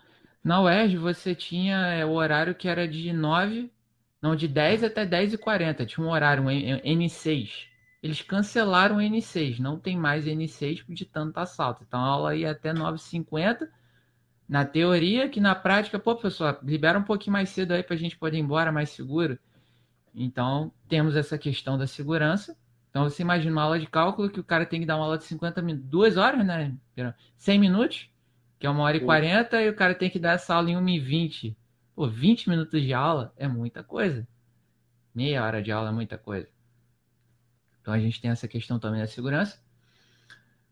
na 0.43 0.59
UERJ 0.63 0.97
você 0.97 1.35
tinha 1.35 1.77
é, 1.93 2.03
o 2.03 2.13
horário 2.13 2.55
que 2.55 2.67
era 2.67 2.87
de 2.87 3.13
9, 3.13 3.71
não, 4.19 4.35
de 4.35 4.47
10 4.47 4.83
até 4.83 5.05
10 5.05 5.35
e 5.35 5.37
40. 5.37 5.85
Tinha 5.85 6.05
um 6.05 6.09
horário, 6.09 6.43
um 6.43 6.47
N6. 6.47 7.67
Eles 8.01 8.23
cancelaram 8.23 8.97
o 8.97 8.99
N6, 8.99 9.59
não 9.59 9.79
tem 9.79 9.95
mais 9.95 10.25
N6 10.25 10.83
de 10.89 11.05
tanto 11.05 11.37
assalto. 11.37 11.85
Então 11.87 11.99
a 11.99 12.07
aula 12.07 12.35
ia 12.35 12.51
até 12.51 12.73
9h50. 12.73 13.69
Na 14.49 14.65
teoria, 14.65 15.29
que 15.29 15.39
na 15.39 15.53
prática, 15.53 15.99
pô, 15.99 16.15
pessoal, 16.15 16.57
libera 16.63 16.97
um 16.97 17.03
pouquinho 17.03 17.33
mais 17.33 17.49
cedo 17.49 17.71
aí 17.71 17.83
pra 17.83 17.95
gente 17.95 18.17
poder 18.17 18.37
ir 18.37 18.39
embora 18.39 18.71
mais 18.71 18.89
seguro. 18.89 19.37
Então, 20.11 20.73
temos 20.87 21.15
essa 21.15 21.37
questão 21.37 21.77
da 21.77 21.85
segurança. 21.85 22.57
Então, 22.89 23.03
você 23.03 23.21
imagina 23.21 23.51
uma 23.51 23.61
aula 23.61 23.79
de 23.79 23.85
cálculo 23.85 24.27
que 24.27 24.39
o 24.39 24.43
cara 24.43 24.65
tem 24.65 24.79
que 24.79 24.87
dar 24.87 24.95
uma 24.95 25.05
aula 25.05 25.19
de 25.19 25.25
50 25.25 25.61
minutos, 25.61 25.87
duas 25.87 26.17
horas, 26.17 26.43
né? 26.43 26.75
100 27.37 27.59
minutos, 27.59 28.09
que 28.57 28.65
é 28.65 28.69
uma 28.71 28.81
hora 28.81 28.97
e 28.97 29.01
40, 29.01 29.61
e 29.61 29.69
o 29.69 29.75
cara 29.75 29.93
tem 29.93 30.09
que 30.09 30.17
dar 30.17 30.31
essa 30.31 30.55
aula 30.55 30.71
em 30.71 30.77
1 30.77 30.89
e 30.89 30.99
20. 30.99 31.57
Pô, 31.95 32.07
20 32.07 32.49
minutos 32.49 32.81
de 32.81 32.91
aula 32.91 33.31
é 33.37 33.47
muita 33.47 33.83
coisa. 33.83 34.27
Meia 35.13 35.43
hora 35.45 35.61
de 35.61 35.71
aula 35.71 35.89
é 35.89 35.93
muita 35.93 36.17
coisa. 36.17 36.49
Então, 37.83 37.93
a 37.93 37.99
gente 37.99 38.19
tem 38.19 38.31
essa 38.31 38.47
questão 38.47 38.79
também 38.79 38.99
da 38.99 39.07
segurança. 39.07 39.61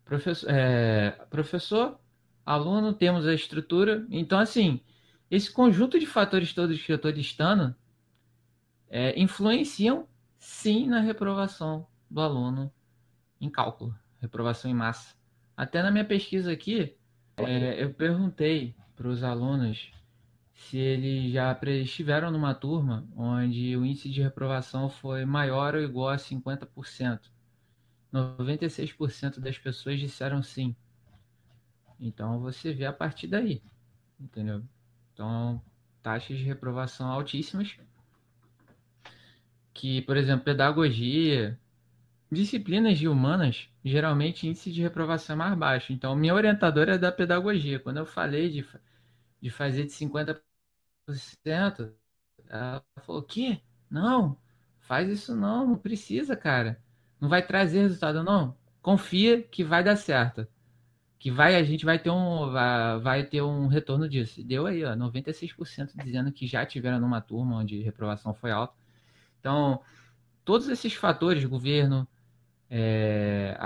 Professor, 0.03 0.49
é, 0.49 1.11
professor 1.29 1.99
aluno, 2.47 2.93
temos 2.93 3.27
a 3.27 3.33
estrutura. 3.33 4.07
Então, 4.09 4.39
assim, 4.39 4.79
esse 5.29 5.51
conjunto 5.51 5.99
de 5.99 6.05
fatores 6.05 6.53
todos 6.53 6.81
que 6.81 6.91
eu 6.91 6.95
estou 6.95 7.11
listando 7.11 7.75
é, 8.89 9.19
influenciam 9.19 10.07
sim 10.39 10.87
na 10.87 11.01
reprovação 11.01 11.85
do 12.09 12.21
aluno 12.21 12.71
em 13.41 13.49
cálculo, 13.49 13.93
reprovação 14.21 14.71
em 14.71 14.73
massa. 14.73 15.13
Até 15.55 15.83
na 15.83 15.91
minha 15.91 16.05
pesquisa 16.05 16.51
aqui, 16.51 16.95
é, 17.35 17.83
eu 17.83 17.93
perguntei 17.93 18.73
para 18.95 19.09
os 19.09 19.23
alunos 19.23 19.91
se 20.53 20.77
eles 20.77 21.31
já 21.31 21.57
estiveram 21.81 22.31
numa 22.31 22.55
turma 22.55 23.07
onde 23.15 23.75
o 23.75 23.85
índice 23.85 24.09
de 24.09 24.21
reprovação 24.21 24.89
foi 24.89 25.25
maior 25.25 25.75
ou 25.75 25.81
igual 25.81 26.09
a 26.09 26.15
50%. 26.15 27.19
96% 28.13 29.39
das 29.39 29.57
pessoas 29.57 29.99
disseram 29.99 30.41
sim. 30.41 30.75
Então 31.99 32.39
você 32.39 32.73
vê 32.73 32.85
a 32.85 32.93
partir 32.93 33.27
daí, 33.27 33.61
entendeu? 34.19 34.63
Então, 35.13 35.61
taxas 36.03 36.37
de 36.37 36.43
reprovação 36.43 37.09
altíssimas. 37.11 37.77
Que, 39.73 40.01
por 40.03 40.17
exemplo, 40.17 40.45
pedagogia, 40.45 41.59
disciplinas 42.31 42.97
de 42.99 43.07
humanas, 43.07 43.69
geralmente 43.83 44.47
índice 44.47 44.71
de 44.71 44.81
reprovação 44.81 45.35
é 45.35 45.37
mais 45.37 45.57
baixo. 45.57 45.93
Então, 45.93 46.15
minha 46.15 46.33
orientadora 46.33 46.95
é 46.95 46.97
da 46.97 47.11
pedagogia. 47.11 47.79
Quando 47.79 47.97
eu 47.97 48.05
falei 48.05 48.49
de, 48.49 48.67
de 49.41 49.49
fazer 49.49 49.85
de 49.85 49.91
50%, 49.93 50.41
ela 52.49 52.83
falou: 53.03 53.23
que? 53.23 53.61
Não, 53.89 54.37
faz 54.79 55.09
isso 55.09 55.35
não, 55.35 55.67
não 55.67 55.77
precisa, 55.77 56.35
cara. 56.35 56.81
Não 57.19 57.29
vai 57.29 57.45
trazer 57.45 57.81
resultado, 57.81 58.23
não. 58.23 58.57
Confia 58.81 59.41
que 59.43 59.63
vai 59.63 59.83
dar 59.83 59.95
certo 59.95 60.47
que 61.19 61.31
vai 61.31 61.55
a 61.55 61.63
gente 61.63 61.85
vai 61.85 61.97
ter 61.99 62.09
um 62.09 62.51
vai, 62.51 63.23
ter 63.23 63.41
um 63.41 63.67
retorno 63.67 64.07
disso. 64.07 64.43
Deu 64.43 64.65
aí, 64.67 64.83
ó, 64.83 64.95
96% 64.95 65.91
dizendo 66.03 66.31
que 66.31 66.45
já 66.47 66.65
tiveram 66.65 66.99
numa 66.99 67.21
turma 67.21 67.57
onde 67.57 67.81
reprovação 67.81 68.33
foi 68.33 68.51
alta. 68.51 68.75
Então, 69.39 69.81
todos 70.45 70.67
esses 70.69 70.93
fatores, 70.93 71.43
governo, 71.45 72.07
é, 72.69 73.57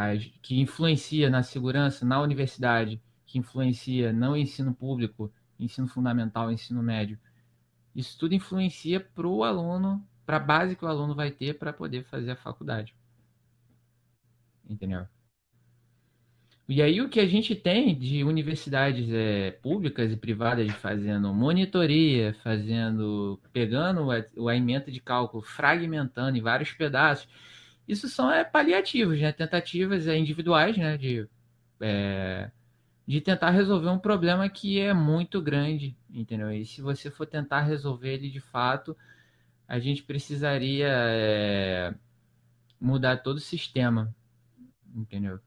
que 0.41 0.60
influencia 0.60 1.30
na 1.30 1.43
segurança 1.43 2.06
na 2.06 2.22
universidade, 2.22 3.02
que 3.26 3.38
influencia 3.39 4.14
no 4.14 4.36
ensino 4.38 4.74
público, 4.74 5.32
ensino 5.60 5.88
fundamental, 5.88 6.52
ensino 6.52 6.82
médio, 6.82 7.20
isso 7.95 8.18
tudo 8.18 8.34
influencia 8.34 8.99
para 8.99 9.28
o 9.28 9.43
aluno, 9.43 10.06
para 10.26 10.38
a 10.38 10.39
base 10.39 10.76
que 10.76 10.86
o 10.86 10.88
aluno 10.88 11.14
vai 11.16 11.32
ter 11.32 11.58
para 11.58 11.74
poder 11.74 12.04
fazer 12.06 12.32
a 12.32 12.36
faculdade. 12.36 12.95
Entendeu? 14.70 15.06
E 16.72 16.82
aí 16.82 17.01
o 17.01 17.09
que 17.09 17.19
a 17.19 17.28
gente 17.28 17.53
tem 17.53 17.93
de 17.93 18.24
universidades 18.24 19.09
é, 19.11 19.51
públicas 19.51 20.09
e 20.09 20.15
privadas 20.15 20.72
fazendo 20.76 21.34
monitoria, 21.34 22.34
fazendo, 22.36 23.38
pegando 23.51 24.07
o 24.38 24.47
aimento 24.47 24.89
de 24.89 25.01
cálculo, 25.01 25.43
fragmentando 25.43 26.38
em 26.38 26.41
vários 26.41 26.72
pedaços, 26.72 27.28
isso 27.86 28.07
são 28.07 28.32
é, 28.32 28.45
paliativos, 28.45 29.19
né? 29.19 29.34
tentativas 29.34 30.07
é, 30.07 30.17
individuais 30.17 30.78
né? 30.78 30.95
de, 30.97 31.28
é, 31.82 32.49
de 33.05 33.19
tentar 33.19 33.49
resolver 33.49 33.89
um 33.89 33.99
problema 33.99 34.47
que 34.47 34.80
é 34.80 34.93
muito 34.93 35.41
grande, 35.41 35.93
entendeu? 36.09 36.53
E 36.53 36.65
se 36.65 36.82
você 36.82 37.11
for 37.11 37.26
tentar 37.26 37.63
resolver 37.63 38.13
ele 38.13 38.30
de 38.30 38.39
fato, 38.39 38.95
a 39.67 39.78
gente 39.78 40.03
precisaria 40.03 40.88
é, 40.89 41.93
mudar 42.80 43.17
todo 43.17 43.36
o 43.36 43.41
sistema, 43.41 44.15
entendeu? 44.95 45.38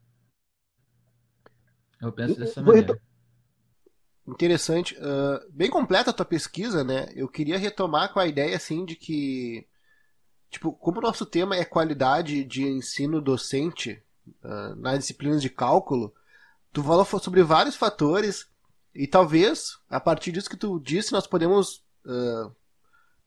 Eu 2.01 2.11
penso 2.11 2.39
dessa 2.39 2.61
maneira. 2.61 2.99
Interessante. 4.27 4.95
Uh, 4.95 5.51
bem 5.51 5.69
completa 5.69 6.09
a 6.09 6.13
tua 6.13 6.25
pesquisa, 6.25 6.83
né? 6.83 7.07
Eu 7.15 7.27
queria 7.27 7.57
retomar 7.57 8.11
com 8.11 8.19
a 8.19 8.25
ideia, 8.25 8.55
assim, 8.55 8.83
de 8.83 8.95
que, 8.95 9.67
tipo, 10.49 10.71
como 10.73 10.97
o 10.97 11.01
nosso 11.01 11.25
tema 11.25 11.55
é 11.55 11.63
qualidade 11.63 12.43
de 12.43 12.63
ensino 12.63 13.21
docente 13.21 14.01
uh, 14.43 14.75
nas 14.77 14.99
disciplinas 14.99 15.41
de 15.41 15.49
cálculo, 15.49 16.13
tu 16.73 16.83
falou 16.83 17.05
sobre 17.05 17.43
vários 17.43 17.75
fatores 17.75 18.47
e 18.93 19.05
talvez, 19.05 19.77
a 19.89 19.99
partir 19.99 20.31
disso 20.31 20.49
que 20.49 20.57
tu 20.57 20.79
disse, 20.79 21.11
nós 21.11 21.27
podemos 21.27 21.83
uh, 22.05 22.51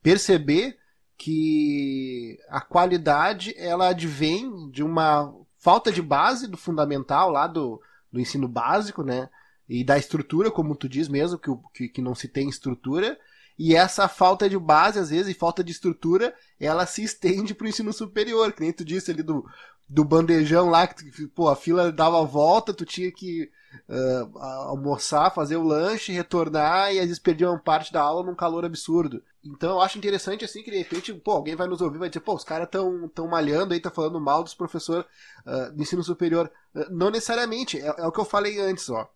perceber 0.03 0.79
que 1.16 2.39
a 2.49 2.61
qualidade, 2.61 3.55
ela 3.57 3.89
advém 3.89 4.71
de 4.71 4.83
uma 4.83 5.35
falta 5.59 5.93
de 5.93 6.01
base 6.01 6.47
do 6.47 6.57
fundamental 6.57 7.31
lá 7.31 7.47
do 7.47 7.83
do 8.13 8.21
ensino 8.21 8.49
básico, 8.49 9.03
né? 9.03 9.29
E 9.69 9.85
da 9.85 9.99
estrutura, 9.99 10.51
como 10.51 10.75
tu 10.75 10.89
diz 10.89 11.09
mesmo, 11.09 11.39
que, 11.39 11.51
que, 11.75 11.89
que 11.89 12.03
não 12.03 12.15
se 12.15 12.29
tem 12.29 12.49
estrutura. 12.49 13.19
E 13.59 13.75
essa 13.75 14.09
falta 14.09 14.49
de 14.49 14.57
base, 14.57 14.99
às 14.99 15.11
vezes, 15.11 15.35
e 15.35 15.39
falta 15.39 15.65
de 15.65 15.73
estrutura, 15.73 16.35
ela 16.61 16.87
se 16.87 17.03
estende 17.03 17.55
para 17.55 17.67
o 17.67 17.69
ensino 17.69 17.93
superior, 17.93 18.53
que 18.53 18.61
nem 18.61 18.73
tu 18.73 18.85
disse 18.85 19.11
ali 19.11 19.23
do, 19.23 19.45
do 19.89 20.05
bandejão 20.05 20.68
lá, 20.68 20.86
que 20.86 21.26
pô, 21.28 21.49
a 21.49 21.57
fila 21.57 21.91
dava 21.91 22.20
a 22.20 22.24
volta, 22.24 22.74
tu 22.74 22.84
tinha 22.84 23.11
que 23.11 23.51
uh, 23.89 24.39
almoçar, 24.39 25.34
fazer 25.34 25.57
o 25.57 25.62
lanche, 25.62 26.12
retornar, 26.12 26.93
e 26.93 26.99
às 26.99 27.07
vezes 27.07 27.18
perdia 27.18 27.49
uma 27.49 27.59
parte 27.59 27.93
da 27.93 28.03
aula 28.03 28.24
num 28.24 28.34
calor 28.34 28.64
absurdo. 28.64 29.22
Então 29.43 29.70
eu 29.70 29.80
acho 29.80 29.97
interessante 29.97 30.45
assim 30.45 30.62
que 30.62 30.70
de 30.70 30.76
repente, 30.76 31.14
pô, 31.14 31.32
alguém 31.32 31.57
vai 31.57 31.66
nos 31.66 31.80
ouvir 31.80 31.99
vai 31.99 32.11
dizer, 32.11 32.20
pô, 32.20 32.34
os 32.34 32.45
caras 32.45 32.66
estão 32.66 33.09
tão 33.09 33.26
malhando 33.26 33.72
aí, 33.72 33.80
tá 33.80 33.91
falando 33.91 34.20
mal 34.20 34.43
dos 34.43 34.55
professores 34.55 35.07
uh, 35.47 35.74
de 35.74 35.82
ensino 35.82 36.03
superior. 36.05 36.51
Uh, 36.74 36.86
não 36.91 37.11
necessariamente, 37.11 37.80
é, 37.80 37.86
é, 37.86 38.07
o 38.07 38.12
que 38.12 38.20
eu 38.20 38.26
falei 38.26 38.61
antes, 38.61 38.91
ó. 38.91 39.09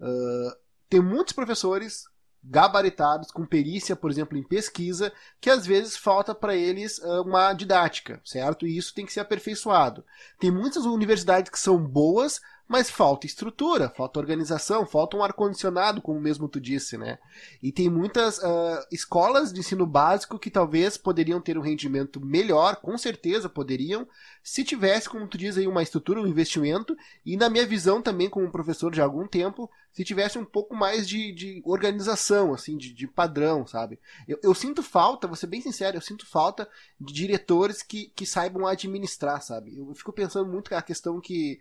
Uh, 0.00 0.56
tem 0.88 1.00
muitos 1.00 1.32
professores 1.32 2.04
gabaritados, 2.48 3.30
com 3.30 3.44
perícia, 3.44 3.96
por 3.96 4.10
exemplo, 4.10 4.38
em 4.38 4.42
pesquisa, 4.42 5.12
que 5.40 5.50
às 5.50 5.66
vezes 5.66 5.96
falta 5.96 6.34
para 6.34 6.54
eles 6.54 6.98
uma 7.24 7.52
didática, 7.52 8.20
certo? 8.24 8.66
E 8.66 8.76
isso 8.76 8.94
tem 8.94 9.04
que 9.04 9.12
ser 9.12 9.20
aperfeiçoado. 9.20 10.04
Tem 10.38 10.50
muitas 10.50 10.84
universidades 10.84 11.50
que 11.50 11.58
são 11.58 11.76
boas, 11.78 12.40
mas 12.68 12.90
falta 12.90 13.26
estrutura, 13.26 13.88
falta 13.88 14.18
organização, 14.18 14.86
falta 14.86 15.16
um 15.16 15.22
ar-condicionado, 15.22 16.02
como 16.02 16.20
mesmo 16.20 16.48
tu 16.48 16.60
disse, 16.60 16.98
né? 16.98 17.18
E 17.62 17.70
tem 17.70 17.88
muitas 17.88 18.38
uh, 18.38 18.86
escolas 18.90 19.52
de 19.52 19.60
ensino 19.60 19.86
básico 19.86 20.38
que 20.38 20.50
talvez 20.50 20.96
poderiam 20.96 21.40
ter 21.40 21.56
um 21.56 21.62
rendimento 21.62 22.20
melhor, 22.20 22.76
com 22.76 22.98
certeza 22.98 23.48
poderiam, 23.48 24.06
se 24.42 24.64
tivesse, 24.64 25.08
como 25.08 25.28
tu 25.28 25.38
diz 25.38 25.56
aí, 25.56 25.66
uma 25.66 25.82
estrutura, 25.82 26.20
um 26.20 26.26
investimento, 26.26 26.96
e 27.24 27.36
na 27.36 27.48
minha 27.48 27.66
visão 27.66 28.02
também, 28.02 28.28
como 28.28 28.50
professor 28.50 28.92
de 28.92 29.00
algum 29.00 29.28
tempo, 29.28 29.70
se 29.92 30.04
tivesse 30.04 30.38
um 30.38 30.44
pouco 30.44 30.74
mais 30.74 31.08
de, 31.08 31.32
de 31.32 31.62
organização, 31.64 32.52
assim, 32.52 32.76
de, 32.76 32.92
de 32.92 33.06
padrão, 33.06 33.66
sabe? 33.66 33.98
Eu, 34.26 34.38
eu, 34.42 34.54
sinto 34.54 34.82
falta, 34.82 35.26
vou 35.26 35.36
ser 35.36 35.46
bem 35.46 35.60
sincero, 35.60 35.96
eu 35.96 36.02
sinto 36.02 36.26
falta 36.26 36.68
de 37.00 37.14
diretores 37.14 37.82
que, 37.82 38.12
que 38.14 38.26
saibam 38.26 38.66
administrar, 38.66 39.40
sabe? 39.40 39.78
Eu 39.78 39.94
fico 39.94 40.12
pensando 40.12 40.50
muito 40.50 40.74
a 40.74 40.82
questão 40.82 41.20
que 41.20 41.60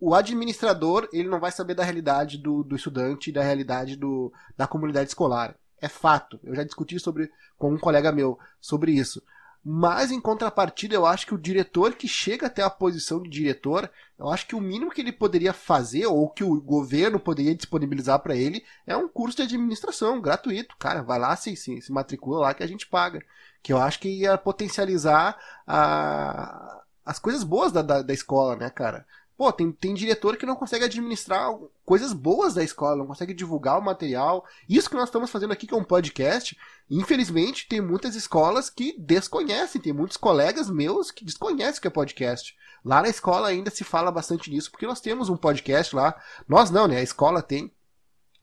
o 0.00 0.14
administrador 0.14 1.08
ele 1.12 1.28
não 1.28 1.40
vai 1.40 1.50
saber 1.50 1.74
da 1.74 1.84
realidade 1.84 2.38
do, 2.38 2.62
do 2.62 2.76
estudante, 2.76 3.32
da 3.32 3.42
realidade 3.42 3.96
do, 3.96 4.32
da 4.56 4.66
comunidade 4.66 5.08
escolar. 5.08 5.56
É 5.80 5.88
fato. 5.88 6.40
Eu 6.42 6.54
já 6.54 6.64
discuti 6.64 6.98
sobre 6.98 7.30
com 7.58 7.72
um 7.72 7.78
colega 7.78 8.12
meu 8.12 8.38
sobre 8.60 8.92
isso. 8.92 9.22
Mas 9.66 10.10
em 10.10 10.20
contrapartida, 10.20 10.94
eu 10.94 11.06
acho 11.06 11.26
que 11.26 11.34
o 11.34 11.38
diretor 11.38 11.94
que 11.94 12.06
chega 12.06 12.48
até 12.48 12.62
a 12.62 12.68
posição 12.68 13.22
de 13.22 13.30
diretor, 13.30 13.90
eu 14.18 14.28
acho 14.28 14.46
que 14.46 14.54
o 14.54 14.60
mínimo 14.60 14.90
que 14.90 15.00
ele 15.00 15.10
poderia 15.10 15.54
fazer 15.54 16.04
ou 16.04 16.28
que 16.28 16.44
o 16.44 16.60
governo 16.60 17.18
poderia 17.18 17.54
disponibilizar 17.54 18.18
para 18.18 18.36
ele 18.36 18.62
é 18.86 18.94
um 18.94 19.08
curso 19.08 19.38
de 19.38 19.42
administração 19.44 20.20
gratuito. 20.20 20.76
Cara, 20.76 21.02
vai 21.02 21.18
lá 21.18 21.34
se, 21.34 21.56
se, 21.56 21.80
se 21.80 21.90
matricula 21.90 22.40
lá 22.40 22.52
que 22.52 22.62
a 22.62 22.66
gente 22.66 22.86
paga. 22.86 23.24
Que 23.62 23.72
eu 23.72 23.78
acho 23.78 24.00
que 24.00 24.08
ia 24.08 24.36
potencializar 24.36 25.38
a, 25.66 26.82
as 27.02 27.18
coisas 27.18 27.42
boas 27.42 27.72
da, 27.72 27.80
da, 27.80 28.02
da 28.02 28.12
escola, 28.12 28.56
né, 28.56 28.68
cara? 28.68 29.06
Pô, 29.36 29.52
tem, 29.52 29.72
tem 29.72 29.94
diretor 29.94 30.36
que 30.36 30.46
não 30.46 30.54
consegue 30.54 30.84
administrar 30.84 31.52
coisas 31.84 32.12
boas 32.12 32.54
da 32.54 32.62
escola, 32.62 32.96
não 32.96 33.06
consegue 33.06 33.34
divulgar 33.34 33.78
o 33.78 33.82
material. 33.82 34.44
Isso 34.68 34.88
que 34.88 34.94
nós 34.94 35.08
estamos 35.08 35.30
fazendo 35.30 35.52
aqui, 35.52 35.66
que 35.66 35.74
é 35.74 35.76
um 35.76 35.82
podcast, 35.82 36.56
infelizmente 36.88 37.66
tem 37.68 37.80
muitas 37.80 38.14
escolas 38.14 38.70
que 38.70 38.94
desconhecem, 38.98 39.80
tem 39.80 39.92
muitos 39.92 40.16
colegas 40.16 40.70
meus 40.70 41.10
que 41.10 41.24
desconhecem 41.24 41.78
o 41.78 41.82
que 41.82 41.88
é 41.88 41.90
podcast. 41.90 42.56
Lá 42.84 43.02
na 43.02 43.08
escola 43.08 43.48
ainda 43.48 43.70
se 43.70 43.82
fala 43.82 44.12
bastante 44.12 44.50
nisso, 44.50 44.70
porque 44.70 44.86
nós 44.86 45.00
temos 45.00 45.28
um 45.28 45.36
podcast 45.36 45.96
lá. 45.96 46.14
Nós 46.46 46.70
não, 46.70 46.86
né? 46.86 46.98
A 46.98 47.02
escola 47.02 47.42
tem. 47.42 47.72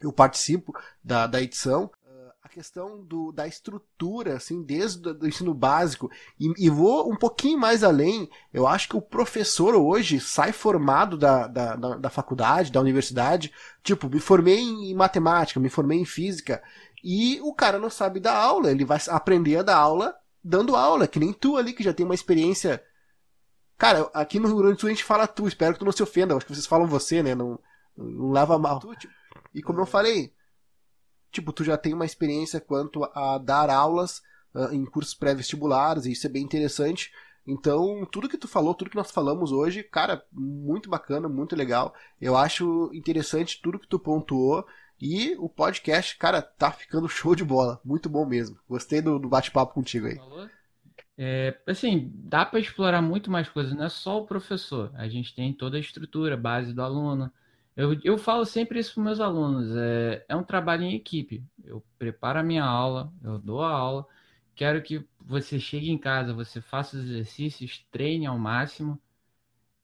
Eu 0.01 0.11
participo 0.11 0.73
da, 1.03 1.27
da 1.27 1.41
edição 1.41 1.91
questão 2.51 3.01
do, 3.01 3.31
da 3.31 3.47
estrutura, 3.47 4.35
assim, 4.35 4.61
desde 4.61 5.09
o 5.09 5.27
ensino 5.27 5.53
básico, 5.53 6.11
e, 6.39 6.51
e, 6.57 6.69
vou 6.69 7.09
um 7.09 7.15
pouquinho 7.15 7.57
mais 7.57 7.83
além, 7.83 8.29
eu 8.53 8.67
acho 8.67 8.89
que 8.89 8.97
o 8.97 9.01
professor 9.01 9.73
hoje 9.73 10.19
sai 10.19 10.51
formado 10.51 11.17
da, 11.17 11.47
da, 11.47 11.75
da, 11.75 11.95
da 11.95 12.09
faculdade, 12.09 12.71
da 12.71 12.81
universidade, 12.81 13.53
tipo, 13.81 14.09
me 14.09 14.19
formei 14.19 14.59
em 14.59 14.93
matemática, 14.93 15.59
me 15.59 15.69
formei 15.69 15.99
em 15.99 16.05
física, 16.05 16.61
e 17.03 17.39
o 17.41 17.53
cara 17.53 17.79
não 17.79 17.89
sabe 17.89 18.19
dar 18.19 18.35
aula, 18.35 18.69
ele 18.69 18.85
vai 18.85 18.99
aprender 19.07 19.57
a 19.57 19.63
dar 19.63 19.77
aula 19.77 20.15
dando 20.43 20.75
aula, 20.75 21.07
que 21.07 21.19
nem 21.19 21.31
tu 21.31 21.55
ali, 21.55 21.73
que 21.73 21.83
já 21.83 21.93
tem 21.93 22.05
uma 22.05 22.15
experiência. 22.15 22.83
Cara, 23.77 24.09
aqui 24.13 24.39
no 24.39 24.47
Rio 24.47 24.57
Grande 24.57 24.75
do 24.75 24.81
Sul 24.81 24.89
a 24.89 24.91
gente 24.91 25.03
fala 25.03 25.27
tu, 25.27 25.47
espero 25.47 25.73
que 25.73 25.79
tu 25.79 25.85
não 25.85 25.91
se 25.91 26.03
ofenda, 26.03 26.35
acho 26.35 26.45
que 26.45 26.53
vocês 26.53 26.67
falam 26.67 26.87
você, 26.87 27.23
né? 27.23 27.33
Não, 27.33 27.59
não 27.95 28.31
leva 28.31 28.59
mal. 28.59 28.81
E 29.53 29.61
como 29.61 29.79
eu 29.79 29.85
falei, 29.85 30.33
tipo, 31.31 31.53
tu 31.53 31.63
já 31.63 31.77
tem 31.77 31.93
uma 31.93 32.05
experiência 32.05 32.59
quanto 32.59 33.03
a 33.15 33.37
dar 33.37 33.69
aulas 33.69 34.21
uh, 34.53 34.73
em 34.73 34.85
cursos 34.85 35.13
pré-vestibulares, 35.13 36.05
e 36.05 36.11
isso 36.11 36.27
é 36.27 36.29
bem 36.29 36.43
interessante. 36.43 37.11
Então, 37.45 38.07
tudo 38.11 38.29
que 38.29 38.37
tu 38.37 38.47
falou, 38.47 38.73
tudo 38.73 38.91
que 38.91 38.95
nós 38.95 39.11
falamos 39.11 39.51
hoje, 39.51 39.83
cara, 39.83 40.23
muito 40.31 40.89
bacana, 40.89 41.27
muito 41.27 41.55
legal. 41.55 41.93
Eu 42.19 42.37
acho 42.37 42.91
interessante 42.93 43.59
tudo 43.61 43.79
que 43.79 43.87
tu 43.87 43.99
pontuou. 43.99 44.65
E 45.01 45.35
o 45.39 45.49
podcast, 45.49 46.15
cara, 46.17 46.43
tá 46.43 46.71
ficando 46.71 47.09
show 47.09 47.33
de 47.33 47.43
bola. 47.43 47.81
Muito 47.83 48.07
bom 48.07 48.25
mesmo. 48.25 48.59
Gostei 48.69 49.01
do, 49.01 49.17
do 49.17 49.27
bate-papo 49.27 49.73
contigo 49.73 50.05
aí. 50.05 50.19
É, 51.17 51.59
assim, 51.67 52.11
dá 52.15 52.45
para 52.45 52.59
explorar 52.59 53.01
muito 53.01 53.29
mais 53.29 53.49
coisas, 53.49 53.73
não 53.73 53.85
é 53.85 53.89
só 53.89 54.19
o 54.19 54.25
professor. 54.25 54.91
A 54.95 55.07
gente 55.07 55.35
tem 55.35 55.51
toda 55.53 55.77
a 55.77 55.79
estrutura, 55.79 56.37
base 56.37 56.73
do 56.73 56.81
aluno. 56.81 57.31
Eu, 57.81 57.99
eu 58.03 58.17
falo 58.17 58.45
sempre 58.45 58.79
isso 58.79 58.93
para 58.93 59.03
meus 59.03 59.19
alunos: 59.19 59.75
é, 59.75 60.23
é 60.29 60.35
um 60.35 60.43
trabalho 60.43 60.83
em 60.83 60.95
equipe. 60.95 61.43
Eu 61.63 61.83
preparo 61.97 62.39
a 62.39 62.43
minha 62.43 62.63
aula, 62.63 63.11
eu 63.23 63.39
dou 63.39 63.63
a 63.63 63.71
aula, 63.71 64.05
quero 64.55 64.81
que 64.83 65.03
você 65.19 65.59
chegue 65.59 65.89
em 65.89 65.97
casa, 65.97 66.33
você 66.33 66.61
faça 66.61 66.97
os 66.97 67.03
exercícios, 67.05 67.85
treine 67.91 68.27
ao 68.27 68.37
máximo. 68.37 69.01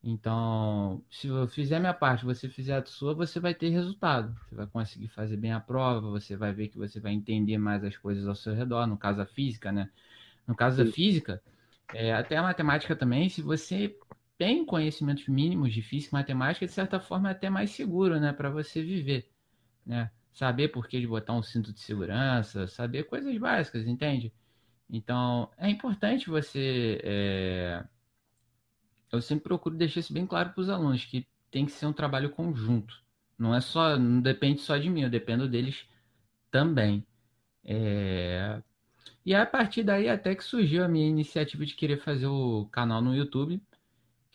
Então, 0.03 1.03
se 1.09 1.27
eu 1.27 1.47
fizer 1.47 1.79
minha 1.79 1.93
parte, 1.93 2.23
você 2.23 2.47
fizer 2.47 2.77
a 2.77 2.85
sua, 2.85 3.15
você 3.15 3.39
vai 3.39 3.53
ter 3.55 3.69
resultado. 3.69 4.33
Você 4.47 4.55
vai 4.55 4.67
conseguir 4.67 5.07
fazer 5.09 5.35
bem 5.37 5.51
a 5.51 5.59
prova, 5.59 6.09
você 6.09 6.37
vai 6.37 6.53
ver 6.53 6.67
que 6.69 6.77
você 6.77 6.99
vai 6.99 7.13
entender 7.13 7.57
mais 7.57 7.83
as 7.83 7.97
coisas 7.97 8.27
ao 8.27 8.35
seu 8.35 8.53
redor, 8.53 8.85
no 8.85 8.97
caso 8.97 9.21
a 9.21 9.25
física, 9.25 9.71
né? 9.71 9.89
No 10.47 10.55
caso 10.55 10.77
da 10.77 10.85
física, 10.85 11.41
é, 11.93 12.13
até 12.13 12.37
a 12.37 12.43
matemática 12.43 12.95
também, 12.95 13.27
se 13.27 13.41
você 13.41 13.97
tem 14.37 14.65
conhecimentos 14.65 15.27
mínimos 15.27 15.73
de 15.73 15.81
física 15.81 16.15
e 16.15 16.19
matemática, 16.19 16.65
de 16.65 16.71
certa 16.71 16.99
forma 16.99 17.29
é 17.29 17.31
até 17.31 17.49
mais 17.49 17.71
seguro, 17.71 18.19
né, 18.19 18.31
para 18.31 18.49
você 18.49 18.81
viver, 18.83 19.29
né? 19.85 20.11
Saber 20.31 20.67
por 20.69 20.87
que 20.87 20.99
de 20.99 21.07
botar 21.07 21.33
um 21.33 21.41
cinto 21.41 21.73
de 21.73 21.79
segurança, 21.79 22.67
saber 22.67 23.05
coisas 23.05 23.35
básicas, 23.37 23.87
entende? 23.87 24.31
Então, 24.89 25.49
é 25.57 25.69
importante 25.69 26.29
você. 26.29 26.99
É... 27.03 27.83
Eu 29.11 29.21
sempre 29.21 29.45
procuro 29.45 29.75
deixar 29.75 29.99
isso 30.01 30.13
bem 30.13 30.27
claro 30.27 30.51
para 30.51 30.61
os 30.61 30.69
alunos, 30.69 31.05
que 31.05 31.27
tem 31.49 31.65
que 31.65 31.71
ser 31.71 31.87
um 31.87 31.93
trabalho 31.93 32.29
conjunto. 32.29 32.93
Não 33.37 33.55
é 33.55 33.61
só. 33.61 33.97
Não 33.97 34.21
depende 34.21 34.61
só 34.61 34.77
de 34.77 34.89
mim, 34.89 35.01
eu 35.01 35.09
dependo 35.09 35.47
deles 35.49 35.87
também. 36.51 37.05
É... 37.65 38.61
E 39.25 39.35
a 39.35 39.45
partir 39.45 39.83
daí 39.83 40.09
até 40.09 40.35
que 40.35 40.43
surgiu 40.43 40.83
a 40.83 40.87
minha 40.87 41.07
iniciativa 41.07 41.65
de 41.65 41.75
querer 41.75 41.97
fazer 41.97 42.27
o 42.27 42.67
canal 42.71 43.01
no 43.01 43.15
YouTube 43.15 43.61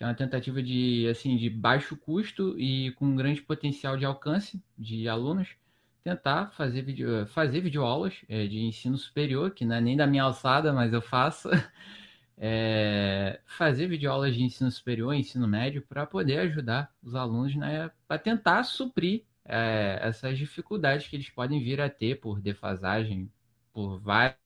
que 0.02 0.04
é 0.04 0.08
uma 0.08 0.14
tentativa 0.14 0.60
de, 0.60 1.06
assim, 1.08 1.36
de 1.36 1.48
baixo 1.48 1.96
custo 1.96 2.58
e 2.58 2.90
com 2.96 3.14
grande 3.14 3.40
potencial 3.40 3.96
de 3.96 4.04
alcance 4.04 4.60
de 4.76 5.08
alunos, 5.08 5.54
tentar 6.02 6.48
fazer, 6.48 6.84
fazer 7.28 7.60
videoaulas 7.60 8.24
é, 8.28 8.48
de 8.48 8.58
ensino 8.58 8.98
superior, 8.98 9.52
que 9.52 9.64
não 9.64 9.76
é 9.76 9.80
nem 9.80 9.96
da 9.96 10.04
minha 10.04 10.24
alçada, 10.24 10.72
mas 10.72 10.92
eu 10.92 11.00
faço, 11.00 11.48
é, 12.36 13.40
fazer 13.46 13.86
videoaulas 13.86 14.34
de 14.34 14.42
ensino 14.42 14.68
superior, 14.72 15.14
ensino 15.14 15.46
médio, 15.46 15.82
para 15.82 16.04
poder 16.04 16.40
ajudar 16.40 16.92
os 17.00 17.14
alunos 17.14 17.54
né, 17.54 17.88
para 18.08 18.18
tentar 18.18 18.64
suprir 18.64 19.24
é, 19.44 20.00
essas 20.02 20.36
dificuldades 20.36 21.06
que 21.06 21.14
eles 21.14 21.30
podem 21.30 21.62
vir 21.62 21.80
a 21.80 21.88
ter 21.88 22.16
por 22.20 22.40
defasagem, 22.40 23.30
por 23.72 24.00
vários 24.00 24.36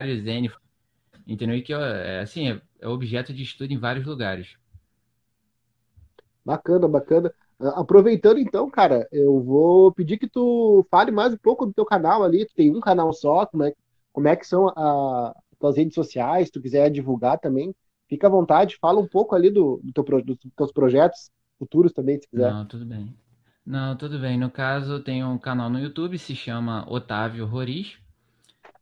N, 0.00 0.48
entendeu? 1.26 1.56
E 1.56 1.62
que, 1.62 1.72
é, 1.72 2.20
assim, 2.20 2.52
é, 2.52 2.62
é 2.80 2.86
objeto 2.86 3.34
de 3.34 3.42
estudo 3.42 3.72
em 3.72 3.78
vários 3.78 4.06
lugares. 4.06 4.56
Bacana, 6.44 6.88
bacana. 6.88 7.32
Ah, 7.60 7.80
aproveitando 7.80 8.38
então, 8.38 8.70
cara, 8.70 9.08
eu 9.10 9.40
vou 9.42 9.92
pedir 9.92 10.18
que 10.18 10.28
tu 10.28 10.86
fale 10.90 11.10
mais 11.10 11.34
um 11.34 11.38
pouco 11.38 11.66
do 11.66 11.72
teu 11.72 11.84
canal 11.84 12.22
ali. 12.22 12.46
Tu 12.46 12.54
tem 12.54 12.74
um 12.74 12.80
canal 12.80 13.12
só, 13.12 13.46
como 13.46 13.64
é, 13.64 13.74
como 14.12 14.28
é 14.28 14.36
que 14.36 14.46
são 14.46 14.68
as 14.68 15.34
tuas 15.58 15.76
redes 15.76 15.94
sociais, 15.94 16.46
se 16.46 16.52
tu 16.52 16.62
quiser 16.62 16.90
divulgar 16.90 17.38
também, 17.38 17.74
fica 18.08 18.26
à 18.26 18.30
vontade, 18.30 18.78
fala 18.80 19.00
um 19.00 19.06
pouco 19.06 19.34
ali 19.34 19.50
do, 19.50 19.80
do 19.82 19.92
teu, 19.92 20.22
dos 20.22 20.38
teus 20.56 20.72
projetos 20.72 21.30
futuros 21.58 21.92
também, 21.92 22.20
se 22.20 22.28
quiser. 22.28 22.52
Não, 22.52 22.64
tudo 22.64 22.84
bem. 22.84 23.14
Não, 23.66 23.96
tudo 23.96 24.18
bem. 24.18 24.38
No 24.38 24.50
caso, 24.50 24.94
eu 24.94 25.04
tenho 25.04 25.28
um 25.28 25.38
canal 25.38 25.68
no 25.68 25.78
YouTube, 25.78 26.18
se 26.18 26.34
chama 26.34 26.86
Otávio 26.88 27.44
Roriz. 27.44 27.98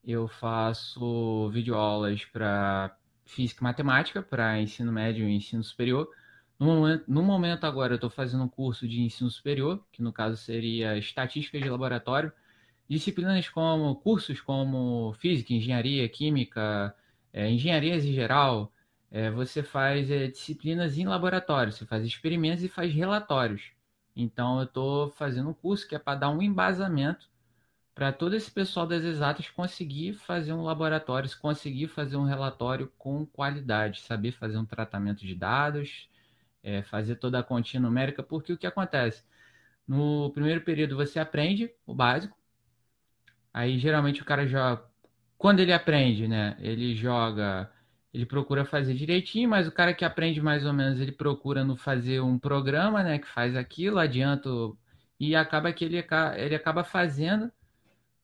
Eu 0.07 0.29
faço 0.29 1.51
videoaulas 1.51 2.25
para 2.25 2.97
física 3.25 3.61
e 3.61 3.65
matemática, 3.65 4.23
para 4.23 4.61
ensino 4.61 4.93
médio 4.93 5.29
e 5.29 5.35
ensino 5.35 5.65
superior. 5.65 6.09
No 6.59 6.67
momento, 6.67 7.05
no 7.09 7.23
momento 7.23 7.65
agora 7.65 7.93
eu 7.93 7.97
estou 7.97 8.11
fazendo 8.11 8.45
um 8.45 8.49
curso 8.49 8.89
de 8.89 9.01
ensino 9.03 9.31
superior, 9.31 9.85
que 9.93 10.03
no 10.03 10.13
caso 10.13 10.37
seria 10.37 10.97
estatística 10.97 11.59
de 11.61 11.69
laboratório, 11.69 12.33
disciplinas 12.89 13.49
como 13.49 13.97
cursos 13.97 14.41
como 14.41 15.13
física, 15.15 15.53
engenharia, 15.53 16.09
química, 16.09 16.95
é, 17.33 17.51
engenharias 17.51 18.05
em 18.05 18.13
geral. 18.13 18.73
É, 19.11 19.31
você 19.31 19.63
faz 19.63 20.11
é, 20.11 20.29
disciplinas 20.29 20.99
em 20.99 21.07
laboratório, 21.07 21.73
você 21.73 21.87
faz 21.87 22.05
experimentos 22.05 22.65
e 22.65 22.69
faz 22.69 22.93
relatórios. 22.95 23.73
Então 24.17 24.59
eu 24.59 24.65
estou 24.65 25.11
fazendo 25.11 25.51
um 25.51 25.55
curso 25.55 25.87
que 25.89 25.95
é 25.95 25.99
para 25.99 26.19
dar 26.21 26.31
um 26.31 26.43
embasamento 26.43 27.29
para 27.95 28.13
todo 28.13 28.35
esse 28.37 28.51
pessoal 28.51 28.87
das 28.87 29.03
exatas 29.05 29.49
conseguir 29.51 30.15
fazer 30.15 30.53
um 30.53 30.63
laboratório, 30.63 31.31
conseguir 31.41 31.89
fazer 31.89 32.17
um 32.17 32.25
relatório 32.25 32.93
com 32.99 33.27
qualidade, 33.27 34.03
saber 34.03 34.33
fazer 34.33 34.59
um 34.59 34.67
tratamento 34.67 35.27
de 35.27 35.35
dados, 35.35 36.09
é, 36.67 36.83
fazer 36.83 37.17
toda 37.17 37.39
a 37.39 37.45
continha 37.45 37.81
numérica, 37.81 38.23
porque 38.25 38.53
o 38.53 38.59
que 38.59 38.67
acontece? 38.67 39.25
No 39.87 40.31
primeiro 40.33 40.63
período 40.63 40.97
você 40.97 41.21
aprende 41.21 41.71
o 41.87 41.95
básico, 41.95 42.37
aí 43.55 43.79
geralmente 43.79 44.21
o 44.21 44.25
cara 44.25 44.47
joga. 44.47 44.85
Quando 45.39 45.61
ele 45.61 45.73
aprende, 45.73 46.27
né? 46.27 46.57
Ele 46.61 46.95
joga, 46.97 47.71
ele 48.13 48.27
procura 48.27 48.65
fazer 48.65 48.95
direitinho, 48.95 49.49
mas 49.49 49.69
o 49.69 49.73
cara 49.73 49.95
que 49.95 50.05
aprende 50.05 50.41
mais 50.41 50.67
ou 50.67 50.73
menos, 50.73 51.01
ele 51.01 51.13
procura 51.13 51.65
no 51.65 51.77
fazer 51.77 52.21
um 52.21 52.39
programa, 52.39 53.03
né? 53.05 53.19
Que 53.19 53.29
faz 53.29 53.55
aquilo, 53.57 53.99
adianta, 53.99 54.51
e 55.21 55.37
acaba 55.37 55.73
que 55.73 55.85
ele, 55.85 56.05
ele 56.37 56.55
acaba 56.55 56.85
fazendo 56.85 57.53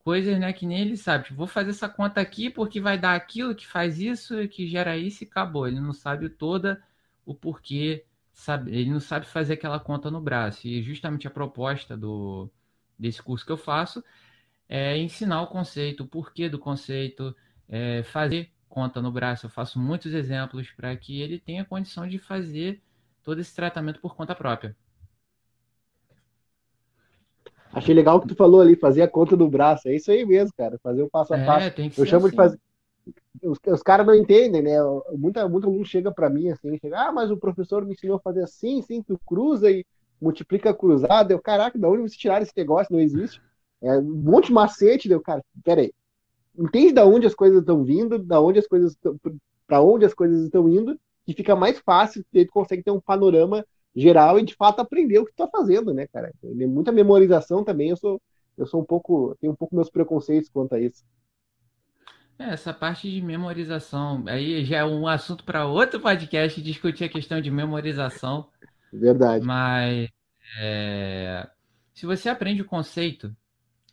coisas 0.03 0.37
né, 0.39 0.51
que 0.53 0.65
nem 0.65 0.81
ele 0.81 0.97
sabe. 0.97 1.25
Tipo, 1.25 1.37
vou 1.37 1.47
fazer 1.47 1.69
essa 1.71 1.87
conta 1.89 2.21
aqui 2.21 2.49
porque 2.49 2.81
vai 2.81 2.97
dar 2.97 3.15
aquilo 3.15 3.55
que 3.55 3.65
faz 3.65 3.99
isso, 3.99 4.47
que 4.49 4.67
gera 4.67 4.97
isso 4.97 5.23
e 5.23 5.27
acabou. 5.27 5.67
Ele 5.67 5.79
não 5.79 5.93
sabe 5.93 6.29
toda 6.29 6.83
o 7.25 7.33
porquê 7.33 8.05
sabe, 8.33 8.75
ele 8.75 8.89
não 8.89 8.99
sabe 8.99 9.25
fazer 9.25 9.53
aquela 9.53 9.79
conta 9.79 10.11
no 10.11 10.19
braço. 10.19 10.67
E 10.67 10.81
justamente 10.81 11.27
a 11.27 11.31
proposta 11.31 11.95
do, 11.95 12.49
desse 12.97 13.21
curso 13.21 13.45
que 13.45 13.51
eu 13.51 13.57
faço 13.57 14.03
é 14.67 14.97
ensinar 14.97 15.41
o 15.43 15.47
conceito, 15.47 16.03
o 16.03 16.07
porquê 16.07 16.49
do 16.49 16.59
conceito, 16.59 17.35
é 17.69 18.03
fazer 18.03 18.51
conta 18.67 19.01
no 19.01 19.11
braço. 19.11 19.45
Eu 19.45 19.49
faço 19.49 19.79
muitos 19.79 20.13
exemplos 20.13 20.71
para 20.71 20.95
que 20.97 21.21
ele 21.21 21.39
tenha 21.39 21.63
condição 21.63 22.07
de 22.07 22.17
fazer 22.17 22.81
todo 23.23 23.39
esse 23.39 23.55
tratamento 23.55 24.01
por 24.01 24.15
conta 24.15 24.35
própria. 24.35 24.75
Achei 27.71 27.93
legal 27.93 28.17
o 28.17 28.21
que 28.21 28.27
tu 28.27 28.35
falou 28.35 28.61
ali, 28.61 28.75
fazer 28.75 29.01
a 29.01 29.07
conta 29.07 29.35
do 29.35 29.49
braço. 29.49 29.87
É 29.87 29.95
isso 29.95 30.11
aí 30.11 30.23
mesmo, 30.25 30.53
cara. 30.55 30.77
Fazer 30.77 31.01
o 31.01 31.09
passo 31.09 31.33
a 31.33 31.37
é, 31.37 31.45
passo. 31.45 31.73
Eu 31.97 32.05
chamo 32.05 32.27
assim. 32.27 32.31
de 32.31 32.35
fazer 32.35 32.59
os, 33.41 33.57
os 33.65 33.83
caras 33.83 34.05
não 34.05 34.15
entendem, 34.15 34.61
né? 34.61 34.77
Muita, 35.11 35.47
muito 35.47 35.67
aluno 35.67 35.85
chega 35.85 36.11
para 36.11 36.29
mim 36.29 36.49
assim, 36.49 36.77
chega, 36.79 37.07
ah, 37.07 37.11
mas 37.11 37.31
o 37.31 37.37
professor 37.37 37.85
me 37.85 37.93
ensinou 37.93 38.17
a 38.17 38.21
fazer 38.21 38.43
assim, 38.43 38.81
sim, 38.81 39.01
tu 39.01 39.19
cruza 39.25 39.69
e 39.69 39.85
multiplica 40.21 40.73
cruzado. 40.73 41.31
Eu, 41.31 41.39
caraca, 41.41 41.77
da 41.77 41.89
onde 41.89 42.03
você 42.03 42.17
tiraram 42.17 42.43
esse 42.43 42.53
negócio? 42.55 42.93
Não 42.93 42.99
existe. 42.99 43.41
É 43.81 43.97
um 43.97 44.03
monte 44.03 44.47
de 44.47 44.53
macete, 44.53 45.09
deu, 45.09 45.21
cara, 45.21 45.43
peraí. 45.63 45.93
Entende 46.57 46.93
da 46.93 47.05
onde 47.05 47.27
as 47.27 47.35
coisas 47.35 47.59
estão 47.59 47.83
vindo, 47.83 48.19
da 48.19 48.39
onde 48.39 48.59
as 48.59 48.67
coisas 48.67 48.97
para 49.67 49.81
onde 49.81 50.05
as 50.05 50.13
coisas 50.13 50.43
estão 50.43 50.69
indo, 50.69 50.99
que 51.25 51.33
fica 51.33 51.55
mais 51.55 51.79
fácil, 51.79 52.23
tu 52.31 52.47
consegue 52.51 52.83
ter 52.83 52.91
um 52.91 52.99
panorama 52.99 53.65
geral 53.95 54.39
e 54.39 54.43
de 54.43 54.55
fato 54.55 54.79
aprender 54.79 55.19
o 55.19 55.25
que 55.25 55.31
tu 55.31 55.37
tá 55.37 55.47
fazendo, 55.47 55.93
né, 55.93 56.07
cara? 56.07 56.31
Muita 56.43 56.91
memorização 56.91 57.63
também, 57.63 57.89
eu 57.89 57.97
sou 57.97 58.21
eu 58.57 58.67
sou 58.67 58.81
um 58.81 58.85
pouco, 58.85 59.35
tenho 59.39 59.53
um 59.53 59.55
pouco 59.55 59.75
meus 59.75 59.89
preconceitos 59.89 60.49
quanto 60.49 60.75
a 60.75 60.79
isso. 60.79 61.03
É, 62.39 62.51
essa 62.51 62.73
parte 62.73 63.09
de 63.09 63.21
memorização, 63.21 64.23
aí 64.27 64.65
já 64.65 64.77
é 64.77 64.85
um 64.85 65.07
assunto 65.07 65.43
para 65.43 65.65
outro 65.65 65.99
podcast 65.99 66.61
discutir 66.61 67.05
a 67.05 67.09
questão 67.09 67.39
de 67.39 67.51
memorização. 67.51 68.49
Verdade. 68.91 69.45
Mas 69.45 70.09
é, 70.59 71.49
se 71.93 72.05
você 72.05 72.29
aprende 72.29 72.61
o 72.61 72.65
conceito, 72.65 73.35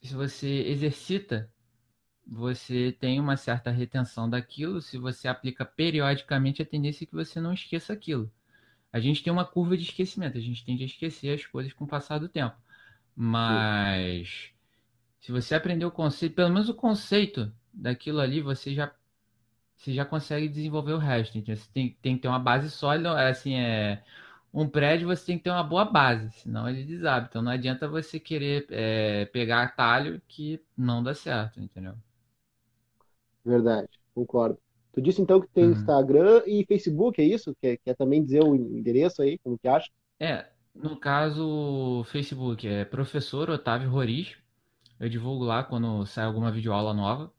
se 0.03 0.15
você 0.15 0.49
exercita 0.49 1.51
você 2.31 2.93
tem 2.93 3.19
uma 3.19 3.37
certa 3.37 3.73
retenção 3.73 4.31
daquilo. 4.31 4.81
Se 4.81 4.97
você 4.97 5.27
aplica 5.27 5.65
periodicamente, 5.65 6.63
a 6.63 6.67
tendência 6.67 7.03
é 7.03 7.07
que 7.07 7.15
você 7.15 7.41
não 7.41 7.53
esqueça 7.53 7.93
aquilo. 7.93 8.31
A 8.93 9.01
gente 9.01 9.23
tem 9.23 9.33
uma 9.33 9.45
curva 9.45 9.77
de 9.77 9.83
esquecimento, 9.83 10.39
a 10.39 10.41
gente 10.41 10.65
tende 10.65 10.85
a 10.85 10.87
esquecer 10.87 11.35
as 11.35 11.45
coisas 11.45 11.73
com 11.73 11.85
o 11.85 11.89
passar 11.89 12.19
do 12.19 12.29
tempo. 12.29 12.57
Mas 13.17 14.53
se 15.21 15.33
você 15.33 15.57
aprender 15.57 15.85
o 15.85 15.91
conceito, 15.91 16.37
pelo 16.37 16.51
menos 16.51 16.69
o 16.69 16.75
conceito 16.75 17.53
daquilo 17.73 18.21
ali, 18.21 18.41
você 18.41 18.75
já 18.75 18.93
você 19.77 19.95
já 19.95 20.05
consegue 20.05 20.47
desenvolver 20.47 20.93
o 20.93 20.99
resto. 20.99 21.39
Então, 21.39 21.57
você 21.57 21.67
tem, 21.73 21.97
tem 22.03 22.17
que 22.17 22.23
ter 22.23 22.29
uma 22.29 22.39
base 22.39 22.71
sólida, 22.71 23.19
é 23.19 23.31
assim, 23.31 23.55
é 23.55 24.03
um 24.53 24.69
prédio 24.69 25.09
você 25.09 25.25
tem 25.25 25.39
que 25.39 25.45
ter 25.45 25.51
uma 25.51 25.63
boa 25.63 25.85
base, 25.85 26.31
senão 26.33 26.69
ele 26.69 26.85
desaba. 26.85 27.27
Então 27.29 27.41
não 27.41 27.53
adianta 27.53 27.89
você 27.89 28.19
querer 28.19 28.67
é, 28.71 29.25
pegar 29.27 29.63
atalho 29.63 30.21
que 30.29 30.61
não 30.77 31.03
dá 31.03 31.15
certo, 31.15 31.61
entendeu? 31.61 31.95
Verdade, 33.45 33.89
concordo. 34.15 34.59
Tu 34.93 35.01
disse 35.01 35.23
então 35.23 35.41
que 35.41 35.49
tem 35.49 35.65
uhum. 35.65 35.73
Instagram 35.73 36.43
e 36.47 36.65
Facebook, 36.67 37.21
é 37.21 37.25
isso? 37.25 37.55
Quer, 37.61 37.77
quer 37.79 37.95
também 37.95 38.23
dizer 38.23 38.43
o 38.43 38.55
endereço 38.55 39.23
aí, 39.23 39.39
como 39.39 39.57
que 39.57 39.69
acha? 39.69 39.89
É, 40.19 40.47
no 40.75 40.97
caso, 40.97 41.47
o 42.01 42.05
Facebook 42.05 42.67
é 42.67 42.85
professor 42.85 43.49
Otávio 43.51 43.89
Roriz. 43.89 44.37
Eu 44.99 45.09
divulgo 45.09 45.45
lá 45.45 45.63
quando 45.63 46.05
sai 46.07 46.25
alguma 46.25 46.51
videoaula 46.51 46.93
nova. 46.93 47.33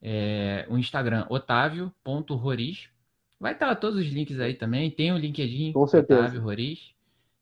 É, 0.00 0.66
o 0.68 0.78
Instagram, 0.78 1.26
otávio.roriz. 1.28 2.88
Vai 3.40 3.52
estar 3.52 3.74
todos 3.76 3.98
os 3.98 4.06
links 4.06 4.40
aí 4.40 4.54
também. 4.54 4.90
Tem 4.90 5.12
o 5.12 5.18
LinkedIn, 5.18 5.72
Com 5.72 5.86
certeza. 5.86 6.20
Otávio 6.20 6.42
Roriz. 6.42 6.92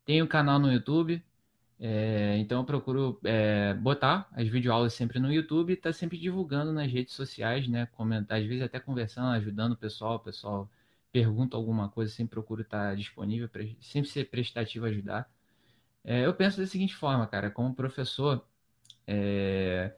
Tem 0.05 0.23
o 0.23 0.29
canal 0.29 0.59
no 0.59 0.73
YouTube. 0.73 1.23
É, 1.79 2.37
então 2.39 2.61
eu 2.61 2.65
procuro 2.65 3.21
é, 3.23 3.75
botar 3.75 4.29
as 4.33 4.49
videoaulas 4.49 4.95
sempre 4.95 5.19
no 5.19 5.31
YouTube 5.31 5.73
e 5.73 5.77
tá 5.77 5.93
sempre 5.93 6.17
divulgando 6.17 6.73
nas 6.73 6.91
redes 6.91 7.15
sociais, 7.15 7.69
né? 7.69 7.87
Comentar, 7.93 8.39
às 8.41 8.47
vezes 8.47 8.63
até 8.63 8.81
conversando, 8.81 9.35
ajudando 9.37 9.73
o 9.73 9.77
pessoal, 9.77 10.17
o 10.17 10.21
pessoal 10.21 10.71
pergunta 11.13 11.57
alguma 11.57 11.89
coisa, 11.89 12.13
sempre 12.13 12.33
procuro 12.33 12.63
estar 12.63 12.95
disponível, 12.97 13.49
sempre 13.81 14.11
ser 14.11 14.25
prestativo 14.31 14.87
ajudar. 14.87 15.31
É, 16.05 16.25
eu 16.25 16.35
penso 16.35 16.59
da 16.61 16.67
seguinte 16.67 16.95
forma, 16.95 17.27
cara, 17.27 17.51
como 17.51 17.75
professor, 17.75 18.45
é, 19.07 19.93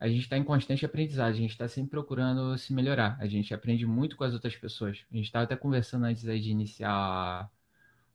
a 0.00 0.08
gente 0.08 0.22
está 0.22 0.36
em 0.36 0.44
constante 0.44 0.84
aprendizagem, 0.86 1.38
a 1.38 1.42
gente 1.42 1.52
está 1.52 1.68
sempre 1.68 1.90
procurando 1.90 2.56
se 2.56 2.72
melhorar. 2.72 3.16
A 3.20 3.26
gente 3.26 3.52
aprende 3.52 3.86
muito 3.86 4.16
com 4.16 4.24
as 4.24 4.32
outras 4.32 4.56
pessoas. 4.56 5.04
A 5.10 5.16
gente 5.16 5.26
estava 5.26 5.44
até 5.44 5.56
conversando 5.56 6.04
antes 6.04 6.26
aí 6.28 6.40
de 6.40 6.50
iniciar 6.50 7.50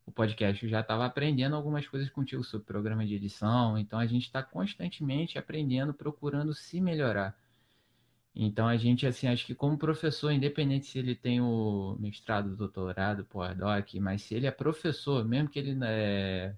o 0.06 0.12
podcast, 0.12 0.64
eu 0.64 0.70
já 0.70 0.82
estava 0.82 1.06
aprendendo 1.06 1.56
algumas 1.56 1.88
coisas 1.88 2.10
contigo 2.10 2.44
sobre 2.44 2.66
programa 2.66 3.06
de 3.06 3.16
edição, 3.16 3.78
então 3.78 4.00
a 4.00 4.06
gente 4.06 4.24
está 4.24 4.44
constantemente 4.44 5.38
aprendendo, 5.38 5.94
procurando 5.94 6.54
se 6.54 6.82
melhorar. 6.82 7.38
Então 8.36 8.68
a 8.68 8.76
gente, 8.78 9.06
assim, 9.06 9.28
acho 9.28 9.46
que 9.46 9.56
como 9.56 9.78
professor, 9.78 10.32
independente 10.32 10.88
se 10.88 11.00
ele 11.00 11.16
tem 11.16 11.40
o 11.40 11.96
mestrado, 12.00 12.56
doutorado, 12.56 13.26
pós-doc, 13.26 13.94
mas 13.96 14.24
se 14.24 14.36
ele 14.36 14.48
é 14.48 14.52
professor, 14.52 15.24
mesmo 15.24 15.50
que 15.50 15.60
ele 15.60 15.78
é... 15.84 16.56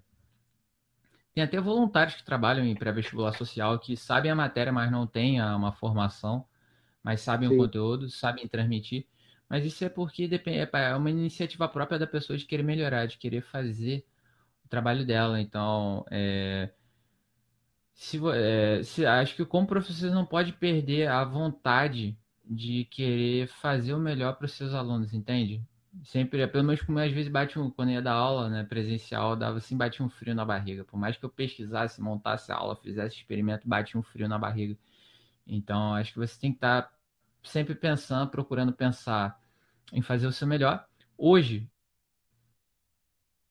Tem 1.36 1.44
até 1.44 1.60
voluntários 1.60 2.14
que 2.16 2.24
trabalham 2.24 2.64
em 2.64 2.74
pré-vestibular 2.74 3.34
social 3.34 3.78
que 3.78 3.94
sabem 3.94 4.30
a 4.30 4.34
matéria, 4.34 4.72
mas 4.72 4.90
não 4.90 5.06
têm 5.06 5.38
uma 5.42 5.70
formação, 5.70 6.48
mas 7.02 7.20
sabem 7.20 7.46
Sim. 7.46 7.54
o 7.54 7.58
conteúdo, 7.58 8.08
sabem 8.08 8.48
transmitir. 8.48 9.06
Mas 9.46 9.62
isso 9.62 9.84
é 9.84 9.90
porque 9.90 10.26
depende, 10.26 10.60
é, 10.60 10.70
é 10.72 10.96
uma 10.96 11.10
iniciativa 11.10 11.68
própria 11.68 11.98
da 11.98 12.06
pessoa 12.06 12.38
de 12.38 12.46
querer 12.46 12.62
melhorar, 12.62 13.06
de 13.06 13.18
querer 13.18 13.42
fazer 13.42 14.06
o 14.64 14.68
trabalho 14.68 15.04
dela. 15.06 15.38
Então, 15.38 16.06
é, 16.10 16.70
se, 17.92 18.18
é, 18.30 18.82
se, 18.82 19.04
acho 19.04 19.36
que 19.36 19.44
como 19.44 19.66
professor 19.66 20.10
não 20.12 20.24
pode 20.24 20.54
perder 20.54 21.08
a 21.08 21.22
vontade 21.22 22.18
de 22.44 22.86
querer 22.86 23.48
fazer 23.48 23.92
o 23.92 23.98
melhor 23.98 24.36
para 24.36 24.46
os 24.46 24.52
seus 24.52 24.72
alunos, 24.72 25.12
entende? 25.12 25.62
Sempre, 26.04 26.42
é, 26.42 26.46
pelo 26.46 26.64
menos 26.64 26.82
como 26.82 26.98
às 26.98 27.12
vezes 27.12 27.30
bate 27.30 27.58
um, 27.58 27.70
quando 27.70 27.90
ia 27.90 28.02
dar 28.02 28.12
aula, 28.12 28.48
né, 28.48 28.64
presencial, 28.64 29.34
dava 29.34 29.58
assim, 29.58 29.76
bate 29.76 30.02
um 30.02 30.08
frio 30.08 30.34
na 30.34 30.44
barriga. 30.44 30.84
Por 30.84 30.98
mais 30.98 31.16
que 31.16 31.24
eu 31.24 31.30
pesquisasse, 31.30 32.00
montasse 32.00 32.52
a 32.52 32.56
aula, 32.56 32.76
fizesse 32.76 33.16
experimento, 33.16 33.68
bate 33.68 33.96
um 33.96 34.02
frio 34.02 34.28
na 34.28 34.38
barriga. 34.38 34.76
Então, 35.46 35.94
acho 35.94 36.12
que 36.12 36.18
você 36.18 36.38
tem 36.38 36.52
que 36.52 36.58
estar 36.58 36.82
tá 36.82 36.92
sempre 37.42 37.74
pensando, 37.74 38.30
procurando 38.30 38.72
pensar 38.72 39.40
em 39.92 40.02
fazer 40.02 40.26
o 40.26 40.32
seu 40.32 40.46
melhor. 40.46 40.86
Hoje, 41.16 41.68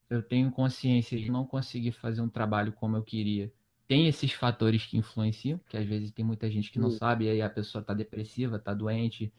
eu 0.10 0.22
tenho 0.22 0.52
consciência 0.52 1.18
de 1.18 1.32
não 1.32 1.46
conseguir 1.46 1.92
fazer 1.92 2.22
um 2.22 2.30
trabalho 2.30 2.72
como 2.74 2.96
eu 2.98 3.04
queria. 3.04 3.52
Tem 3.88 4.08
esses 4.08 4.32
fatores 4.32 4.86
que 4.86 4.98
influenciam, 4.98 5.60
que 5.70 5.78
às 5.78 5.86
vezes 5.86 6.12
tem 6.12 6.26
muita 6.26 6.50
gente 6.50 6.72
que 6.72 6.80
não 6.80 6.90
sabe, 6.90 7.26
e 7.26 7.30
aí 7.30 7.42
a 7.42 7.50
pessoa 7.50 7.82
está 7.82 7.94
depressiva, 7.94 8.58
está 8.58 8.74
doente, 8.74 9.32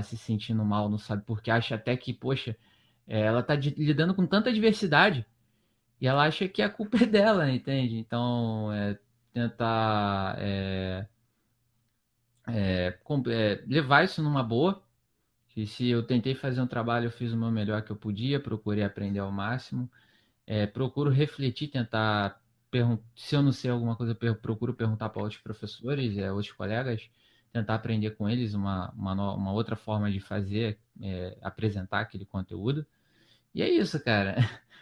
está 0.00 0.02
se 0.02 0.16
sentindo 0.16 0.64
mal, 0.64 0.88
não 0.88 0.98
sabe 0.98 1.22
porque 1.26 1.50
acha 1.50 1.74
até 1.74 1.96
que, 1.96 2.12
poxa, 2.14 2.56
é, 3.06 3.20
ela 3.22 3.40
está 3.40 3.54
lidando 3.54 4.14
com 4.14 4.26
tanta 4.26 4.50
adversidade 4.50 5.26
e 6.00 6.06
ela 6.08 6.24
acha 6.24 6.48
que 6.48 6.62
a 6.62 6.70
culpa 6.70 6.98
é 6.98 7.06
dela, 7.06 7.50
entende? 7.50 7.96
Então, 7.98 8.72
é, 8.72 8.98
tentar 9.32 10.36
é, 10.38 11.06
é, 12.48 12.98
é, 13.28 13.64
levar 13.66 14.04
isso 14.04 14.22
numa 14.22 14.42
boa. 14.42 14.82
Que 15.48 15.66
se 15.66 15.88
eu 15.88 16.02
tentei 16.06 16.34
fazer 16.34 16.62
um 16.62 16.66
trabalho, 16.66 17.06
eu 17.06 17.10
fiz 17.10 17.32
o 17.32 17.36
meu 17.36 17.50
melhor 17.50 17.82
que 17.82 17.92
eu 17.92 17.96
podia, 17.96 18.40
procurei 18.40 18.84
aprender 18.84 19.20
ao 19.20 19.30
máximo. 19.30 19.90
É, 20.46 20.66
procuro 20.66 21.10
refletir, 21.10 21.68
tentar 21.68 22.42
se 23.14 23.36
eu 23.36 23.42
não 23.42 23.52
sei 23.52 23.70
alguma 23.70 23.94
coisa, 23.96 24.14
procuro 24.14 24.74
perguntar 24.74 25.10
para 25.10 25.22
outros 25.22 25.40
professores, 25.40 26.16
outros 26.30 26.52
colegas, 26.52 27.10
tentar 27.52 27.74
aprender 27.74 28.12
com 28.12 28.28
eles 28.28 28.54
uma, 28.54 28.90
uma, 28.96 29.34
uma 29.34 29.52
outra 29.52 29.76
forma 29.76 30.10
de 30.10 30.20
fazer, 30.20 30.78
é, 31.00 31.36
apresentar 31.42 32.00
aquele 32.00 32.24
conteúdo. 32.24 32.86
E 33.54 33.62
é 33.62 33.68
isso, 33.68 34.02
cara. 34.02 34.36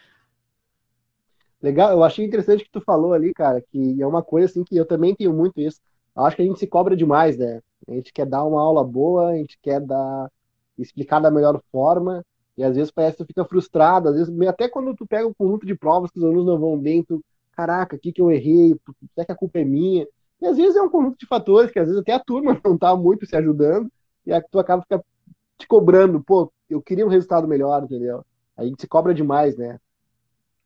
Legal, 1.61 1.91
eu 1.91 2.03
achei 2.03 2.25
interessante 2.25 2.63
que 2.63 2.71
tu 2.71 2.81
falou 2.81 3.13
ali, 3.13 3.33
cara, 3.33 3.61
que 3.61 4.01
é 4.01 4.07
uma 4.07 4.23
coisa 4.23 4.47
assim 4.47 4.63
que 4.63 4.75
eu 4.75 4.85
também 4.85 5.13
tenho 5.13 5.33
muito 5.33 5.59
isso. 5.59 5.79
Acho 6.15 6.35
que 6.35 6.41
a 6.41 6.45
gente 6.45 6.59
se 6.59 6.65
cobra 6.65 6.95
demais, 6.95 7.37
né? 7.37 7.61
A 7.87 7.93
gente 7.93 8.11
quer 8.11 8.25
dar 8.25 8.43
uma 8.43 8.61
aula 8.61 8.83
boa, 8.83 9.29
a 9.29 9.35
gente 9.35 9.59
quer 9.61 9.79
dar 9.79 10.31
explicar 10.77 11.19
da 11.19 11.29
melhor 11.29 11.61
forma, 11.71 12.25
e 12.57 12.63
às 12.63 12.75
vezes 12.75 12.91
parece 12.91 13.17
que 13.17 13.23
tu 13.23 13.27
fica 13.27 13.45
frustrado, 13.45 14.09
às 14.09 14.15
vezes 14.15 14.47
até 14.47 14.67
quando 14.67 14.95
tu 14.95 15.05
pega 15.05 15.27
um 15.27 15.33
conjunto 15.33 15.65
de 15.65 15.75
provas 15.75 16.09
que 16.09 16.17
os 16.17 16.23
alunos 16.23 16.45
não 16.45 16.59
vão 16.59 16.77
bem, 16.77 17.03
tu, 17.03 17.23
caraca, 17.51 17.95
o 17.95 17.99
que 17.99 18.11
que 18.11 18.21
eu 18.21 18.31
errei? 18.31 18.75
Será 19.13 19.25
que 19.25 19.31
a 19.31 19.35
culpa 19.35 19.59
é 19.59 19.63
minha? 19.63 20.07
E 20.41 20.47
às 20.47 20.57
vezes 20.57 20.75
é 20.75 20.81
um 20.81 20.89
conjunto 20.89 21.17
de 21.17 21.25
fatores 21.25 21.71
que 21.71 21.79
às 21.79 21.85
vezes 21.85 22.01
até 22.01 22.13
a 22.13 22.19
turma 22.19 22.59
não 22.65 22.77
tá 22.77 22.95
muito 22.95 23.25
se 23.25 23.35
ajudando, 23.35 23.91
e 24.25 24.33
aí 24.33 24.41
tu 24.51 24.59
acaba 24.59 24.81
fica 24.81 25.03
te 25.57 25.67
cobrando, 25.67 26.23
pô, 26.23 26.51
eu 26.69 26.81
queria 26.81 27.05
um 27.05 27.09
resultado 27.09 27.47
melhor, 27.47 27.83
entendeu? 27.83 28.25
A 28.57 28.65
gente 28.65 28.81
se 28.81 28.87
cobra 28.87 29.13
demais, 29.13 29.57
né? 29.57 29.79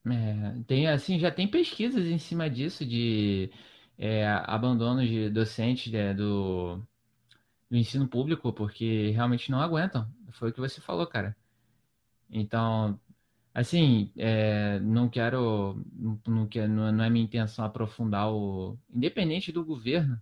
É, 0.07 0.63
tem 0.67 0.87
assim, 0.87 1.17
já 1.19 1.31
tem 1.31 1.47
pesquisas 1.47 2.05
em 2.05 2.19
cima 2.19 2.49
disso 2.49 2.85
de 2.85 3.51
é, 3.97 4.27
abandono 4.27 5.05
de 5.05 5.29
docentes 5.29 5.91
é, 5.93 6.13
do, 6.13 6.79
do 7.69 7.77
ensino 7.77 8.07
público, 8.07 8.53
porque 8.53 9.09
realmente 9.11 9.49
não 9.51 9.59
aguentam. 9.59 10.07
Foi 10.33 10.49
o 10.49 10.53
que 10.53 10.59
você 10.59 10.79
falou, 10.79 11.07
cara. 11.07 11.35
Então, 12.29 12.99
assim, 13.55 14.11
é, 14.17 14.79
não 14.81 15.07
quero, 15.07 15.81
não, 16.27 16.45
quero, 16.45 16.69
não 16.69 17.03
é 17.03 17.09
minha 17.09 17.23
intenção 17.23 17.63
aprofundar 17.63 18.29
o. 18.29 18.77
Independente 18.93 19.49
do 19.49 19.63
governo, 19.63 20.21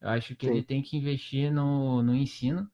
eu 0.00 0.08
acho 0.08 0.34
que 0.34 0.46
Sim. 0.46 0.52
ele 0.52 0.62
tem 0.64 0.82
que 0.82 0.96
investir 0.96 1.52
no, 1.52 2.02
no 2.02 2.12
ensino, 2.12 2.68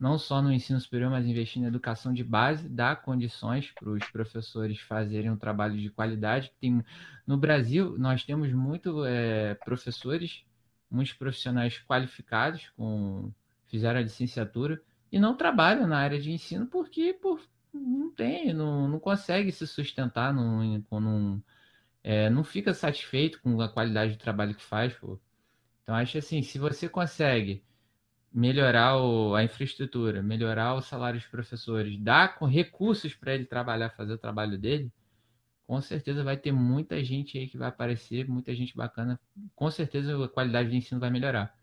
não 0.00 0.18
só 0.18 0.40
no 0.40 0.50
ensino 0.50 0.80
superior, 0.80 1.10
mas 1.10 1.26
investir 1.26 1.60
na 1.60 1.68
educação 1.68 2.14
de 2.14 2.24
base, 2.24 2.66
dar 2.66 3.02
condições 3.02 3.70
para 3.72 3.90
os 3.90 4.04
professores 4.10 4.80
fazerem 4.80 5.30
um 5.30 5.36
trabalho 5.36 5.78
de 5.78 5.90
qualidade. 5.90 6.50
Tem, 6.58 6.82
no 7.26 7.36
Brasil, 7.36 7.98
nós 7.98 8.24
temos 8.24 8.50
muito 8.54 9.04
é, 9.04 9.54
professores, 9.56 10.46
muitos 10.90 11.12
profissionais 11.12 11.78
qualificados, 11.86 12.70
com 12.74 13.30
fizeram 13.66 14.00
a 14.00 14.02
licenciatura 14.02 14.80
e 15.10 15.18
não 15.18 15.36
trabalham 15.36 15.86
na 15.86 15.98
área 15.98 16.20
de 16.20 16.30
ensino 16.30 16.66
porque 16.66 17.12
por, 17.12 17.40
não 17.72 18.10
tem, 18.14 18.52
não, 18.52 18.88
não 18.88 19.00
consegue 19.00 19.50
se 19.52 19.66
sustentar, 19.66 20.32
não, 20.32 20.84
não, 20.90 21.42
é, 22.02 22.28
não 22.30 22.44
fica 22.44 22.74
satisfeito 22.74 23.40
com 23.40 23.60
a 23.60 23.68
qualidade 23.68 24.12
do 24.12 24.18
trabalho 24.18 24.54
que 24.54 24.62
faz. 24.62 24.94
Pô. 24.94 25.18
Então, 25.82 25.94
acho 25.94 26.18
assim, 26.18 26.42
se 26.42 26.58
você 26.58 26.88
consegue 26.88 27.64
melhorar 28.32 28.98
o, 28.98 29.34
a 29.34 29.44
infraestrutura, 29.44 30.22
melhorar 30.22 30.74
o 30.74 30.82
salário 30.82 31.20
dos 31.20 31.28
professores, 31.28 31.98
dar 32.00 32.38
com 32.38 32.46
recursos 32.46 33.14
para 33.14 33.34
ele 33.34 33.44
trabalhar, 33.44 33.90
fazer 33.90 34.14
o 34.14 34.18
trabalho 34.18 34.58
dele, 34.58 34.92
com 35.66 35.80
certeza 35.80 36.24
vai 36.24 36.36
ter 36.36 36.52
muita 36.52 37.02
gente 37.04 37.38
aí 37.38 37.48
que 37.48 37.58
vai 37.58 37.68
aparecer, 37.68 38.28
muita 38.28 38.54
gente 38.54 38.76
bacana. 38.76 39.18
Com 39.54 39.70
certeza 39.70 40.22
a 40.24 40.28
qualidade 40.28 40.68
do 40.70 40.74
ensino 40.74 41.00
vai 41.00 41.10
melhorar. 41.10 41.54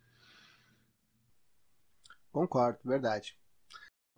Concordo, 2.32 2.80
verdade. 2.86 3.36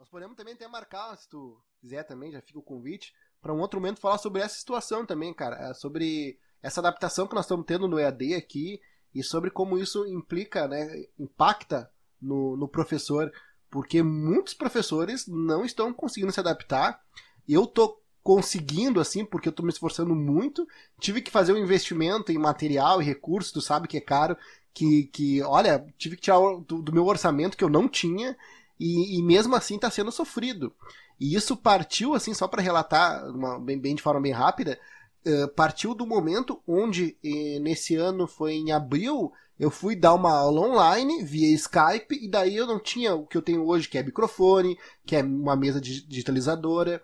Nós 0.01 0.09
podemos 0.09 0.35
também 0.35 0.55
até 0.55 0.67
marcar, 0.67 1.15
se 1.15 1.29
tu 1.29 1.61
quiser 1.79 2.01
também, 2.01 2.31
já 2.31 2.41
fica 2.41 2.57
o 2.57 2.63
convite, 2.63 3.13
para 3.39 3.53
um 3.53 3.59
outro 3.59 3.79
momento 3.79 3.99
falar 3.99 4.17
sobre 4.17 4.41
essa 4.41 4.55
situação 4.55 5.05
também, 5.05 5.31
cara. 5.31 5.69
É, 5.69 5.75
sobre 5.75 6.39
essa 6.59 6.79
adaptação 6.79 7.27
que 7.27 7.35
nós 7.35 7.45
estamos 7.45 7.67
tendo 7.67 7.87
no 7.87 7.99
EAD 7.99 8.33
aqui 8.33 8.81
e 9.13 9.21
sobre 9.21 9.51
como 9.51 9.77
isso 9.77 10.03
implica, 10.07 10.67
né, 10.67 11.05
impacta 11.19 11.87
no, 12.19 12.57
no 12.57 12.67
professor, 12.67 13.31
porque 13.69 14.01
muitos 14.01 14.55
professores 14.55 15.27
não 15.27 15.63
estão 15.63 15.93
conseguindo 15.93 16.31
se 16.31 16.39
adaptar. 16.39 16.99
Eu 17.47 17.67
tô 17.67 18.01
conseguindo, 18.23 18.99
assim, 18.99 19.23
porque 19.23 19.49
eu 19.49 19.53
tô 19.53 19.61
me 19.61 19.69
esforçando 19.69 20.15
muito. 20.15 20.67
Tive 20.99 21.21
que 21.21 21.29
fazer 21.29 21.53
um 21.53 21.59
investimento 21.59 22.31
em 22.31 22.39
material 22.39 23.03
e 23.03 23.05
recursos, 23.05 23.51
tu 23.51 23.61
sabe 23.61 23.87
que 23.87 23.97
é 23.97 24.01
caro. 24.01 24.35
Que, 24.73 25.03
que 25.13 25.43
olha, 25.43 25.85
tive 25.95 26.15
que 26.15 26.23
tirar 26.23 26.39
do, 26.65 26.81
do 26.81 26.91
meu 26.91 27.05
orçamento 27.05 27.55
que 27.55 27.63
eu 27.63 27.69
não 27.69 27.87
tinha. 27.87 28.35
E, 28.81 29.19
e, 29.19 29.21
mesmo 29.21 29.55
assim 29.55 29.75
está 29.75 29.91
sendo 29.91 30.11
sofrido. 30.11 30.73
E 31.19 31.35
isso 31.35 31.55
partiu, 31.55 32.15
assim, 32.15 32.33
só 32.33 32.47
para 32.47 32.63
relatar 32.63 33.29
uma, 33.29 33.59
bem, 33.59 33.79
bem, 33.79 33.93
de 33.93 34.01
forma 34.01 34.19
bem 34.19 34.31
rápida, 34.31 34.79
uh, 35.23 35.47
partiu 35.49 35.93
do 35.93 36.07
momento 36.07 36.59
onde, 36.67 37.15
eh, 37.23 37.59
nesse 37.59 37.95
ano, 37.95 38.25
foi 38.25 38.53
em 38.53 38.71
abril, 38.71 39.31
eu 39.59 39.69
fui 39.69 39.95
dar 39.95 40.15
uma 40.15 40.31
aula 40.35 40.61
online 40.61 41.23
via 41.23 41.53
Skype, 41.53 42.17
e 42.19 42.27
daí 42.27 42.55
eu 42.55 42.65
não 42.65 42.79
tinha 42.79 43.13
o 43.13 43.27
que 43.27 43.37
eu 43.37 43.43
tenho 43.43 43.63
hoje, 43.67 43.87
que 43.87 43.99
é 43.99 44.03
microfone, 44.03 44.75
que 45.05 45.15
é 45.15 45.21
uma 45.21 45.55
mesa 45.55 45.79
digitalizadora. 45.79 47.03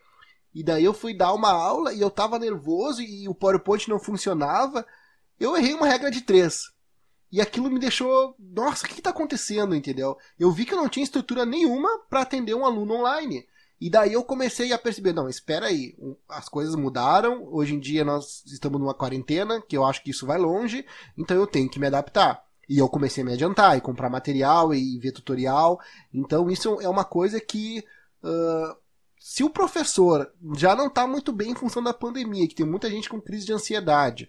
E 0.55 0.63
daí 0.63 0.83
eu 0.83 0.95
fui 0.95 1.13
dar 1.15 1.31
uma 1.33 1.51
aula 1.51 1.93
e 1.93 2.01
eu 2.01 2.09
tava 2.09 2.39
nervoso 2.39 3.03
e 3.03 3.29
o 3.29 3.35
PowerPoint 3.35 3.87
não 3.87 3.99
funcionava. 3.99 4.83
Eu 5.39 5.55
errei 5.55 5.75
uma 5.75 5.85
regra 5.85 6.09
de 6.09 6.21
três. 6.21 6.71
E 7.31 7.41
aquilo 7.41 7.69
me 7.69 7.79
deixou, 7.79 8.35
nossa, 8.39 8.85
o 8.85 8.89
que 8.89 8.99
está 8.99 9.09
acontecendo, 9.09 9.75
entendeu? 9.75 10.17
Eu 10.39 10.51
vi 10.51 10.65
que 10.65 10.73
eu 10.73 10.77
não 10.77 10.87
tinha 10.87 11.03
estrutura 11.03 11.45
nenhuma 11.45 11.89
para 12.09 12.21
atender 12.21 12.53
um 12.53 12.65
aluno 12.65 12.95
online. 12.95 13.45
E 13.79 13.89
daí 13.89 14.13
eu 14.13 14.23
comecei 14.23 14.73
a 14.73 14.77
perceber, 14.77 15.13
não, 15.13 15.29
espera 15.29 15.67
aí, 15.67 15.95
as 16.27 16.49
coisas 16.49 16.73
mudaram, 16.73 17.47
hoje 17.51 17.75
em 17.75 17.79
dia 17.79 18.03
nós 18.03 18.43
estamos 18.47 18.79
numa 18.79 18.93
quarentena, 18.93 19.61
que 19.61 19.77
eu 19.77 19.85
acho 19.85 20.01
que 20.03 20.09
isso 20.09 20.25
vai 20.25 20.39
longe, 20.39 20.83
então 21.15 21.37
eu 21.37 21.45
tenho 21.45 21.69
que 21.69 21.79
me 21.79 21.85
adaptar. 21.85 22.43
E 22.67 22.79
eu 22.79 22.89
comecei 22.89 23.21
a 23.21 23.25
me 23.25 23.33
adiantar, 23.33 23.77
e 23.77 23.81
comprar 23.81 24.09
material, 24.09 24.73
e 24.73 24.97
ver 24.97 25.11
tutorial. 25.11 25.79
Então 26.13 26.49
isso 26.49 26.81
é 26.81 26.89
uma 26.89 27.05
coisa 27.05 27.39
que, 27.39 27.85
uh, 28.23 28.75
se 29.19 29.43
o 29.43 29.49
professor 29.49 30.31
já 30.55 30.75
não 30.75 30.87
está 30.87 31.05
muito 31.05 31.31
bem 31.31 31.51
em 31.51 31.55
função 31.55 31.83
da 31.83 31.93
pandemia, 31.93 32.47
que 32.47 32.55
tem 32.55 32.65
muita 32.65 32.89
gente 32.89 33.07
com 33.07 33.21
crise 33.21 33.45
de 33.45 33.53
ansiedade, 33.53 34.27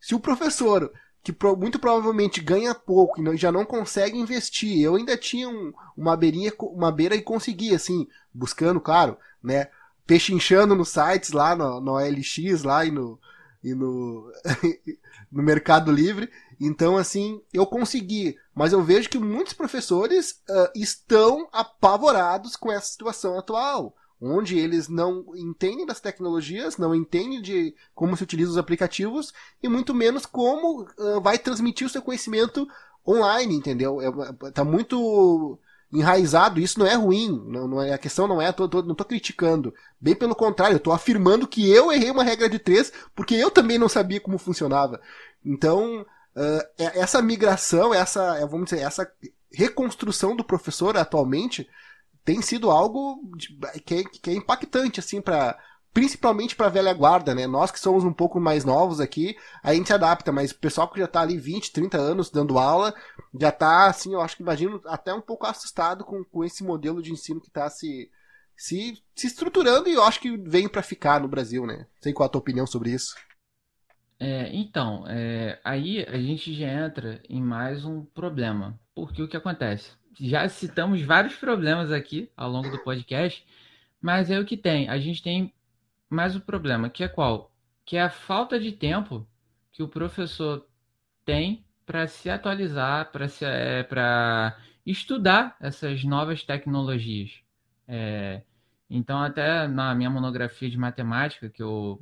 se 0.00 0.14
o 0.14 0.20
professor 0.20 0.90
que 1.26 1.32
pro, 1.32 1.56
muito 1.56 1.76
provavelmente 1.80 2.40
ganha 2.40 2.72
pouco 2.72 3.20
e 3.20 3.36
já 3.36 3.50
não 3.50 3.64
consegue 3.64 4.16
investir. 4.16 4.80
Eu 4.80 4.94
ainda 4.94 5.16
tinha 5.16 5.48
um, 5.48 5.72
uma 5.96 6.16
beirinha, 6.16 6.52
uma 6.60 6.92
beira 6.92 7.16
e 7.16 7.20
consegui, 7.20 7.74
assim, 7.74 8.06
buscando, 8.32 8.80
claro, 8.80 9.18
né? 9.42 9.66
Pechinchando 10.06 10.76
nos 10.76 10.90
sites 10.90 11.32
lá 11.32 11.56
no, 11.56 11.80
no 11.80 11.94
OLX 11.94 12.62
lá 12.62 12.84
e 12.84 12.92
no, 12.92 13.18
e 13.60 13.74
no, 13.74 14.30
no 15.32 15.42
Mercado 15.42 15.90
Livre. 15.90 16.30
Então, 16.60 16.96
assim, 16.96 17.42
eu 17.52 17.66
consegui. 17.66 18.38
Mas 18.54 18.72
eu 18.72 18.80
vejo 18.84 19.08
que 19.08 19.18
muitos 19.18 19.52
professores 19.52 20.40
uh, 20.48 20.70
estão 20.76 21.48
apavorados 21.52 22.54
com 22.54 22.70
essa 22.70 22.86
situação 22.86 23.36
atual 23.36 23.96
onde 24.20 24.58
eles 24.58 24.88
não 24.88 25.24
entendem 25.34 25.84
das 25.84 26.00
tecnologias, 26.00 26.78
não 26.78 26.94
entendem 26.94 27.40
de 27.42 27.74
como 27.94 28.16
se 28.16 28.22
utiliza 28.22 28.50
os 28.52 28.58
aplicativos 28.58 29.32
e 29.62 29.68
muito 29.68 29.94
menos 29.94 30.24
como 30.24 30.82
uh, 30.82 31.20
vai 31.20 31.38
transmitir 31.38 31.86
o 31.86 31.90
seu 31.90 32.00
conhecimento 32.00 32.66
online, 33.06 33.54
entendeu? 33.54 34.00
É, 34.00 34.50
tá 34.50 34.64
muito 34.64 35.58
enraizado, 35.92 36.58
isso 36.58 36.78
não 36.78 36.86
é 36.86 36.94
ruim, 36.94 37.44
não, 37.46 37.68
não 37.68 37.82
é, 37.82 37.92
a 37.92 37.98
questão 37.98 38.26
não 38.26 38.42
é, 38.42 38.50
tô, 38.50 38.68
tô, 38.68 38.82
não 38.82 38.94
tô 38.94 39.04
criticando, 39.04 39.72
bem 40.00 40.14
pelo 40.14 40.34
contrário, 40.34 40.74
eu 40.74 40.80
tô 40.80 40.92
afirmando 40.92 41.46
que 41.46 41.70
eu 41.70 41.92
errei 41.92 42.10
uma 42.10 42.24
regra 42.24 42.48
de 42.48 42.58
três, 42.58 42.92
porque 43.14 43.34
eu 43.34 43.50
também 43.50 43.78
não 43.78 43.88
sabia 43.88 44.20
como 44.20 44.36
funcionava. 44.38 45.00
Então, 45.44 46.00
uh, 46.02 46.62
essa 46.76 47.22
migração, 47.22 47.94
essa, 47.94 48.44
vamos 48.46 48.70
dizer, 48.70 48.82
essa 48.82 49.10
reconstrução 49.52 50.34
do 50.34 50.44
professor 50.44 50.96
atualmente, 50.96 51.68
tem 52.26 52.42
sido 52.42 52.70
algo 52.72 53.20
que, 53.86 53.94
é, 53.94 54.04
que 54.04 54.30
é 54.30 54.34
impactante, 54.34 54.98
assim, 54.98 55.22
para 55.22 55.56
principalmente 55.94 56.54
para 56.54 56.66
a 56.66 56.70
velha 56.70 56.92
guarda, 56.92 57.34
né? 57.34 57.46
Nós 57.46 57.70
que 57.70 57.80
somos 57.80 58.04
um 58.04 58.12
pouco 58.12 58.38
mais 58.38 58.66
novos 58.66 59.00
aqui, 59.00 59.34
a 59.62 59.72
gente 59.72 59.90
adapta, 59.90 60.30
mas 60.30 60.50
o 60.50 60.58
pessoal 60.58 60.90
que 60.90 60.98
já 60.98 61.06
está 61.06 61.22
ali 61.22 61.38
20, 61.38 61.72
30 61.72 61.96
anos 61.96 62.28
dando 62.28 62.58
aula, 62.58 62.92
já 63.40 63.48
está 63.48 63.86
assim, 63.86 64.12
eu 64.12 64.20
acho 64.20 64.36
que 64.36 64.42
imagino, 64.42 64.78
até 64.84 65.14
um 65.14 65.22
pouco 65.22 65.46
assustado 65.46 66.04
com, 66.04 66.22
com 66.24 66.44
esse 66.44 66.62
modelo 66.62 67.00
de 67.00 67.12
ensino 67.12 67.40
que 67.40 67.48
está 67.48 67.70
se, 67.70 68.10
se, 68.54 69.02
se 69.14 69.26
estruturando 69.28 69.88
e 69.88 69.94
eu 69.94 70.02
acho 70.02 70.20
que 70.20 70.36
vem 70.36 70.68
para 70.68 70.82
ficar 70.82 71.18
no 71.20 71.28
Brasil, 71.28 71.64
né? 71.64 71.86
Sei 72.02 72.12
qual 72.12 72.26
a 72.26 72.28
tua 72.28 72.40
opinião 72.40 72.66
sobre 72.66 72.90
isso. 72.90 73.14
É, 74.18 74.54
então, 74.54 75.06
é, 75.06 75.58
aí 75.64 76.04
a 76.06 76.18
gente 76.18 76.52
já 76.54 76.86
entra 76.86 77.22
em 77.28 77.40
mais 77.40 77.86
um 77.86 78.04
problema. 78.04 78.78
Porque 78.94 79.22
o 79.22 79.28
que 79.28 79.36
acontece? 79.36 79.92
Já 80.18 80.48
citamos 80.48 81.02
vários 81.02 81.34
problemas 81.34 81.92
aqui 81.92 82.30
ao 82.36 82.50
longo 82.50 82.70
do 82.70 82.78
podcast, 82.78 83.44
mas 84.00 84.30
é 84.30 84.38
o 84.38 84.44
que 84.44 84.56
tem. 84.56 84.88
A 84.88 84.98
gente 84.98 85.22
tem 85.22 85.52
mais 86.08 86.36
um 86.36 86.40
problema, 86.40 86.88
que 86.88 87.04
é 87.04 87.08
qual? 87.08 87.52
Que 87.84 87.96
é 87.96 88.02
a 88.02 88.10
falta 88.10 88.58
de 88.58 88.72
tempo 88.72 89.26
que 89.72 89.82
o 89.82 89.88
professor 89.88 90.66
tem 91.24 91.64
para 91.84 92.06
se 92.06 92.30
atualizar, 92.30 93.10
para 93.12 93.26
é, 93.42 93.82
para 93.82 94.56
estudar 94.84 95.56
essas 95.60 96.04
novas 96.04 96.42
tecnologias. 96.42 97.40
É, 97.86 98.42
então, 98.88 99.20
até 99.20 99.66
na 99.68 99.94
minha 99.94 100.10
monografia 100.10 100.70
de 100.70 100.78
matemática, 100.78 101.48
que 101.50 101.62
eu 101.62 102.00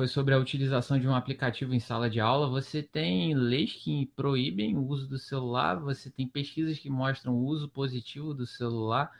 foi 0.00 0.08
sobre 0.08 0.32
a 0.32 0.38
utilização 0.38 0.98
de 0.98 1.06
um 1.06 1.14
aplicativo 1.14 1.74
em 1.74 1.78
sala 1.78 2.08
de 2.08 2.18
aula. 2.18 2.48
Você 2.48 2.82
tem 2.82 3.34
leis 3.34 3.74
que 3.74 4.06
proíbem 4.16 4.74
o 4.74 4.86
uso 4.86 5.06
do 5.06 5.18
celular, 5.18 5.78
você 5.78 6.08
tem 6.08 6.26
pesquisas 6.26 6.78
que 6.78 6.88
mostram 6.88 7.34
o 7.34 7.44
uso 7.44 7.68
positivo 7.68 8.32
do 8.32 8.46
celular. 8.46 9.12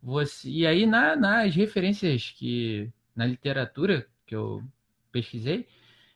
Você 0.00 0.48
e 0.48 0.64
aí 0.64 0.86
na, 0.86 1.16
nas 1.16 1.56
referências 1.56 2.30
que 2.30 2.88
na 3.16 3.26
literatura 3.26 4.06
que 4.24 4.36
eu 4.36 4.62
pesquisei, 5.10 5.66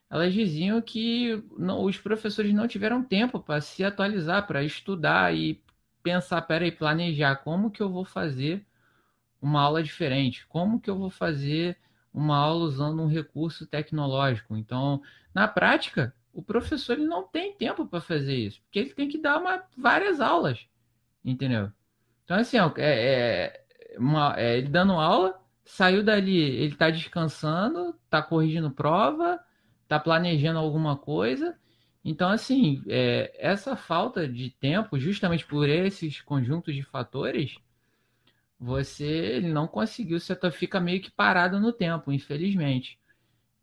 elas 0.09 0.33
diziam 0.33 0.81
que 0.81 1.43
não, 1.59 1.83
os 1.83 1.99
professores 1.99 2.55
não 2.55 2.69
tiveram 2.69 3.03
tempo 3.03 3.41
para 3.41 3.61
se 3.61 3.83
atualizar, 3.83 4.47
para 4.47 4.63
estudar 4.63 5.35
e 5.35 5.61
pensar, 6.01 6.43
peraí, 6.43 6.71
planejar 6.71 7.35
como 7.39 7.73
que 7.73 7.83
eu 7.83 7.91
vou 7.91 8.05
fazer 8.05 8.65
uma 9.41 9.63
aula 9.63 9.83
diferente, 9.83 10.47
como 10.47 10.81
que 10.81 10.89
eu 10.89 10.97
vou 10.97 11.11
fazer 11.11 11.77
uma 12.13 12.37
aula 12.37 12.65
usando 12.65 13.03
um 13.03 13.07
recurso 13.07 13.67
tecnológico. 13.67 14.57
Então, 14.57 15.03
na 15.35 15.49
prática, 15.49 16.15
o 16.33 16.43
professor 16.43 16.95
ele 16.95 17.07
não 17.07 17.23
tem 17.23 17.55
tempo 17.55 17.87
para 17.87 18.01
fazer 18.01 18.35
isso, 18.35 18.61
porque 18.63 18.79
ele 18.79 18.95
tem 18.95 19.09
que 19.09 19.19
dar 19.19 19.39
uma, 19.39 19.63
várias 19.77 20.21
aulas, 20.21 20.67
entendeu? 21.25 21.71
Então, 22.25 22.37
assim, 22.37 22.57
é, 22.57 22.73
é, 22.79 23.65
uma, 23.99 24.35
é 24.39 24.59
ele 24.59 24.69
dando 24.69 24.93
aula, 24.93 25.41
saiu 25.65 26.03
dali, 26.03 26.37
ele 26.37 26.73
está 26.73 26.91
descansando, 26.91 27.95
está 28.05 28.23
corrigindo 28.23 28.71
prova, 28.71 29.41
está 29.83 29.99
planejando 29.99 30.59
alguma 30.59 30.97
coisa. 30.97 31.57
Então, 32.05 32.29
assim, 32.31 32.83
é, 32.89 33.33
essa 33.39 33.77
falta 33.77 34.27
de 34.27 34.51
tempo, 34.51 34.99
justamente 34.99 35.47
por 35.47 35.69
esses 35.69 36.21
conjuntos 36.21 36.75
de 36.75 36.83
fatores, 36.83 37.57
você 38.63 39.41
não 39.41 39.67
conseguiu, 39.67 40.21
você 40.21 40.37
tá, 40.37 40.51
fica 40.53 40.81
meio 40.81 41.03
que 41.03 41.11
parado 41.11 41.59
no 41.59 41.73
tempo, 41.73 42.13
infelizmente. 42.13 42.99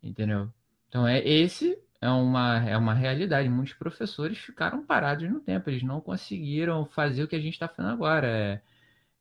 Entendeu? 0.02 0.52
Então 0.88 1.06
é 1.08 1.26
esse 1.26 1.78
é 2.00 2.10
uma, 2.10 2.58
é 2.68 2.76
uma 2.76 2.94
realidade. 2.94 3.48
Muitos 3.48 3.74
professores 3.74 4.38
ficaram 4.38 4.84
parados 4.84 5.28
no 5.30 5.40
tempo, 5.40 5.70
eles 5.70 5.82
não 5.82 6.00
conseguiram 6.00 6.84
fazer 6.86 7.24
o 7.24 7.28
que 7.28 7.36
a 7.36 7.40
gente 7.40 7.54
está 7.54 7.66
fazendo 7.68 7.92
agora. 7.92 8.26
É, 8.28 8.62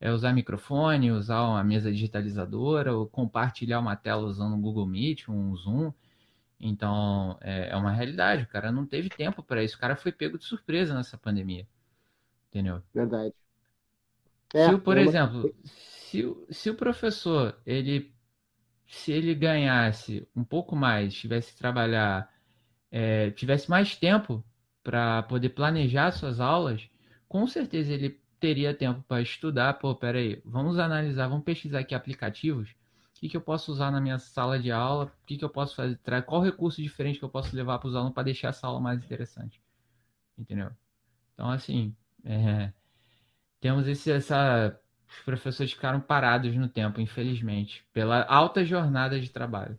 é, 0.01 0.11
usar 0.11 0.34
microfone, 0.34 1.11
usar 1.11 1.41
uma 1.43 1.63
mesa 1.63 1.91
digitalizadora, 1.91 2.95
ou 2.95 3.07
compartilhar 3.07 3.80
uma 3.80 3.95
tela 3.95 4.23
usando 4.23 4.55
um 4.55 4.61
Google 4.61 4.86
Meet, 4.86 5.30
um 5.30 5.55
Zoom. 5.55 5.93
Então 6.59 7.38
é, 7.41 7.69
é 7.69 7.75
uma 7.77 7.91
realidade. 7.91 8.43
O 8.43 8.47
cara 8.47 8.71
não 8.71 8.86
teve 8.86 9.09
tempo 9.09 9.41
para 9.43 9.63
isso. 9.63 9.77
O 9.77 9.80
cara 9.80 9.95
foi 9.95 10.11
pego 10.11 10.38
de 10.38 10.45
surpresa 10.45 10.93
nessa 10.93 11.17
pandemia. 11.17 11.67
Entendeu? 12.49 12.84
Verdade. 12.93 13.34
É, 14.54 14.70
se, 14.70 14.78
por 14.80 14.97
é 14.97 15.04
exemplo, 15.04 15.54
se, 15.64 16.26
se 16.50 16.70
o 16.70 16.76
professor 16.76 17.60
ele 17.66 18.14
se 18.89 19.12
ele 19.12 19.36
ganhasse 19.36 20.28
um 20.36 20.43
pouco 20.43 20.76
mais, 20.76 21.14
tivesse 21.14 21.54
que 21.54 21.60
trabalhar, 21.60 22.34
é, 22.91 23.30
tivesse 23.32 23.70
mais 23.70 23.95
tempo 23.95 24.43
para 24.84 25.22
poder 25.24 25.50
planejar 25.50 26.12
suas 26.12 26.39
aulas, 26.39 26.89
com 27.28 27.45
certeza 27.45 27.93
ele 27.93 28.20
teria 28.39 28.74
tempo 28.74 29.04
para 29.08 29.22
estudar. 29.22 29.76
Pô, 29.76 29.93
peraí, 29.93 30.41
vamos 30.43 30.80
analisar, 30.80 31.28
vamos 31.28 31.43
pesquisar 31.43 31.80
aqui 31.80 31.93
aplicativos. 31.93 32.72
O 32.72 33.20
que, 33.20 33.30
que 33.30 33.38
eu 33.38 33.41
posso 33.41 33.72
usar 33.72 33.91
na 33.91 34.02
minha 34.02 34.18
sala 34.18 34.58
de 34.58 34.72
aula? 34.72 35.06
O 35.06 35.26
que, 35.26 35.38
que 35.38 35.45
eu 35.45 35.50
posso 35.50 35.76
fazer? 35.76 36.00
Qual 36.26 36.41
recurso 36.41 36.82
diferente 36.82 37.20
que 37.20 37.26
eu 37.26 37.30
posso 37.30 37.56
levar 37.56 37.78
para 37.78 37.89
os 37.89 37.95
alunos 37.95 38.14
para 38.14 38.24
deixar 38.24 38.47
essa 38.47 38.66
aula 38.66 38.80
mais 38.80 39.04
interessante? 39.04 39.62
Entendeu? 40.38 40.72
Então, 41.34 41.52
assim, 41.52 41.95
é, 42.24 42.74
temos 43.60 43.88
esse, 43.88 44.12
essa. 44.12 44.78
Os 45.07 45.24
professores 45.26 45.72
ficaram 45.72 45.99
parados 45.99 46.55
no 46.55 46.70
tempo, 46.70 47.01
infelizmente, 47.01 47.84
pela 47.91 48.24
alta 48.26 48.64
jornada 48.64 49.20
de 49.20 49.30
trabalho. 49.30 49.78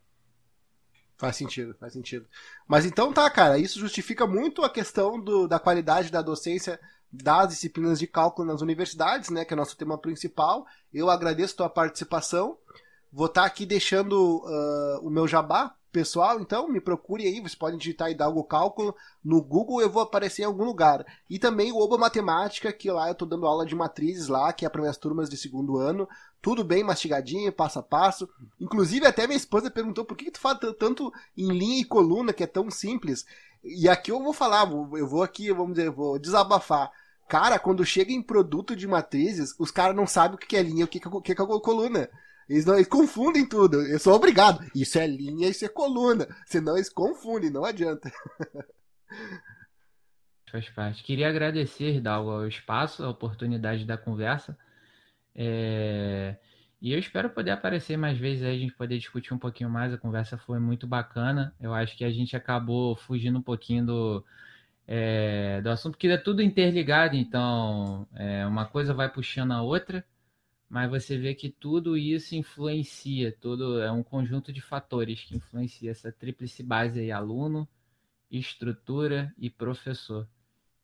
Faz 1.16 1.36
sentido, 1.36 1.74
faz 1.78 1.92
sentido. 1.92 2.26
Mas 2.66 2.84
então 2.84 3.12
tá, 3.12 3.28
cara, 3.30 3.58
isso 3.58 3.78
justifica 3.78 4.26
muito 4.26 4.64
a 4.64 4.70
questão 4.70 5.20
do, 5.20 5.46
da 5.46 5.58
qualidade 5.58 6.10
da 6.10 6.22
docência 6.22 6.80
das 7.12 7.50
disciplinas 7.50 7.98
de 7.98 8.06
cálculo 8.06 8.48
nas 8.48 8.62
universidades, 8.62 9.30
né, 9.30 9.44
que 9.44 9.52
é 9.52 9.56
o 9.56 9.58
nosso 9.58 9.76
tema 9.76 9.98
principal. 9.98 10.66
Eu 10.92 11.10
agradeço 11.10 11.54
a 11.54 11.56
tua 11.58 11.70
participação. 11.70 12.56
Vou 13.12 13.26
estar 13.26 13.42
tá 13.42 13.46
aqui 13.46 13.66
deixando 13.66 14.38
uh, 14.38 15.06
o 15.06 15.10
meu 15.10 15.28
jabá 15.28 15.74
pessoal, 15.90 16.40
então 16.40 16.68
me 16.68 16.80
procure 16.80 17.26
aí, 17.26 17.40
você 17.40 17.56
pode 17.56 17.76
digitar 17.76 18.10
Hidalgo 18.10 18.44
Cálculo 18.44 18.94
no 19.24 19.42
Google, 19.42 19.80
eu 19.80 19.90
vou 19.90 20.02
aparecer 20.02 20.42
em 20.42 20.46
algum 20.46 20.64
lugar. 20.64 21.04
E 21.28 21.38
também 21.38 21.72
o 21.72 21.78
Oba 21.78 21.98
Matemática, 21.98 22.72
que 22.72 22.90
lá 22.90 23.08
eu 23.08 23.12
estou 23.12 23.26
dando 23.26 23.46
aula 23.46 23.66
de 23.66 23.74
matrizes 23.74 24.28
lá, 24.28 24.52
que 24.52 24.64
é 24.64 24.68
para 24.68 24.80
minhas 24.80 24.96
turmas 24.96 25.28
de 25.28 25.36
segundo 25.36 25.78
ano, 25.78 26.08
tudo 26.40 26.64
bem 26.64 26.82
mastigadinho, 26.82 27.52
passo 27.52 27.78
a 27.78 27.82
passo. 27.82 28.28
Inclusive 28.60 29.06
até 29.06 29.26
minha 29.26 29.36
esposa 29.36 29.70
perguntou 29.70 30.04
por 30.04 30.16
que, 30.16 30.26
que 30.26 30.30
tu 30.30 30.40
fala 30.40 30.58
tanto 30.74 31.12
em 31.36 31.48
linha 31.48 31.80
e 31.80 31.84
coluna, 31.84 32.32
que 32.32 32.44
é 32.44 32.46
tão 32.46 32.70
simples. 32.70 33.26
E 33.62 33.88
aqui 33.88 34.10
eu 34.10 34.22
vou 34.22 34.32
falar, 34.32 34.70
eu 34.70 35.06
vou 35.06 35.22
aqui, 35.22 35.52
vamos 35.52 35.74
dizer, 35.74 35.90
vou 35.90 36.18
desabafar. 36.18 36.90
Cara, 37.28 37.58
quando 37.58 37.84
chega 37.84 38.12
em 38.12 38.22
produto 38.22 38.74
de 38.74 38.88
matrizes, 38.88 39.54
os 39.58 39.70
caras 39.70 39.94
não 39.94 40.06
sabem 40.06 40.34
o 40.34 40.38
que 40.38 40.56
é 40.56 40.62
linha 40.62 40.80
e 40.80 40.84
o 40.84 40.88
que 40.88 41.32
é, 41.32 41.34
coluna. 41.34 42.10
Eles, 42.50 42.64
não, 42.64 42.74
eles 42.74 42.88
confundem 42.88 43.48
tudo. 43.48 43.80
Eu 43.80 44.00
sou 44.00 44.12
obrigado. 44.12 44.68
Isso 44.74 44.98
é 44.98 45.06
linha, 45.06 45.48
isso 45.48 45.64
é 45.64 45.68
coluna. 45.68 46.26
Senão 46.44 46.74
eles 46.74 46.88
confundem, 46.92 47.48
não 47.48 47.64
adianta. 47.64 48.10
Faz 50.50 50.68
parte. 50.70 51.04
Queria 51.04 51.28
agradecer, 51.28 52.00
Dalgo, 52.00 52.32
o 52.32 52.48
espaço, 52.48 53.04
a 53.04 53.08
oportunidade 53.08 53.84
da 53.84 53.96
conversa. 53.96 54.58
É... 55.32 56.36
E 56.82 56.92
eu 56.92 56.98
espero 56.98 57.30
poder 57.30 57.52
aparecer 57.52 57.96
mais 57.96 58.18
vezes 58.18 58.42
aí, 58.42 58.56
a 58.56 58.58
gente 58.58 58.74
poder 58.74 58.98
discutir 58.98 59.32
um 59.32 59.38
pouquinho 59.38 59.70
mais. 59.70 59.94
A 59.94 59.98
conversa 59.98 60.36
foi 60.36 60.58
muito 60.58 60.88
bacana. 60.88 61.54
Eu 61.60 61.72
acho 61.72 61.96
que 61.96 62.04
a 62.04 62.10
gente 62.10 62.34
acabou 62.34 62.96
fugindo 62.96 63.38
um 63.38 63.42
pouquinho 63.42 63.86
do, 63.86 64.24
é, 64.88 65.60
do 65.62 65.70
assunto, 65.70 65.92
porque 65.92 66.08
é 66.08 66.16
tudo 66.16 66.42
interligado, 66.42 67.14
então 67.14 68.08
é, 68.16 68.44
uma 68.44 68.66
coisa 68.66 68.92
vai 68.92 69.08
puxando 69.08 69.52
a 69.52 69.62
outra, 69.62 70.04
mas 70.70 70.88
você 70.88 71.18
vê 71.18 71.34
que 71.34 71.50
tudo 71.50 71.96
isso 71.98 72.36
influencia, 72.36 73.36
tudo 73.40 73.82
é 73.82 73.90
um 73.90 74.04
conjunto 74.04 74.52
de 74.52 74.60
fatores 74.60 75.24
que 75.24 75.36
influencia 75.36 75.90
essa 75.90 76.12
tríplice 76.12 76.62
base 76.62 77.00
aí, 77.00 77.10
aluno, 77.10 77.68
estrutura 78.30 79.34
e 79.36 79.50
professor. 79.50 80.28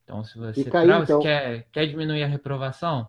Então, 0.03 0.25
se 0.25 0.37
você, 0.37 0.63
aí, 0.63 0.71
pra, 0.71 1.03
então... 1.03 1.21
quer, 1.21 1.69
quer 1.71 1.87
diminuir 1.87 2.25
a 2.25 2.27
reprovação, 2.27 3.09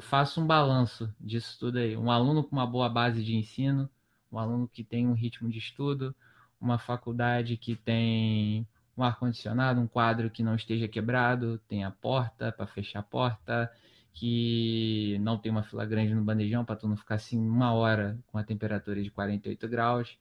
faça 0.00 0.38
um 0.38 0.46
balanço 0.46 1.10
disso 1.18 1.58
tudo 1.58 1.78
aí. 1.78 1.96
Um 1.96 2.10
aluno 2.10 2.44
com 2.44 2.54
uma 2.54 2.66
boa 2.66 2.90
base 2.90 3.24
de 3.24 3.34
ensino, 3.34 3.88
um 4.30 4.38
aluno 4.38 4.68
que 4.68 4.84
tem 4.84 5.06
um 5.06 5.14
ritmo 5.14 5.48
de 5.48 5.58
estudo, 5.58 6.14
uma 6.60 6.76
faculdade 6.78 7.56
que 7.56 7.74
tem 7.74 8.68
um 8.94 9.02
ar-condicionado, 9.02 9.80
um 9.80 9.86
quadro 9.86 10.28
que 10.28 10.42
não 10.42 10.54
esteja 10.54 10.86
quebrado, 10.86 11.58
tem 11.66 11.82
a 11.82 11.90
porta 11.90 12.52
para 12.52 12.66
fechar 12.66 12.98
a 12.98 13.02
porta, 13.02 13.72
que 14.18 15.16
não 15.20 15.38
tem 15.38 15.50
uma 15.52 15.62
fila 15.62 15.86
grande 15.86 16.12
no 16.12 16.24
bandejão 16.24 16.64
para 16.64 16.74
tu 16.74 16.88
não 16.88 16.96
ficar 16.96 17.14
assim 17.14 17.38
uma 17.38 17.72
hora 17.72 18.18
com 18.26 18.36
a 18.36 18.42
temperatura 18.42 19.00
de 19.00 19.10
48 19.10 19.68
graus. 19.68 20.18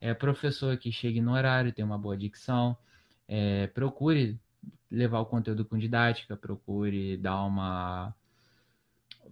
É 0.00 0.12
professor 0.12 0.76
que 0.76 0.92
chegue 0.92 1.20
no 1.20 1.32
horário, 1.32 1.72
tem 1.72 1.84
uma 1.84 1.96
boa 1.98 2.16
dicção. 2.16 2.76
É, 3.26 3.68
procure 3.68 4.38
levar 4.90 5.20
o 5.20 5.26
conteúdo 5.26 5.64
com 5.64 5.78
didática, 5.78 6.36
procure 6.36 7.16
dar 7.16 7.42
uma 7.44 8.14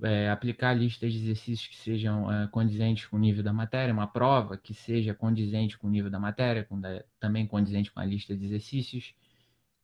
é, 0.03 0.31
aplicar 0.31 0.73
listas 0.73 1.13
de 1.13 1.19
exercícios 1.19 1.69
que 1.69 1.77
sejam 1.77 2.33
é, 2.33 2.49
condizentes 2.49 3.05
com 3.07 3.17
o 3.17 3.21
nível 3.21 3.43
da 3.43 3.53
matéria, 3.53 3.93
uma 3.93 4.07
prova 4.07 4.57
que 4.57 4.73
seja 4.73 5.13
condizente 5.13 5.77
com 5.77 5.89
o 5.89 5.91
nível 5.91 6.11
da 6.11 6.19
matéria, 6.19 6.65
com 6.65 6.81
da, 6.81 7.05
também 7.19 7.47
condizente 7.47 7.93
com 7.93 8.01
a 8.01 8.05
lista 8.05 8.35
de 8.35 8.47
exercícios. 8.47 9.15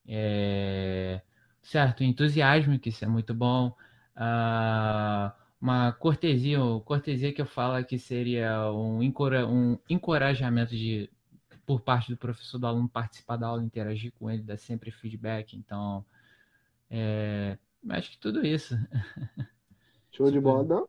É, 0.08 1.20
certo, 1.62 2.02
entusiasmo, 2.02 2.78
que 2.78 2.88
isso 2.88 3.04
é 3.04 3.08
muito 3.08 3.34
bom. 3.34 3.76
Ah, 4.16 5.34
uma 5.60 5.92
cortesia, 5.92 6.58
cortesia 6.84 7.32
que 7.32 7.40
eu 7.40 7.46
falo 7.46 7.84
que 7.84 7.98
seria 7.98 8.70
um, 8.72 9.02
encora, 9.02 9.46
um 9.46 9.78
encorajamento 9.88 10.74
de, 10.74 11.10
por 11.66 11.80
parte 11.80 12.10
do 12.10 12.16
professor 12.16 12.58
do 12.58 12.66
aluno 12.66 12.88
participar 12.88 13.36
da 13.36 13.46
aula, 13.48 13.62
interagir 13.62 14.12
com 14.18 14.30
ele, 14.30 14.42
dar 14.42 14.56
sempre 14.56 14.90
feedback. 14.90 15.56
Então, 15.56 16.04
é, 16.90 17.58
acho 17.90 18.12
que 18.12 18.18
tudo 18.18 18.46
isso. 18.46 18.74
Show 20.12 20.30
de 20.30 20.40
bola, 20.40 20.64
não. 20.64 20.88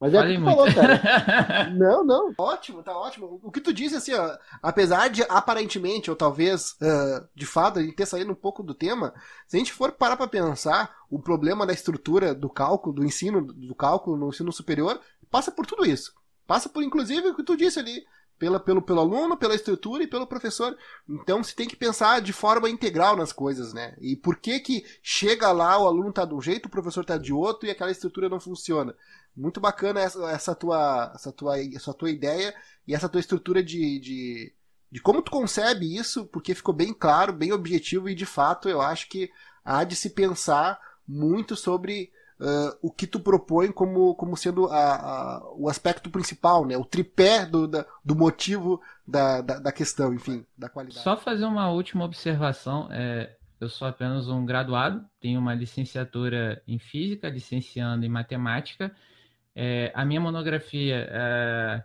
Mas 0.00 0.14
é 0.14 0.20
o 0.20 0.26
que 0.26 0.38
tu 0.38 0.44
falou, 0.44 0.74
cara. 0.74 1.70
não, 1.76 2.02
não. 2.02 2.34
Ótimo, 2.38 2.82
tá 2.82 2.96
ótimo. 2.96 3.38
O 3.42 3.52
que 3.52 3.60
tu 3.60 3.70
disse, 3.70 3.96
assim, 3.96 4.14
ó, 4.14 4.34
apesar 4.62 5.08
de 5.08 5.22
aparentemente, 5.28 6.08
ou 6.08 6.16
talvez 6.16 6.72
uh, 6.80 7.28
de 7.34 7.44
fato, 7.44 7.78
a 7.78 7.82
gente 7.82 7.94
ter 7.94 8.06
saído 8.06 8.32
um 8.32 8.34
pouco 8.34 8.62
do 8.62 8.72
tema, 8.72 9.12
se 9.46 9.56
a 9.56 9.58
gente 9.58 9.74
for 9.74 9.92
parar 9.92 10.16
pra 10.16 10.26
pensar, 10.26 10.96
o 11.10 11.20
problema 11.20 11.66
da 11.66 11.74
estrutura 11.74 12.34
do 12.34 12.48
cálculo, 12.48 12.94
do 12.94 13.04
ensino 13.04 13.42
do 13.42 13.74
cálculo 13.74 14.16
no 14.16 14.30
ensino 14.30 14.50
superior, 14.50 14.98
passa 15.30 15.52
por 15.52 15.66
tudo 15.66 15.84
isso. 15.84 16.14
Passa 16.46 16.70
por, 16.70 16.82
inclusive, 16.82 17.28
o 17.28 17.36
que 17.36 17.44
tu 17.44 17.54
disse 17.54 17.78
ali, 17.78 18.02
pela, 18.40 18.58
pelo, 18.58 18.80
pelo 18.80 19.00
aluno, 19.00 19.36
pela 19.36 19.54
estrutura 19.54 20.02
e 20.02 20.06
pelo 20.06 20.26
professor. 20.26 20.74
Então 21.06 21.44
você 21.44 21.54
tem 21.54 21.68
que 21.68 21.76
pensar 21.76 22.22
de 22.22 22.32
forma 22.32 22.70
integral 22.70 23.14
nas 23.14 23.34
coisas, 23.34 23.74
né? 23.74 23.94
E 24.00 24.16
por 24.16 24.36
que 24.36 24.58
que 24.60 24.82
chega 25.02 25.52
lá, 25.52 25.78
o 25.78 25.86
aluno 25.86 26.10
tá 26.10 26.24
de 26.24 26.34
um 26.34 26.40
jeito, 26.40 26.66
o 26.66 26.70
professor 26.70 27.04
tá 27.04 27.18
de 27.18 27.34
outro 27.34 27.68
e 27.68 27.70
aquela 27.70 27.90
estrutura 27.90 28.30
não 28.30 28.40
funciona. 28.40 28.96
Muito 29.36 29.60
bacana 29.60 30.00
essa, 30.00 30.30
essa, 30.30 30.54
tua, 30.54 31.12
essa, 31.14 31.32
tua, 31.32 31.58
essa 31.58 31.94
tua 31.94 32.10
ideia 32.10 32.54
e 32.86 32.94
essa 32.94 33.08
tua 33.08 33.20
estrutura 33.20 33.62
de, 33.62 33.98
de, 34.00 34.52
de 34.90 35.00
como 35.00 35.22
tu 35.22 35.30
concebe 35.30 35.96
isso, 35.96 36.26
porque 36.26 36.54
ficou 36.54 36.74
bem 36.74 36.92
claro, 36.92 37.32
bem 37.32 37.52
objetivo 37.52 38.08
e 38.08 38.14
de 38.14 38.26
fato 38.26 38.68
eu 38.68 38.80
acho 38.80 39.08
que 39.08 39.30
há 39.64 39.84
de 39.84 39.96
se 39.96 40.10
pensar 40.10 40.78
muito 41.06 41.56
sobre 41.56 42.10
uh, 42.40 42.76
o 42.82 42.90
que 42.90 43.06
tu 43.06 43.20
propõe 43.20 43.70
como, 43.70 44.14
como 44.14 44.36
sendo 44.36 44.66
a, 44.66 44.94
a, 44.94 45.52
o 45.54 45.68
aspecto 45.68 46.10
principal, 46.10 46.64
né? 46.64 46.76
O 46.76 46.84
tripé 46.84 47.44
do, 47.44 47.68
da, 47.68 47.86
do 48.04 48.16
motivo 48.16 48.80
da, 49.06 49.40
da, 49.40 49.58
da, 49.58 49.72
questão, 49.72 50.14
enfim, 50.14 50.44
da 50.56 50.68
qualidade. 50.68 51.04
Só 51.04 51.16
fazer 51.16 51.44
uma 51.44 51.70
última 51.70 52.04
observação. 52.04 52.88
É, 52.90 53.36
eu 53.60 53.68
sou 53.68 53.86
apenas 53.86 54.28
um 54.28 54.44
graduado, 54.44 55.04
tenho 55.20 55.38
uma 55.38 55.54
licenciatura 55.54 56.62
em 56.66 56.78
física, 56.78 57.28
licenciando 57.28 58.04
em 58.04 58.08
matemática. 58.08 58.94
É, 59.54 59.92
a 59.94 60.04
minha 60.04 60.20
monografia, 60.20 61.08
é, 61.10 61.84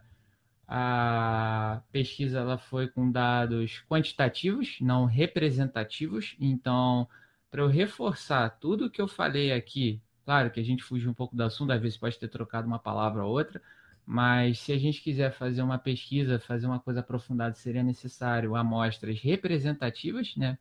a 0.68 1.82
pesquisa 1.92 2.40
ela 2.40 2.58
foi 2.58 2.88
com 2.88 3.12
dados 3.12 3.84
quantitativos, 3.90 4.78
não 4.82 5.06
representativos. 5.06 6.36
Então, 6.40 7.08
para 7.52 7.62
eu 7.62 7.68
reforçar 7.68 8.50
tudo 8.60 8.90
que 8.90 9.02
eu 9.02 9.08
falei 9.08 9.52
aqui 9.52 10.02
Claro 10.26 10.50
que 10.50 10.60
a 10.60 10.64
gente 10.64 10.84
fugiu 10.84 11.12
um 11.12 11.14
pouco 11.14 11.36
do 11.36 11.44
assunto, 11.44 11.72
às 11.72 11.80
vezes 11.80 11.98
pode 11.98 12.18
ter 12.18 12.28
trocado 12.28 12.68
uma 12.68 12.80
palavra 12.80 13.24
ou 13.24 13.32
outra, 13.32 13.62
mas 14.06 14.60
se 14.60 14.72
a 14.72 14.78
gente 14.78 15.02
quiser 15.02 15.32
fazer 15.32 15.62
uma 15.62 15.78
pesquisa, 15.78 16.40
fazer 16.40 16.66
uma 16.66 16.80
coisa 16.80 17.02
aprofundada, 17.02 17.54
seria 17.56 17.84
necessário 17.84 18.56
amostras 18.56 19.20
representativas, 19.20 20.36
né? 20.36 20.58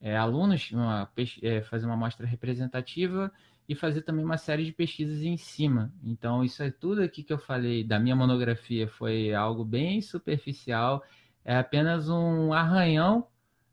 É, 0.00 0.16
alunos, 0.16 0.70
uma, 0.72 1.10
é, 1.42 1.60
fazer 1.62 1.86
uma 1.86 1.94
amostra 1.94 2.26
representativa 2.26 3.32
e 3.68 3.74
fazer 3.74 4.02
também 4.02 4.24
uma 4.24 4.38
série 4.38 4.64
de 4.64 4.72
pesquisas 4.72 5.22
em 5.22 5.36
cima. 5.36 5.92
Então, 6.02 6.42
isso 6.42 6.62
é 6.62 6.70
tudo 6.70 7.02
aqui 7.02 7.22
que 7.22 7.32
eu 7.32 7.38
falei 7.38 7.84
da 7.84 7.98
minha 7.98 8.16
monografia 8.16 8.88
foi 8.88 9.34
algo 9.34 9.64
bem 9.64 10.00
superficial, 10.00 11.04
é 11.44 11.56
apenas 11.56 12.08
um 12.08 12.52
arranhão 12.52 13.26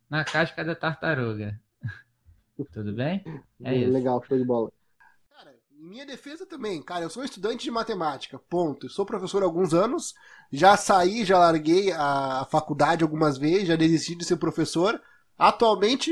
na 0.10 0.24
casca 0.24 0.64
da 0.64 0.76
tartaruga. 0.76 1.60
Tudo 2.72 2.94
bem? 2.94 3.24
É 3.64 3.76
isso. 3.76 3.92
Legal, 3.92 4.24
show 4.24 4.38
de 4.38 4.46
bola 4.46 4.72
minha 5.86 6.06
defesa 6.06 6.46
também, 6.46 6.82
cara, 6.82 7.06
eu 7.06 7.10
sou 7.10 7.24
estudante 7.24 7.64
de 7.64 7.72
matemática, 7.72 8.40
ponto. 8.50 8.88
Eu 8.88 8.90
sou 8.90 9.06
professor 9.06 9.44
há 9.44 9.46
alguns 9.46 9.74
anos, 9.74 10.16
já 10.52 10.76
saí, 10.76 11.24
já 11.24 11.38
larguei 11.38 11.92
a 11.92 12.46
faculdade 12.50 13.04
algumas 13.04 13.38
vezes, 13.38 13.68
já 13.68 13.76
desisti 13.76 14.16
de 14.16 14.26
ser 14.26 14.38
professor. 14.38 15.00
Atualmente, 15.38 16.12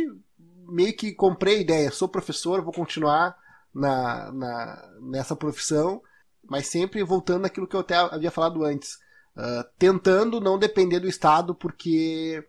meio 0.68 0.96
que 0.96 1.12
comprei 1.12 1.58
a 1.58 1.62
ideia, 1.62 1.92
sou 1.92 2.08
professor, 2.08 2.62
vou 2.62 2.72
continuar 2.72 3.36
na, 3.74 4.32
na, 4.32 4.90
nessa 5.02 5.36
profissão, 5.36 6.02
mas 6.44 6.68
sempre 6.68 7.04
voltando 7.04 7.46
àquilo 7.46 7.68
que 7.68 7.76
eu 7.76 7.80
até 7.80 7.96
havia 7.96 8.32
falado 8.32 8.64
antes. 8.64 8.98
Uh, 9.36 9.64
tentando 9.80 10.40
não 10.40 10.60
depender 10.60 11.00
do 11.00 11.08
Estado, 11.08 11.56
porque, 11.56 12.46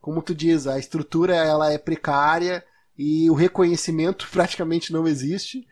como 0.00 0.20
tu 0.20 0.34
diz, 0.34 0.66
a 0.66 0.78
estrutura 0.78 1.34
ela 1.34 1.72
é 1.72 1.78
precária 1.78 2.62
e 2.96 3.30
o 3.30 3.34
reconhecimento 3.34 4.28
praticamente 4.32 4.92
não 4.92 5.06
existe. 5.06 5.66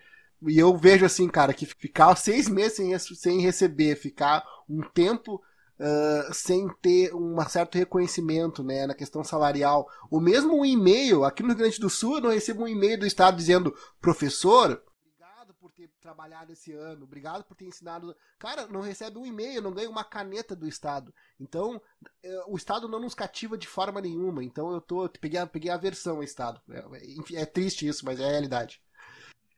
E 0.46 0.58
eu 0.58 0.76
vejo 0.76 1.04
assim, 1.04 1.28
cara, 1.28 1.52
que 1.52 1.66
ficar 1.66 2.14
seis 2.16 2.48
meses 2.48 2.76
sem, 2.76 2.98
sem 2.98 3.40
receber, 3.40 3.96
ficar 3.96 4.44
um 4.68 4.82
tempo 4.82 5.42
uh, 5.78 6.34
sem 6.34 6.68
ter 6.80 7.14
um 7.14 7.36
certo 7.48 7.76
reconhecimento 7.76 8.62
né, 8.62 8.86
na 8.86 8.94
questão 8.94 9.22
salarial, 9.22 9.88
ou 10.10 10.20
mesmo 10.20 10.60
um 10.60 10.64
e-mail, 10.64 11.24
aqui 11.24 11.42
no 11.42 11.50
Rio 11.50 11.58
Grande 11.58 11.78
do 11.78 11.90
Sul 11.90 12.16
eu 12.16 12.22
não 12.22 12.30
recebo 12.30 12.64
um 12.64 12.68
e-mail 12.68 12.98
do 12.98 13.06
Estado 13.06 13.36
dizendo, 13.36 13.74
professor, 14.00 14.82
obrigado 15.04 15.54
por 15.54 15.70
ter 15.70 15.90
trabalhado 16.00 16.52
esse 16.52 16.72
ano. 16.72 17.04
Obrigado 17.04 17.44
por 17.44 17.54
ter 17.54 17.66
ensinado. 17.66 18.14
Cara, 18.38 18.66
não 18.66 18.80
recebe 18.80 19.18
um 19.18 19.26
e-mail, 19.26 19.62
não 19.62 19.72
ganha 19.72 19.90
uma 19.90 20.04
caneta 20.04 20.56
do 20.56 20.66
Estado. 20.66 21.14
Então, 21.38 21.80
é, 22.22 22.44
o 22.48 22.56
Estado 22.56 22.88
não 22.88 23.00
nos 23.00 23.14
cativa 23.14 23.56
de 23.56 23.66
forma 23.66 24.00
nenhuma. 24.00 24.42
Então, 24.42 24.72
eu 24.72 24.80
tô 24.80 25.08
peguei 25.20 25.38
a, 25.38 25.46
peguei 25.46 25.70
a 25.70 25.76
versão 25.76 26.16
ao 26.16 26.22
Estado. 26.22 26.60
É, 26.70 27.42
é 27.42 27.46
triste 27.46 27.86
isso, 27.86 28.04
mas 28.04 28.18
é 28.18 28.24
a 28.24 28.30
realidade. 28.30 28.80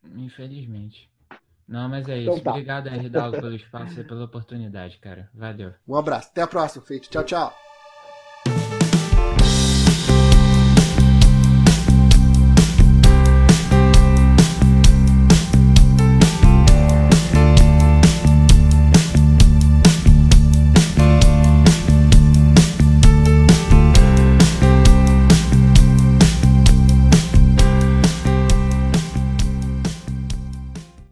Infelizmente. 0.05 1.11
Não, 1.69 1.89
mas 1.89 2.09
é 2.09 2.19
isso. 2.19 2.31
Então, 2.31 2.41
tá. 2.41 2.51
Obrigado, 2.53 2.89
Erdalgo, 2.89 3.41
pelo 3.41 3.55
espaço 3.55 4.01
e 4.01 4.05
pela 4.05 4.25
oportunidade, 4.25 4.97
cara. 4.99 5.29
Valeu. 5.35 5.75
Um 5.87 5.97
abraço. 5.97 6.29
Até 6.31 6.41
a 6.43 6.47
próxima, 6.47 6.85
feito. 6.85 7.11
Tchau, 7.11 7.25
tchau. 7.25 7.68